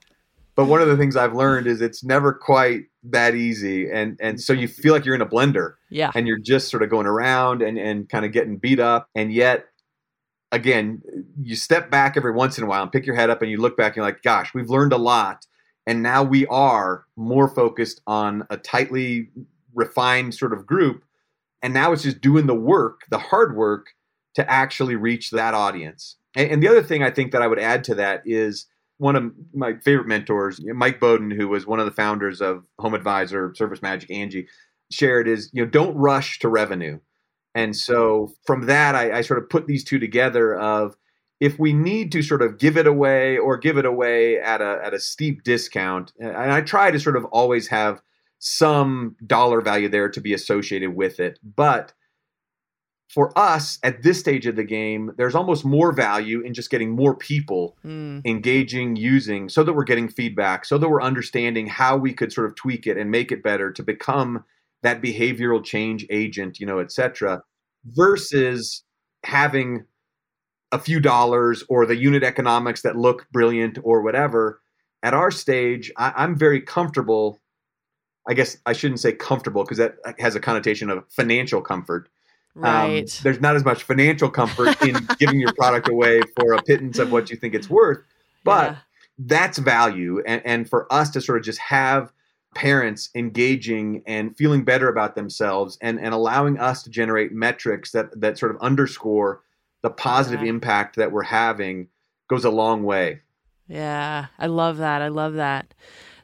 But 0.60 0.66
one 0.66 0.82
of 0.82 0.88
the 0.88 0.96
things 0.98 1.16
I've 1.16 1.32
learned 1.34 1.66
is 1.66 1.80
it's 1.80 2.04
never 2.04 2.34
quite 2.34 2.82
that 3.04 3.34
easy, 3.34 3.90
and 3.90 4.18
and 4.20 4.38
so 4.38 4.52
you 4.52 4.68
feel 4.68 4.92
like 4.92 5.06
you're 5.06 5.14
in 5.14 5.22
a 5.22 5.26
blender, 5.26 5.76
Yeah. 5.88 6.10
and 6.14 6.26
you're 6.28 6.38
just 6.38 6.68
sort 6.68 6.82
of 6.82 6.90
going 6.90 7.06
around 7.06 7.62
and 7.62 7.78
and 7.78 8.06
kind 8.10 8.26
of 8.26 8.32
getting 8.32 8.58
beat 8.58 8.80
up, 8.80 9.08
and 9.14 9.32
yet. 9.32 9.66
Again, 10.52 11.00
you 11.40 11.54
step 11.54 11.92
back 11.92 12.16
every 12.16 12.32
once 12.32 12.58
in 12.58 12.64
a 12.64 12.66
while 12.66 12.82
and 12.82 12.90
pick 12.90 13.06
your 13.06 13.14
head 13.14 13.30
up 13.30 13.40
and 13.40 13.48
you 13.48 13.58
look 13.58 13.76
back 13.76 13.90
and 13.92 13.96
you're 13.98 14.04
like, 14.04 14.20
gosh, 14.22 14.52
we've 14.52 14.68
learned 14.68 14.92
a 14.92 14.96
lot. 14.98 15.46
And 15.86 16.02
now 16.02 16.24
we 16.24 16.44
are 16.48 17.04
more 17.14 17.46
focused 17.46 18.00
on 18.08 18.44
a 18.50 18.56
tightly 18.56 19.28
refined 19.74 20.34
sort 20.34 20.52
of 20.52 20.66
group. 20.66 21.04
And 21.62 21.72
now 21.72 21.92
it's 21.92 22.02
just 22.02 22.20
doing 22.20 22.48
the 22.48 22.54
work, 22.56 23.02
the 23.10 23.18
hard 23.18 23.54
work 23.54 23.90
to 24.34 24.50
actually 24.50 24.96
reach 24.96 25.30
that 25.30 25.54
audience. 25.54 26.16
And, 26.34 26.50
and 26.50 26.60
the 26.64 26.66
other 26.66 26.82
thing 26.82 27.04
I 27.04 27.12
think 27.12 27.30
that 27.30 27.42
I 27.42 27.46
would 27.46 27.60
add 27.60 27.84
to 27.84 27.94
that 27.94 28.22
is 28.26 28.66
one 29.00 29.16
of 29.16 29.32
my 29.54 29.74
favorite 29.78 30.06
mentors, 30.06 30.60
Mike 30.62 31.00
Bowden, 31.00 31.30
who 31.30 31.48
was 31.48 31.66
one 31.66 31.80
of 31.80 31.86
the 31.86 31.90
founders 31.92 32.42
of 32.42 32.66
HomeAdvisor, 32.78 33.56
Service 33.56 33.80
Magic, 33.80 34.10
Angi, 34.10 34.46
shared 34.92 35.26
is, 35.26 35.50
you 35.54 35.64
know, 35.64 35.70
don't 35.70 35.96
rush 35.96 36.38
to 36.40 36.48
revenue. 36.48 37.00
And 37.54 37.74
so 37.74 38.32
from 38.46 38.66
that, 38.66 38.94
I, 38.94 39.18
I 39.18 39.20
sort 39.22 39.42
of 39.42 39.48
put 39.48 39.66
these 39.66 39.84
two 39.84 39.98
together 39.98 40.54
of 40.54 40.96
if 41.40 41.58
we 41.58 41.72
need 41.72 42.12
to 42.12 42.22
sort 42.22 42.42
of 42.42 42.58
give 42.58 42.76
it 42.76 42.86
away 42.86 43.38
or 43.38 43.56
give 43.56 43.78
it 43.78 43.86
away 43.86 44.38
at 44.38 44.60
a 44.60 44.78
at 44.84 44.92
a 44.92 45.00
steep 45.00 45.42
discount, 45.44 46.12
and 46.20 46.36
I 46.36 46.60
try 46.60 46.90
to 46.90 47.00
sort 47.00 47.16
of 47.16 47.24
always 47.26 47.68
have 47.68 48.02
some 48.38 49.16
dollar 49.26 49.62
value 49.62 49.88
there 49.88 50.10
to 50.10 50.20
be 50.20 50.34
associated 50.34 50.94
with 50.94 51.18
it. 51.18 51.38
But 51.42 51.94
for 53.12 53.36
us 53.36 53.78
at 53.82 54.04
this 54.04 54.20
stage 54.20 54.46
of 54.46 54.54
the 54.54 54.62
game, 54.62 55.10
there's 55.16 55.34
almost 55.34 55.64
more 55.64 55.90
value 55.90 56.42
in 56.42 56.54
just 56.54 56.70
getting 56.70 56.90
more 56.90 57.16
people 57.16 57.76
Mm, 57.84 58.24
engaging, 58.24 58.94
using, 58.94 59.48
so 59.48 59.64
that 59.64 59.72
we're 59.72 59.82
getting 59.82 60.08
feedback, 60.08 60.64
so 60.64 60.78
that 60.78 60.88
we're 60.88 61.02
understanding 61.02 61.66
how 61.66 61.96
we 61.96 62.12
could 62.12 62.32
sort 62.32 62.46
of 62.46 62.54
tweak 62.54 62.86
it 62.86 62.96
and 62.96 63.10
make 63.10 63.32
it 63.32 63.42
better 63.42 63.72
to 63.72 63.82
become 63.82 64.44
that 64.82 65.02
behavioral 65.02 65.62
change 65.64 66.06
agent, 66.08 66.60
you 66.60 66.66
know, 66.66 66.78
et 66.78 66.92
cetera, 66.92 67.42
versus 67.84 68.84
having 69.24 69.84
a 70.70 70.78
few 70.78 71.00
dollars 71.00 71.64
or 71.68 71.86
the 71.86 71.96
unit 71.96 72.22
economics 72.22 72.82
that 72.82 72.96
look 72.96 73.26
brilliant 73.32 73.76
or 73.82 74.02
whatever. 74.02 74.60
At 75.02 75.14
our 75.14 75.32
stage, 75.32 75.90
I, 75.96 76.12
I'm 76.16 76.36
very 76.36 76.60
comfortable. 76.60 77.40
I 78.28 78.34
guess 78.34 78.56
I 78.66 78.72
shouldn't 78.72 79.00
say 79.00 79.12
comfortable 79.12 79.64
because 79.64 79.78
that 79.78 79.96
has 80.20 80.36
a 80.36 80.40
connotation 80.40 80.90
of 80.90 81.04
financial 81.08 81.60
comfort. 81.60 82.08
Um, 82.56 83.04
there's 83.22 83.40
not 83.40 83.56
as 83.56 83.64
much 83.64 83.84
financial 83.84 84.28
comfort 84.30 84.80
in 84.82 85.06
giving 85.18 85.40
your 85.40 85.52
product 85.54 85.88
away 85.88 86.20
for 86.36 86.52
a 86.54 86.62
pittance 86.62 86.98
of 86.98 87.12
what 87.12 87.30
you 87.30 87.36
think 87.36 87.54
it's 87.54 87.70
worth, 87.70 87.98
but 88.44 88.72
Yeah. 88.72 88.76
that's 89.18 89.58
value. 89.58 90.22
And, 90.26 90.42
and 90.44 90.68
for 90.68 90.92
us 90.92 91.10
to 91.10 91.20
sort 91.20 91.38
of 91.38 91.44
just 91.44 91.58
have 91.60 92.12
parents 92.54 93.10
engaging 93.14 94.02
and 94.06 94.36
feeling 94.36 94.64
better 94.64 94.88
about 94.88 95.14
themselves 95.14 95.78
and, 95.80 96.00
and 96.00 96.12
allowing 96.12 96.58
us 96.58 96.82
to 96.82 96.90
generate 96.90 97.30
metrics 97.32 97.92
that, 97.92 98.20
that 98.20 98.36
sort 98.38 98.54
of 98.54 98.60
underscore 98.60 99.42
the 99.82 99.90
positive 99.90 100.42
Yeah. 100.42 100.48
impact 100.50 100.96
that 100.96 101.12
we're 101.12 101.22
having 101.22 101.86
goes 102.28 102.44
a 102.44 102.50
long 102.50 102.82
way. 102.82 103.20
Yeah, 103.68 104.26
I 104.38 104.46
love 104.48 104.78
that. 104.78 105.00
I 105.00 105.08
love 105.08 105.34
that. 105.34 105.72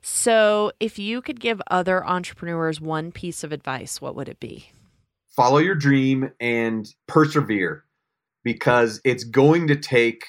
So, 0.03 0.73
if 0.81 0.99
you 0.99 1.21
could 1.23 1.41
give 1.41 1.61
other 1.71 2.05
entrepreneurs 2.07 2.81
one 2.81 3.11
piece 3.13 3.43
of 3.45 3.53
advice, 3.53 4.01
what 4.01 4.15
would 4.17 4.29
it 4.29 4.39
be? 4.41 4.71
Follow 5.37 5.59
your 5.59 5.75
dream 5.75 6.31
and 6.41 6.89
persevere 7.07 7.85
because 8.43 9.01
it's 9.05 9.23
going 9.25 9.69
to 9.69 9.77
take 9.77 10.25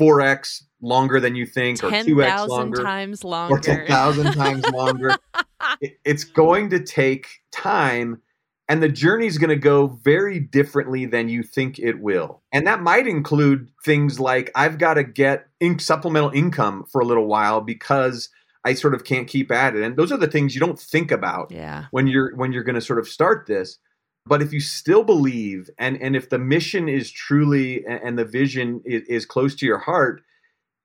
4x 0.00 0.62
longer 0.80 1.20
than 1.20 1.34
you 1.34 1.46
think 1.46 1.82
or 1.82 1.90
2x 1.90 2.48
longer. 2.48 2.82
times 2.82 3.24
or 3.24 3.28
longer. 3.30 3.58
10,000 3.58 4.32
times 4.32 4.64
longer. 4.70 5.16
It- 5.80 5.98
It's 6.04 6.24
going 6.24 6.70
to 6.70 6.82
take 6.82 7.28
time, 7.52 8.20
and 8.68 8.82
the 8.82 8.88
journey 8.88 9.26
is 9.26 9.38
going 9.38 9.50
to 9.50 9.56
go 9.56 9.86
very 9.86 10.40
differently 10.40 11.06
than 11.06 11.28
you 11.28 11.44
think 11.44 11.78
it 11.78 12.00
will. 12.00 12.42
And 12.52 12.66
that 12.66 12.82
might 12.82 13.06
include 13.06 13.70
things 13.84 14.18
like 14.18 14.50
I've 14.56 14.76
got 14.78 14.94
to 14.94 15.04
get 15.04 15.46
in- 15.60 15.78
supplemental 15.78 16.30
income 16.30 16.84
for 16.90 17.00
a 17.00 17.04
little 17.04 17.26
while 17.26 17.60
because 17.60 18.28
I 18.64 18.74
sort 18.74 18.94
of 18.94 19.04
can't 19.04 19.28
keep 19.28 19.52
at 19.52 19.76
it. 19.76 19.82
And 19.84 19.96
those 19.96 20.10
are 20.10 20.18
the 20.18 20.26
things 20.26 20.54
you 20.54 20.60
don't 20.60 20.78
think 20.78 21.12
about 21.12 21.52
yeah. 21.52 21.86
when 21.92 22.08
you're 22.08 22.34
when 22.34 22.52
you're 22.52 22.64
going 22.64 22.74
to 22.74 22.80
sort 22.80 22.98
of 22.98 23.06
start 23.08 23.46
this 23.46 23.78
but 24.26 24.42
if 24.42 24.52
you 24.52 24.60
still 24.60 25.04
believe 25.04 25.68
and 25.78 26.00
and 26.00 26.16
if 26.16 26.30
the 26.30 26.38
mission 26.38 26.88
is 26.88 27.10
truly 27.10 27.84
and 27.86 28.18
the 28.18 28.24
vision 28.24 28.80
is, 28.84 29.02
is 29.08 29.26
close 29.26 29.54
to 29.56 29.66
your 29.66 29.78
heart 29.78 30.22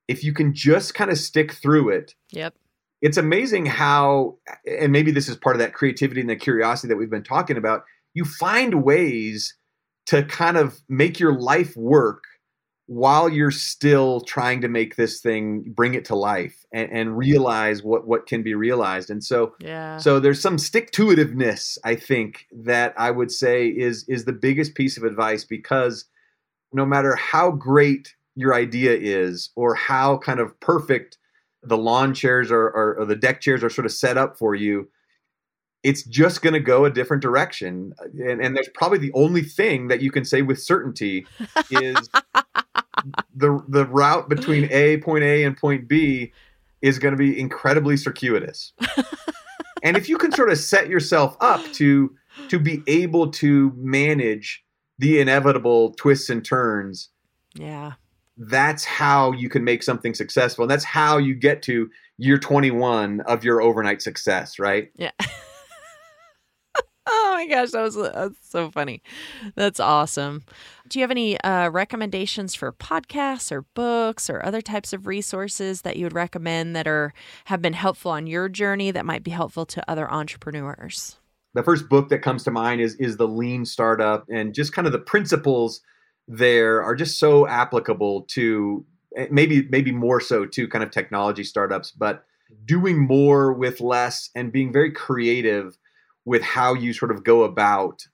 if 0.07 0.23
you 0.23 0.33
can 0.33 0.53
just 0.53 0.93
kind 0.93 1.11
of 1.11 1.17
stick 1.17 1.53
through 1.53 1.89
it 1.89 2.13
Yep. 2.31 2.55
it's 3.01 3.17
amazing 3.17 3.65
how 3.65 4.37
and 4.65 4.91
maybe 4.91 5.11
this 5.11 5.29
is 5.29 5.35
part 5.35 5.55
of 5.55 5.59
that 5.59 5.73
creativity 5.73 6.21
and 6.21 6.29
the 6.29 6.35
curiosity 6.35 6.87
that 6.87 6.97
we've 6.97 7.09
been 7.09 7.23
talking 7.23 7.57
about 7.57 7.83
you 8.13 8.25
find 8.25 8.83
ways 8.83 9.55
to 10.07 10.23
kind 10.23 10.57
of 10.57 10.81
make 10.87 11.19
your 11.19 11.37
life 11.39 11.75
work 11.75 12.23
while 12.87 13.27
you're 13.27 13.51
still 13.51 14.21
trying 14.21 14.61
to 14.61 14.69
make 14.69 14.95
this 14.95 15.19
thing 15.19 15.61
bring 15.75 15.93
it 15.93 16.05
to 16.05 16.15
life 16.15 16.65
and, 16.71 16.89
and 16.91 17.17
realize 17.17 17.83
what 17.83 18.07
what 18.07 18.25
can 18.25 18.41
be 18.41 18.55
realized 18.55 19.09
and 19.09 19.23
so 19.23 19.53
Yeah. 19.59 19.97
so 19.97 20.19
there's 20.21 20.41
some 20.41 20.57
stick 20.57 20.91
to 20.91 21.07
itiveness, 21.07 21.77
I 21.83 21.95
think, 21.95 22.47
that 22.51 22.93
I 22.97 23.11
would 23.11 23.31
say 23.31 23.67
is 23.67 24.05
is 24.07 24.23
the 24.25 24.33
biggest 24.33 24.73
piece 24.75 24.97
of 24.97 25.03
advice 25.03 25.43
because 25.43 26.05
no 26.73 26.85
matter 26.85 27.15
how 27.15 27.51
great 27.51 28.15
your 28.35 28.53
idea 28.53 28.95
is 28.95 29.49
or 29.55 29.75
how 29.75 30.17
kind 30.17 30.39
of 30.39 30.57
perfect 30.59 31.17
the 31.63 31.77
lawn 31.77 32.13
chairs 32.13 32.51
or, 32.51 32.67
or, 32.67 32.95
or 32.99 33.05
the 33.05 33.15
deck 33.15 33.41
chairs 33.41 33.63
are 33.63 33.69
sort 33.69 33.85
of 33.85 33.91
set 33.91 34.17
up 34.17 34.37
for 34.37 34.53
you, 34.55 34.87
it's 35.83 36.03
just 36.03 36.41
going 36.41 36.53
to 36.53 36.59
go 36.59 36.85
a 36.85 36.89
different 36.91 37.21
direction. 37.21 37.93
And, 38.19 38.41
and 38.41 38.55
there's 38.55 38.69
probably 38.73 38.99
the 38.99 39.11
only 39.13 39.41
thing 39.41 39.87
that 39.87 40.01
you 40.01 40.11
can 40.11 40.23
say 40.23 40.41
with 40.41 40.61
certainty 40.61 41.25
is 41.71 42.09
the 43.37 43.63
the 43.67 43.85
route 43.85 44.29
between 44.29 44.65
A 44.71 44.97
point 44.97 45.23
A 45.23 45.43
and 45.43 45.55
point 45.55 45.87
B 45.87 46.33
is 46.81 46.99
going 46.99 47.13
to 47.13 47.17
be 47.17 47.39
incredibly 47.39 47.97
circuitous. 47.97 48.73
and 49.83 49.97
if 49.97 50.09
you 50.09 50.17
can 50.17 50.31
sort 50.31 50.51
of 50.51 50.57
set 50.57 50.89
yourself 50.89 51.37
up 51.39 51.63
to 51.73 52.15
to 52.49 52.59
be 52.59 52.83
able 52.87 53.31
to 53.31 53.71
manage 53.75 54.63
the 54.99 55.19
inevitable 55.19 55.93
twists 55.93 56.29
and 56.29 56.43
turns, 56.43 57.09
yeah. 57.55 57.93
that's 58.37 58.83
how 58.83 59.31
you 59.31 59.49
can 59.49 59.63
make 59.63 59.83
something 59.83 60.13
successful. 60.13 60.63
And 60.63 60.71
that's 60.71 60.83
how 60.83 61.17
you 61.17 61.35
get 61.35 61.61
to 61.63 61.89
year 62.17 62.37
21 62.37 63.21
of 63.21 63.43
your 63.43 63.61
overnight 63.61 64.01
success, 64.01 64.59
right? 64.59 64.91
Yeah. 64.95 65.11
my 67.37 67.45
gosh, 67.45 67.71
that 67.71 67.81
was 67.81 67.95
that's 67.95 68.49
so 68.49 68.71
funny. 68.71 69.01
That's 69.55 69.79
awesome. 69.79 70.43
Do 70.87 70.97
you 70.97 71.03
have 71.03 71.11
any 71.11 71.39
uh, 71.41 71.69
recommendations 71.69 72.55
for 72.55 72.71
podcasts 72.71 73.51
or 73.51 73.61
books 73.73 74.29
or 74.29 74.43
other 74.43 74.61
types 74.61 74.93
of 74.93 75.05
resources 75.05 75.81
that 75.81 75.97
you 75.97 76.05
would 76.05 76.13
recommend 76.13 76.75
that 76.75 76.87
are 76.87 77.13
have 77.45 77.61
been 77.61 77.73
helpful 77.73 78.11
on 78.11 78.25
your 78.25 78.49
journey 78.49 78.89
that 78.91 79.05
might 79.05 79.23
be 79.23 79.31
helpful 79.31 79.65
to 79.67 79.91
other 79.91 80.11
entrepreneurs? 80.11 81.17
the 81.53 81.63
first 81.63 81.89
book 81.89 82.09
that 82.09 82.19
comes 82.19 82.43
to 82.43 82.51
mind 82.51 82.81
is 82.81 82.93
is 82.95 83.17
the 83.17 83.27
lean 83.27 83.65
startup 83.65 84.25
and 84.29 84.53
just 84.53 84.73
kind 84.73 84.85
of 84.85 84.91
the 84.91 84.99
principles 84.99 85.81
there 86.27 86.83
are 86.83 86.93
just 86.93 87.17
so 87.17 87.47
applicable 87.47 88.21
to 88.23 88.85
eh, 89.15 89.27
maybe 89.31 89.67
maybe 89.69 89.91
more 89.91 90.19
so 90.19 90.45
to 90.45 90.67
kind 90.67 90.83
of 90.83 90.91
technology 90.91 91.43
startups 91.43 91.89
but 91.89 92.25
doing 92.65 92.99
more 92.99 93.53
with 93.53 93.81
less 93.81 94.29
and 94.35 94.51
being 94.51 94.71
very 94.71 94.91
creative 94.91 95.77
with 96.27 96.41
how 96.41 96.73
you 96.73 96.91
sort 96.91 97.09
of 97.09 97.23
go 97.23 97.43
about 97.43 98.05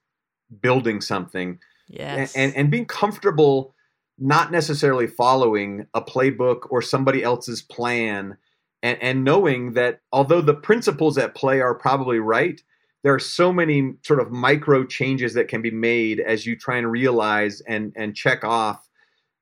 building 0.62 1.02
something 1.02 1.60
Yes. 1.90 2.34
and, 2.36 2.46
and 2.46 2.58
and 2.58 2.72
being 2.72 2.86
comfortable 2.86 3.76
not 4.20 4.52
necessarily 4.52 5.08
following 5.08 5.88
a 5.94 6.02
playbook 6.02 6.68
or 6.70 6.82
somebody 6.82 7.24
else's 7.24 7.62
plan 7.62 8.38
and, 8.84 9.02
and 9.02 9.24
knowing 9.24 9.74
that 9.74 10.02
although 10.12 10.42
the 10.42 10.54
principles 10.54 11.18
at 11.18 11.36
play 11.36 11.60
are 11.60 11.74
probably 11.76 12.20
right 12.20 12.62
there 13.02 13.14
are 13.14 13.20
so 13.20 13.52
many 13.52 13.96
sort 14.04 14.22
of 14.22 14.32
micro 14.32 14.86
changes 14.86 15.34
that 15.34 15.50
can 15.50 15.62
be 15.62 15.72
made 15.72 16.20
as 16.20 16.46
you 16.46 16.56
try 16.56 16.78
and 16.78 16.90
realize 16.92 17.62
and 17.62 17.92
and 17.96 18.16
check 18.16 18.44
off 18.44 18.88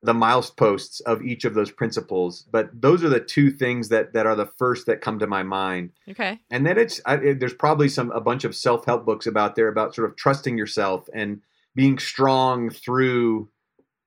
the 0.04 0.14
mileposts 0.14 0.99
of 1.02 1.22
each 1.22 1.45
of 1.45 1.54
those 1.54 1.70
principles 1.72 2.45
but 2.52 2.70
those 2.74 3.04
are 3.04 3.10
the 3.10 3.20
two 3.20 3.52
things 3.52 3.89
that 3.89 4.14
that 4.14 4.26
are 4.26 4.36
the 4.36 4.45
first 4.45 4.86
that 4.88 4.99
come 5.02 5.20
to 5.20 5.28
my 5.28 5.43
mind 5.43 5.91
okay. 6.10 6.39
and 6.49 6.66
then 6.66 6.78
it's 6.78 6.99
I, 7.06 7.16
it- 7.18 7.39
there's 7.39 7.54
probably 7.54 7.88
some 7.88 8.10
a 8.12 8.20
bunch 8.22 8.43
of 8.43 8.56
self-help 8.56 9.06
books 9.06 9.28
about 9.28 9.56
there 9.56 9.68
about 9.68 9.93
sort 9.93 10.10
of 10.10 10.16
trusting 10.18 10.58
yourself 10.58 11.08
and 11.14 11.41
being 11.76 11.99
strong 11.99 12.70
through 12.72 13.49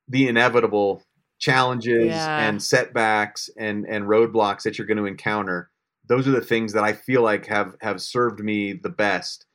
the 0.09 0.27
inevitable 0.29 1.03
challenges 1.39 2.07
Yeah. 2.07 2.49
and 2.49 2.63
setbacks 2.63 3.49
and 3.57 3.87
and 3.87 4.05
roadblocks 4.07 4.63
that 4.63 4.79
you're 4.79 4.87
going 4.87 4.99
to 4.99 5.07
encounter 5.07 5.71
those 6.07 6.27
are 6.27 6.33
the 6.33 6.41
things 6.41 6.73
that 6.73 6.85
i 6.85 6.93
feel 6.93 7.23
like 7.23 7.47
have 7.47 7.77
have 7.81 8.01
served 8.03 8.41
me 8.41 8.73
the 8.73 8.89
best 8.89 9.47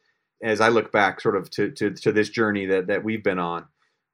as 0.43 0.61
i 0.61 0.69
look 0.69 0.91
back 0.91 1.19
sort 1.19 1.35
of 1.35 1.49
to 1.49 1.71
to, 1.71 1.91
to 1.91 2.11
this 2.11 2.29
journey 2.29 2.65
that 2.65 2.87
that 2.87 3.03
we've 3.03 3.23
been 3.23 3.39
on 3.39 3.65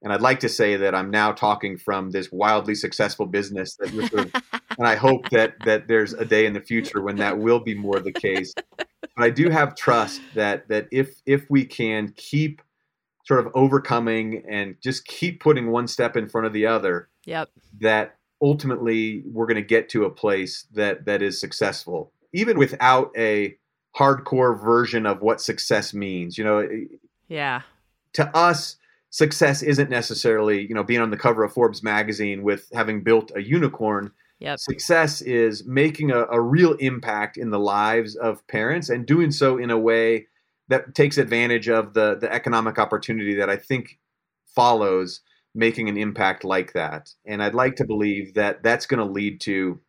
And 0.05 0.13
I'd 0.13 0.21
like 0.21 0.39
to 0.41 0.49
say 0.49 0.75
that 0.75 0.93
I'm 0.93 1.09
now 1.09 1.31
talking 1.31 1.79
from 1.79 2.11
this 2.11 2.31
wildly 2.31 2.75
successful 2.75 3.25
business 3.25 3.75
that 3.77 3.89
sort 3.89 4.13
of, 4.27 4.43
and 4.77 4.87
I 4.87 4.93
hope 4.95 5.27
that 5.31 5.55
that 5.65 5.87
there's 5.87 6.13
a 6.13 6.23
day 6.23 6.45
in 6.45 6.53
the 6.53 6.61
future 6.61 7.01
when 7.01 7.15
that 7.15 7.39
will 7.39 7.59
be 7.59 7.73
more 7.73 7.99
the 7.99 8.11
case. 8.11 8.53
But 8.77 8.87
I 9.17 9.31
do 9.31 9.49
have 9.49 9.75
trust 9.75 10.21
that 10.35 10.67
that 10.69 10.87
if 10.91 11.15
if 11.25 11.49
we 11.49 11.65
can 11.65 12.13
keep 12.17 12.61
sort 13.25 13.39
of 13.39 13.51
overcoming 13.55 14.43
and 14.47 14.75
just 14.79 15.07
keep 15.07 15.39
putting 15.41 15.71
one 15.71 15.87
step 15.87 16.15
in 16.15 16.29
front 16.29 16.45
of 16.45 16.53
the 16.53 16.67
other, 16.67 17.09
Yep. 17.25 17.49
that 17.81 18.15
ultimately 18.43 19.23
we're 19.25 19.47
going 19.47 19.55
to 19.55 19.63
get 19.63 19.89
to 19.89 20.05
a 20.05 20.11
place 20.11 20.67
that 20.75 21.05
that 21.05 21.23
is 21.23 21.39
successful, 21.39 22.11
even 22.31 22.59
without 22.59 23.09
a 23.17 23.57
hardcore 23.97 24.61
version 24.63 25.07
of 25.07 25.23
what 25.23 25.41
success 25.41 25.95
means. 25.95 26.37
You 26.37 26.43
know, 26.43 26.69
Yeah. 27.27 27.61
to 28.13 28.37
us, 28.37 28.77
success 29.09 29.61
isn't 29.61 29.89
necessarily 29.89 30.61
you 30.67 30.75
know 30.75 30.83
being 30.83 31.01
on 31.01 31.11
the 31.11 31.17
cover 31.17 31.43
of 31.43 31.53
Forbes 31.53 31.83
magazine 31.83 32.43
with 32.43 32.67
having 32.73 33.03
built 33.03 33.31
a 33.35 33.41
unicorn. 33.41 34.11
Yep. 34.39 34.59
Success 34.59 35.21
is 35.21 35.65
making 35.65 36.11
a, 36.11 36.25
a 36.25 36.41
real 36.41 36.73
impact 36.73 37.37
in 37.37 37.51
the 37.51 37.59
lives 37.59 38.15
of 38.15 38.45
parents 38.47 38.89
and 38.89 39.05
doing 39.05 39.31
so 39.31 39.57
in 39.57 39.71
a 39.71 39.79
way 39.79 40.27
that 40.67 40.93
takes 40.93 41.17
advantage 41.17 41.69
of 41.69 41.93
the 41.93 42.17
the 42.19 42.31
economic 42.31 42.77
opportunity 42.77 43.35
that 43.35 43.49
I 43.49 43.57
think 43.57 43.97
follows 44.45 45.21
making 45.55 45.87
an 45.87 45.97
impact 45.97 46.43
like 46.43 46.73
that. 46.73 47.13
And 47.25 47.41
I'd 47.41 47.55
like 47.55 47.77
to 47.77 47.85
believe 47.85 48.33
that 48.33 48.61
that's 48.61 48.85
going 48.85 48.99
to 48.99 49.11
lead 49.11 49.39
to 49.41 49.79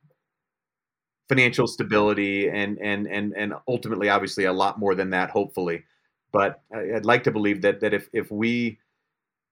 financial 1.28 1.66
stability 1.66 2.48
and 2.48 2.78
and 2.78 3.06
and 3.08 3.34
and 3.36 3.54
ultimately 3.66 4.08
obviously 4.08 4.44
a 4.44 4.52
lot 4.52 4.78
more 4.78 4.94
than 4.94 5.10
that 5.10 5.30
hopefully. 5.30 5.84
But 6.32 6.62
I'd 6.72 7.04
like 7.04 7.24
to 7.24 7.32
believe 7.32 7.62
that 7.62 7.80
that 7.80 7.94
if 7.94 8.08
if 8.12 8.30
we 8.30 8.78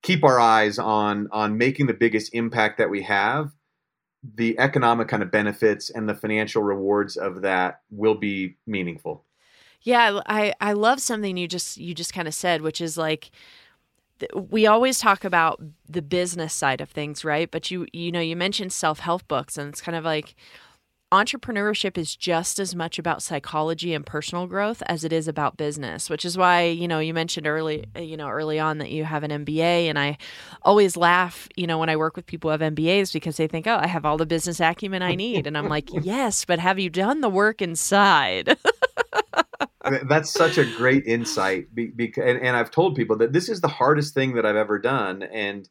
keep 0.05 0.23
our 0.23 0.39
eyes 0.39 0.79
on 0.79 1.29
on 1.33 1.59
making 1.59 1.87
the 1.87 1.95
biggest 1.95 2.35
impact 2.35 2.79
that 2.79 2.91
we 2.91 3.03
have, 3.03 3.51
the 4.37 4.57
economic 4.59 5.09
kind 5.09 5.23
of 5.23 5.31
benefits 5.33 5.91
and 5.91 6.09
the 6.09 6.15
financial 6.15 6.63
rewards 6.63 7.17
of 7.17 7.41
that 7.41 7.81
will 7.91 8.15
be 8.15 8.57
meaningful. 8.67 9.25
Yeah, 9.81 10.21
I 10.27 10.53
I 10.61 10.75
love 10.75 11.01
something 11.01 11.37
you 11.37 11.49
just 11.49 11.79
you 11.79 11.95
just 11.95 12.13
kind 12.13 12.29
of 12.29 12.35
said, 12.35 12.61
which 12.63 12.81
is 12.81 12.97
like 12.97 13.31
we 14.35 14.67
always 14.67 14.99
talk 14.99 15.25
about 15.25 15.61
the 15.89 16.03
business 16.03 16.53
side 16.53 16.81
of 16.81 16.91
things, 16.91 17.25
right? 17.25 17.51
But 17.51 17.71
you 17.71 17.87
you 17.93 18.13
know, 18.13 18.21
you 18.21 18.37
mentioned 18.37 18.73
self-help 18.73 19.27
books 19.27 19.57
and 19.57 19.71
it's 19.71 19.81
kind 19.81 19.97
of 19.97 20.05
like 20.05 20.35
entrepreneurship 21.15 21.97
is 21.97 22.17
just 22.17 22.59
as 22.59 22.75
much 22.75 22.99
about 22.99 23.23
psychology 23.23 23.95
and 23.95 24.05
personal 24.05 24.49
growth 24.49 24.83
as 24.87 25.05
it 25.05 25.13
is 25.13 25.29
about 25.29 25.57
business, 25.57 26.11
which 26.11 26.25
is 26.25 26.37
why, 26.37 26.65
you 26.65 26.89
know, 26.89 26.99
you 26.99 27.15
mentioned 27.15 27.47
early, 27.47 27.87
uh, 27.97 28.01
you 28.01 28.17
know, 28.17 28.29
early 28.29 28.59
on 28.59 28.79
that 28.79 28.91
you 28.91 29.05
have 29.05 29.23
an 29.23 29.31
MBA 29.31 29.87
and 29.87 29.99
I 29.99 30.19
always 30.63 30.97
laugh, 30.97 31.49
you 31.55 31.69
know, 31.69 31.79
when 31.79 31.89
I 31.89 31.97
work 31.97 32.17
with 32.17 32.27
people 32.27 32.51
who 32.51 32.59
have 32.59 32.75
MBAs 32.75 33.13
because 33.13 33.37
they 33.37 33.47
think, 33.47 33.69
"Oh, 33.69 33.79
I 33.81 33.87
have 33.87 34.05
all 34.05 34.17
the 34.17 34.27
business 34.27 34.61
acumen 34.61 35.03
I 35.03 35.15
need." 35.15 35.47
And 35.47 35.57
I'm 35.57 35.69
like, 35.69 35.89
"Yes, 36.03 36.45
but 36.45 36.59
have 36.59 36.79
you 36.81 36.91
done 36.91 37.21
the 37.21 37.29
work 37.29 37.63
inside?" 37.63 38.59
That's 40.09 40.31
such 40.31 40.59
a 40.59 40.65
great 40.65 41.05
insight, 41.07 41.75
be, 41.75 41.89
be, 41.89 42.13
and, 42.17 42.39
and 42.41 42.57
I've 42.57 42.71
told 42.71 42.97
people 42.97 43.19
that 43.19 43.33
this 43.33 43.49
is 43.49 43.61
the 43.61 43.69
hardest 43.69 44.15
thing 44.15 44.35
that 44.35 44.47
I've 44.47 44.57
ever 44.57 44.79
done, 44.79 45.23
and 45.23 45.69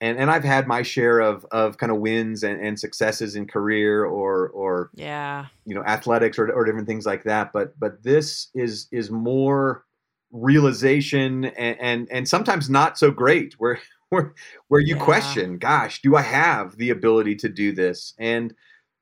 and 0.00 0.18
and 0.18 0.30
I've 0.30 0.44
had 0.44 0.66
my 0.66 0.82
share 0.82 1.20
of 1.20 1.44
of 1.50 1.76
kind 1.78 1.92
of 1.92 1.98
wins 1.98 2.42
and, 2.42 2.60
and 2.60 2.78
successes 2.78 3.36
in 3.36 3.46
career 3.46 4.04
or 4.04 4.48
or 4.48 4.90
yeah. 4.94 5.46
you 5.66 5.74
know 5.74 5.84
athletics 5.84 6.38
or, 6.38 6.50
or 6.50 6.64
different 6.64 6.86
things 6.88 7.06
like 7.06 7.24
that 7.24 7.52
but 7.52 7.78
but 7.78 8.02
this 8.02 8.48
is 8.54 8.88
is 8.90 9.10
more 9.10 9.84
realization 10.32 11.46
and 11.46 11.80
and, 11.80 12.08
and 12.10 12.28
sometimes 12.28 12.70
not 12.70 12.98
so 12.98 13.10
great 13.10 13.54
where 13.58 13.78
where 14.10 14.34
where 14.68 14.80
you 14.80 14.96
Yeah. 14.96 15.04
question 15.04 15.58
gosh 15.58 16.00
do 16.02 16.16
i 16.16 16.22
have 16.22 16.76
the 16.76 16.90
ability 16.90 17.36
to 17.36 17.48
do 17.48 17.72
this 17.72 18.14
and 18.18 18.54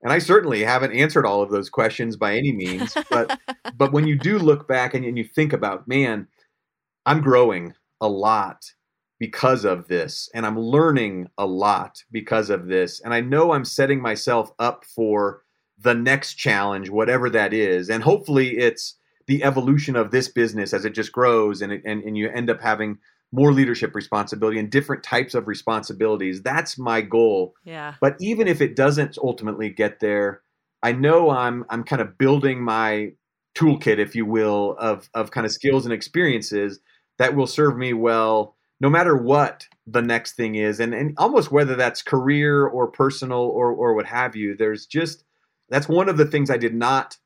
and 0.02 0.12
i 0.12 0.18
certainly 0.18 0.62
haven't 0.62 0.92
answered 0.92 1.24
all 1.26 1.42
of 1.42 1.50
those 1.50 1.70
questions 1.70 2.16
by 2.16 2.36
any 2.36 2.52
means 2.52 2.94
but 3.10 3.38
but 3.76 3.92
when 3.92 4.06
you 4.06 4.16
do 4.16 4.38
look 4.38 4.66
back 4.68 4.94
and, 4.94 5.04
and 5.04 5.16
you 5.16 5.24
think 5.24 5.52
about 5.52 5.86
man 5.88 6.26
i'm 7.06 7.20
growing 7.20 7.72
a 8.00 8.08
lot 8.08 8.64
because 9.18 9.64
of 9.64 9.88
this 9.88 10.28
and 10.34 10.46
i'm 10.46 10.58
learning 10.58 11.28
a 11.38 11.46
lot 11.46 12.02
because 12.12 12.50
of 12.50 12.66
this 12.66 13.00
and 13.00 13.12
i 13.14 13.20
know 13.20 13.52
i'm 13.52 13.64
setting 13.64 14.00
myself 14.00 14.52
up 14.58 14.84
for 14.84 15.42
the 15.78 15.94
next 15.94 16.34
challenge 16.34 16.90
whatever 16.90 17.28
that 17.30 17.52
is 17.52 17.88
and 17.90 18.02
hopefully 18.02 18.56
it's 18.58 18.94
the 19.26 19.44
evolution 19.44 19.94
of 19.96 20.10
this 20.10 20.28
business 20.28 20.72
as 20.72 20.84
it 20.84 20.94
just 20.94 21.12
grows 21.12 21.60
and, 21.62 21.72
it, 21.72 21.82
and 21.84 22.02
and 22.02 22.16
you 22.16 22.28
end 22.30 22.48
up 22.50 22.60
having 22.60 22.98
more 23.30 23.52
leadership 23.52 23.94
responsibility 23.94 24.58
and 24.58 24.70
different 24.70 25.02
types 25.02 25.34
of 25.34 25.46
responsibilities 25.48 26.42
that's 26.42 26.78
my 26.78 27.00
goal 27.00 27.54
Yeah. 27.64 27.94
but 28.00 28.16
even 28.20 28.48
if 28.48 28.60
it 28.60 28.74
doesn't 28.76 29.18
ultimately 29.18 29.68
get 29.70 30.00
there 30.00 30.42
i 30.82 30.92
know 30.92 31.30
i'm 31.30 31.64
i'm 31.70 31.84
kind 31.84 32.00
of 32.02 32.16
building 32.18 32.62
my 32.62 33.12
toolkit 33.54 33.98
if 33.98 34.14
you 34.14 34.24
will 34.24 34.76
of 34.78 35.10
of 35.14 35.30
kind 35.30 35.44
of 35.44 35.52
skills 35.52 35.84
and 35.84 35.92
experiences 35.92 36.80
that 37.18 37.34
will 37.34 37.46
serve 37.46 37.76
me 37.76 37.92
well 37.92 38.56
no 38.80 38.88
matter 38.88 39.16
what 39.16 39.66
the 39.86 40.02
next 40.02 40.32
thing 40.32 40.54
is 40.54 40.80
and 40.80 40.94
and 40.94 41.14
almost 41.18 41.50
whether 41.50 41.74
that's 41.74 42.02
career 42.02 42.66
or 42.66 42.86
personal 42.86 43.40
or 43.40 43.72
or 43.72 43.94
what 43.94 44.06
have 44.06 44.36
you 44.36 44.56
there's 44.56 44.86
just 44.86 45.24
that's 45.68 45.88
one 45.88 46.08
of 46.08 46.16
the 46.16 46.26
things 46.26 46.50
i 46.50 46.56
did 46.56 46.74
not 46.74 47.16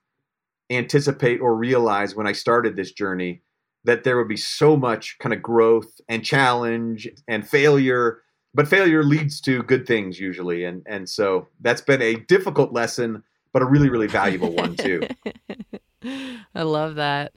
anticipate 0.70 1.40
or 1.40 1.56
realize 1.56 2.14
when 2.14 2.26
i 2.26 2.32
started 2.32 2.76
this 2.76 2.92
journey 2.92 3.42
that 3.84 4.04
there 4.04 4.16
would 4.16 4.28
be 4.28 4.36
so 4.36 4.76
much 4.76 5.18
kind 5.18 5.32
of 5.32 5.42
growth 5.42 6.00
and 6.08 6.24
challenge 6.24 7.08
and 7.28 7.46
failure 7.46 8.22
but 8.54 8.68
failure 8.68 9.02
leads 9.02 9.40
to 9.40 9.62
good 9.64 9.86
things 9.86 10.20
usually 10.20 10.64
and 10.64 10.82
and 10.86 11.08
so 11.08 11.48
that's 11.60 11.80
been 11.82 12.02
a 12.02 12.14
difficult 12.14 12.72
lesson 12.72 13.22
but 13.52 13.62
a 13.62 13.66
really 13.66 13.90
really 13.90 14.06
valuable 14.06 14.52
one 14.52 14.76
too 14.76 15.02
I 16.54 16.62
love 16.62 16.96
that. 16.96 17.32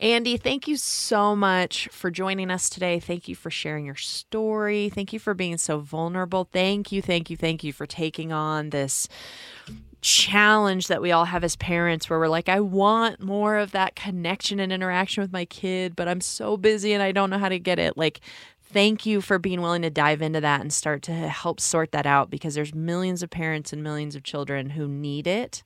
Andy, 0.00 0.38
thank 0.38 0.66
you 0.66 0.78
so 0.78 1.36
much 1.36 1.86
for 1.88 2.10
joining 2.10 2.50
us 2.50 2.70
today. 2.70 3.00
Thank 3.00 3.28
you 3.28 3.34
for 3.34 3.50
sharing 3.50 3.84
your 3.84 3.96
story. 3.96 4.88
Thank 4.88 5.12
you 5.12 5.18
for 5.18 5.34
being 5.34 5.58
so 5.58 5.78
vulnerable. 5.78 6.48
Thank 6.50 6.90
you, 6.90 7.02
thank 7.02 7.28
you, 7.28 7.36
thank 7.36 7.62
you 7.62 7.74
for 7.74 7.84
taking 7.84 8.32
on 8.32 8.70
this 8.70 9.08
challenge 10.00 10.86
that 10.86 11.02
we 11.02 11.12
all 11.12 11.26
have 11.26 11.44
as 11.44 11.54
parents 11.56 12.08
where 12.08 12.18
we're 12.18 12.28
like, 12.28 12.48
I 12.48 12.60
want 12.60 13.20
more 13.20 13.58
of 13.58 13.72
that 13.72 13.94
connection 13.94 14.58
and 14.58 14.72
interaction 14.72 15.20
with 15.20 15.32
my 15.32 15.44
kid, 15.44 15.94
but 15.94 16.08
I'm 16.08 16.22
so 16.22 16.56
busy 16.56 16.94
and 16.94 17.02
I 17.02 17.12
don't 17.12 17.28
know 17.28 17.38
how 17.38 17.50
to 17.50 17.58
get 17.58 17.78
it. 17.78 17.98
Like, 17.98 18.20
thank 18.62 19.04
you 19.04 19.20
for 19.20 19.38
being 19.38 19.60
willing 19.60 19.82
to 19.82 19.90
dive 19.90 20.22
into 20.22 20.40
that 20.40 20.62
and 20.62 20.72
start 20.72 21.02
to 21.02 21.12
help 21.12 21.60
sort 21.60 21.92
that 21.92 22.06
out 22.06 22.30
because 22.30 22.54
there's 22.54 22.74
millions 22.74 23.22
of 23.22 23.28
parents 23.28 23.70
and 23.70 23.82
millions 23.82 24.16
of 24.16 24.22
children 24.22 24.70
who 24.70 24.88
need 24.88 25.26
it. 25.26 25.62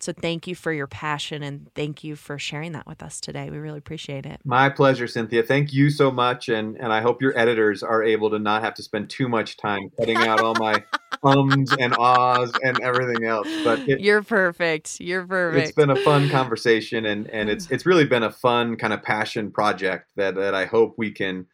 So 0.00 0.12
thank 0.12 0.46
you 0.46 0.54
for 0.54 0.72
your 0.72 0.86
passion 0.86 1.42
and 1.42 1.70
thank 1.74 2.02
you 2.02 2.16
for 2.16 2.38
sharing 2.38 2.72
that 2.72 2.86
with 2.86 3.02
us 3.02 3.20
today. 3.20 3.50
We 3.50 3.58
really 3.58 3.78
appreciate 3.78 4.26
it. 4.26 4.40
my 4.44 4.68
pleasure 4.68 5.06
cynthia 5.06 5.42
thank 5.42 5.72
you 5.72 5.90
so 5.90 6.10
much 6.10 6.48
and 6.48 6.76
and 6.78 6.92
i 6.92 7.00
hope 7.00 7.20
your 7.20 7.36
editors 7.38 7.82
are 7.82 8.02
able 8.02 8.30
to 8.30 8.38
not 8.38 8.62
have 8.62 8.74
to 8.74 8.82
spend 8.82 9.10
too 9.10 9.28
much 9.28 9.56
time 9.56 9.90
cutting 9.98 10.16
out 10.16 10.40
all 10.40 10.54
my 10.54 10.82
ums 11.22 11.72
and 11.78 11.94
ahs 11.98 12.52
and 12.64 12.80
everything 12.80 13.24
else 13.24 13.48
but 13.64 13.78
it, 13.88 14.00
You're 14.00 14.22
perfect. 14.22 15.00
You're 15.00 15.26
perfect. 15.26 15.66
it's 15.68 15.76
been 15.76 15.90
a 15.90 15.96
fun 15.96 16.28
conversation 16.30 17.04
and 17.06 17.28
and 17.28 17.50
it's 17.50 17.70
it's 17.70 17.84
really 17.84 18.06
been 18.06 18.22
a 18.22 18.32
fun 18.32 18.76
kind 18.76 18.92
of 18.92 19.02
passion 19.02 19.50
project 19.50 20.10
that 20.16 20.34
that 20.36 20.54
I 20.54 20.64
hope 20.64 20.94
we 20.96 21.10
can 21.10 21.46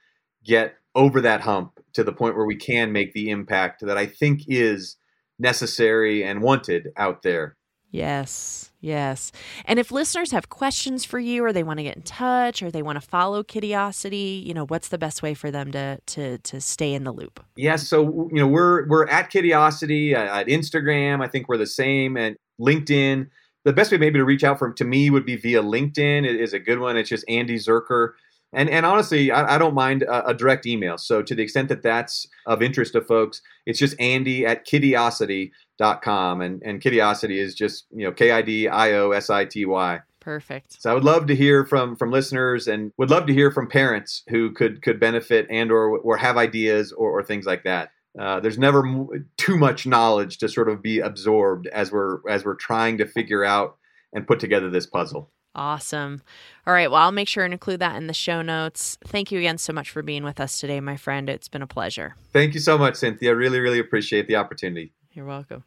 get 0.44 0.76
over 0.94 1.20
that 1.20 1.40
hump 1.42 1.80
to 1.94 2.04
the 2.04 2.12
point 2.12 2.36
where 2.36 2.46
we 2.46 2.56
can 2.56 2.92
make 2.92 3.12
the 3.12 3.30
impact 3.30 3.84
that 3.84 3.98
I 3.98 4.06
think 4.06 4.42
is 4.48 4.96
necessary 5.38 6.24
and 6.24 6.40
wanted 6.42 6.88
out 6.96 7.22
there. 7.22 7.56
Yes, 7.96 8.72
yes. 8.82 9.32
And 9.64 9.78
if 9.78 9.90
listeners 9.90 10.30
have 10.32 10.50
questions 10.50 11.06
for 11.06 11.18
you 11.18 11.42
or 11.42 11.52
they 11.52 11.62
want 11.62 11.78
to 11.78 11.82
get 11.82 11.96
in 11.96 12.02
touch 12.02 12.62
or 12.62 12.70
they 12.70 12.82
want 12.82 13.00
to 13.00 13.06
follow 13.06 13.42
Kidiosity, 13.42 14.44
you 14.44 14.52
know, 14.52 14.66
what's 14.66 14.88
the 14.88 14.98
best 14.98 15.22
way 15.22 15.32
for 15.32 15.50
them 15.50 15.72
to 15.72 15.98
to 16.06 16.36
to 16.38 16.60
stay 16.60 16.92
in 16.92 17.04
the 17.04 17.12
loop? 17.12 17.42
Yeah, 17.56 17.76
so 17.76 18.28
you 18.30 18.38
know 18.38 18.46
we're 18.46 18.86
we're 18.86 19.08
at 19.08 19.32
Kidiosity 19.32 20.14
uh, 20.14 20.40
at 20.40 20.46
Instagram. 20.48 21.24
I 21.24 21.28
think 21.28 21.48
we're 21.48 21.56
the 21.56 21.66
same 21.66 22.18
and 22.18 22.36
LinkedIn. 22.60 23.28
The 23.64 23.72
best 23.72 23.90
way 23.90 23.96
maybe 23.98 24.18
to 24.18 24.24
reach 24.24 24.44
out 24.44 24.58
from 24.58 24.74
to 24.74 24.84
me 24.84 25.08
would 25.08 25.24
be 25.24 25.36
via 25.36 25.62
LinkedIn. 25.62 26.26
It 26.26 26.36
is 26.38 26.52
a 26.52 26.58
good 26.58 26.78
one. 26.78 26.98
It's 26.98 27.08
just 27.08 27.24
Andy 27.28 27.56
Zurcher. 27.56 28.12
And 28.52 28.70
and 28.70 28.86
honestly, 28.86 29.30
I, 29.30 29.56
I 29.56 29.58
don't 29.58 29.74
mind 29.74 30.02
a, 30.02 30.28
a 30.28 30.34
direct 30.34 30.66
email. 30.66 30.98
So 30.98 31.22
to 31.22 31.34
the 31.34 31.42
extent 31.42 31.68
that 31.68 31.82
that's 31.82 32.26
of 32.46 32.62
interest 32.62 32.92
to 32.92 33.00
folks, 33.00 33.42
it's 33.66 33.78
just 33.78 33.98
Andy 34.00 34.46
at 34.46 34.66
kidiosity.com. 34.66 36.40
And 36.40 36.62
and 36.64 36.80
Kidiosity 36.80 37.38
is 37.38 37.54
just 37.54 37.86
you 37.90 38.04
know 38.04 38.12
K 38.12 38.30
I 38.30 38.42
D 38.42 38.68
I 38.68 38.92
O 38.92 39.10
S 39.10 39.30
I 39.30 39.44
T 39.44 39.66
Y. 39.66 40.00
Perfect. 40.20 40.82
So 40.82 40.90
I 40.90 40.94
would 40.94 41.04
love 41.04 41.26
to 41.26 41.36
hear 41.36 41.64
from 41.64 41.96
from 41.96 42.10
listeners 42.10 42.66
and 42.66 42.92
would 42.98 43.10
love 43.10 43.26
to 43.26 43.32
hear 43.32 43.50
from 43.50 43.68
parents 43.68 44.22
who 44.28 44.50
could 44.52 44.82
could 44.82 44.98
benefit 44.98 45.46
and 45.50 45.70
or 45.70 45.98
or 45.98 46.16
have 46.16 46.36
ideas 46.36 46.92
or, 46.92 47.18
or 47.18 47.22
things 47.22 47.46
like 47.46 47.64
that. 47.64 47.90
Uh, 48.18 48.40
there's 48.40 48.58
never 48.58 48.86
m- 48.86 49.28
too 49.36 49.58
much 49.58 49.86
knowledge 49.86 50.38
to 50.38 50.48
sort 50.48 50.68
of 50.68 50.82
be 50.82 51.00
absorbed 51.00 51.66
as 51.68 51.92
we're 51.92 52.28
as 52.28 52.44
we're 52.44 52.54
trying 52.54 52.98
to 52.98 53.06
figure 53.06 53.44
out 53.44 53.76
and 54.12 54.26
put 54.26 54.40
together 54.40 54.70
this 54.70 54.86
puzzle. 54.86 55.30
Awesome. 55.56 56.20
All 56.66 56.74
right. 56.74 56.90
Well, 56.90 57.00
I'll 57.00 57.12
make 57.12 57.28
sure 57.28 57.42
and 57.42 57.54
include 57.54 57.80
that 57.80 57.96
in 57.96 58.06
the 58.06 58.12
show 58.12 58.42
notes. 58.42 58.98
Thank 59.06 59.32
you 59.32 59.38
again 59.38 59.56
so 59.56 59.72
much 59.72 59.90
for 59.90 60.02
being 60.02 60.22
with 60.22 60.38
us 60.38 60.60
today, 60.60 60.80
my 60.80 60.98
friend. 60.98 61.30
It's 61.30 61.48
been 61.48 61.62
a 61.62 61.66
pleasure. 61.66 62.14
Thank 62.32 62.52
you 62.52 62.60
so 62.60 62.76
much, 62.76 62.96
Cynthia. 62.96 63.34
Really, 63.34 63.58
really 63.58 63.78
appreciate 63.78 64.28
the 64.28 64.36
opportunity. 64.36 64.92
You're 65.12 65.24
welcome. 65.24 65.64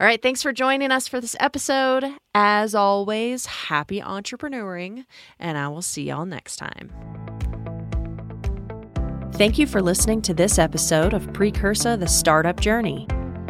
All 0.00 0.06
right. 0.06 0.22
Thanks 0.22 0.42
for 0.42 0.52
joining 0.52 0.92
us 0.92 1.08
for 1.08 1.20
this 1.20 1.34
episode. 1.40 2.04
As 2.34 2.74
always, 2.74 3.46
happy 3.46 4.00
entrepreneuring, 4.00 5.06
and 5.40 5.58
I 5.58 5.68
will 5.68 5.82
see 5.82 6.04
y'all 6.04 6.24
next 6.24 6.56
time. 6.56 6.92
Thank 9.32 9.58
you 9.58 9.66
for 9.66 9.82
listening 9.82 10.22
to 10.22 10.34
this 10.34 10.58
episode 10.58 11.12
of 11.12 11.26
Precursa 11.32 11.98
the 11.98 12.06
Startup 12.06 12.58
Journey. 12.60 13.08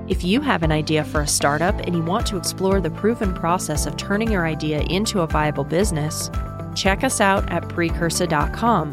If 0.08 0.22
you 0.22 0.40
have 0.40 0.62
an 0.62 0.70
idea 0.70 1.02
for 1.02 1.22
a 1.22 1.26
startup 1.26 1.74
and 1.80 1.94
you 1.94 2.00
want 2.02 2.26
to 2.28 2.36
explore 2.36 2.80
the 2.80 2.90
proven 2.90 3.34
process 3.34 3.86
of 3.86 3.96
turning 3.96 4.30
your 4.30 4.46
idea 4.46 4.82
into 4.82 5.22
a 5.22 5.26
viable 5.26 5.64
business, 5.64 6.30
check 6.76 7.02
us 7.02 7.20
out 7.20 7.50
at 7.50 7.64
precursa.com. 7.64 8.90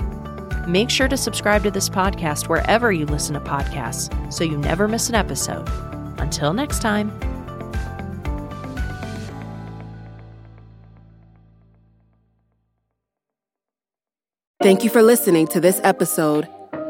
Make 0.68 0.90
sure 0.90 1.08
to 1.08 1.18
subscribe 1.18 1.62
to 1.64 1.72
this 1.72 1.88
podcast 1.88 2.50
wherever 2.50 2.92
you 2.92 3.06
listen 3.06 3.36
to 3.36 3.40
podcasts 3.42 4.34
so 4.34 4.44
you 4.44 4.58
never 4.58 4.88
miss 4.88 5.08
an 5.10 5.14
episode. 5.16 5.70
Until 6.18 6.52
next 6.52 6.82
time. 6.82 7.12
Thank 14.64 14.84
you 14.84 14.90
for 14.90 15.04
listening 15.04 15.46
to 15.48 15.60
this 15.60 15.80
episode. 15.84 16.48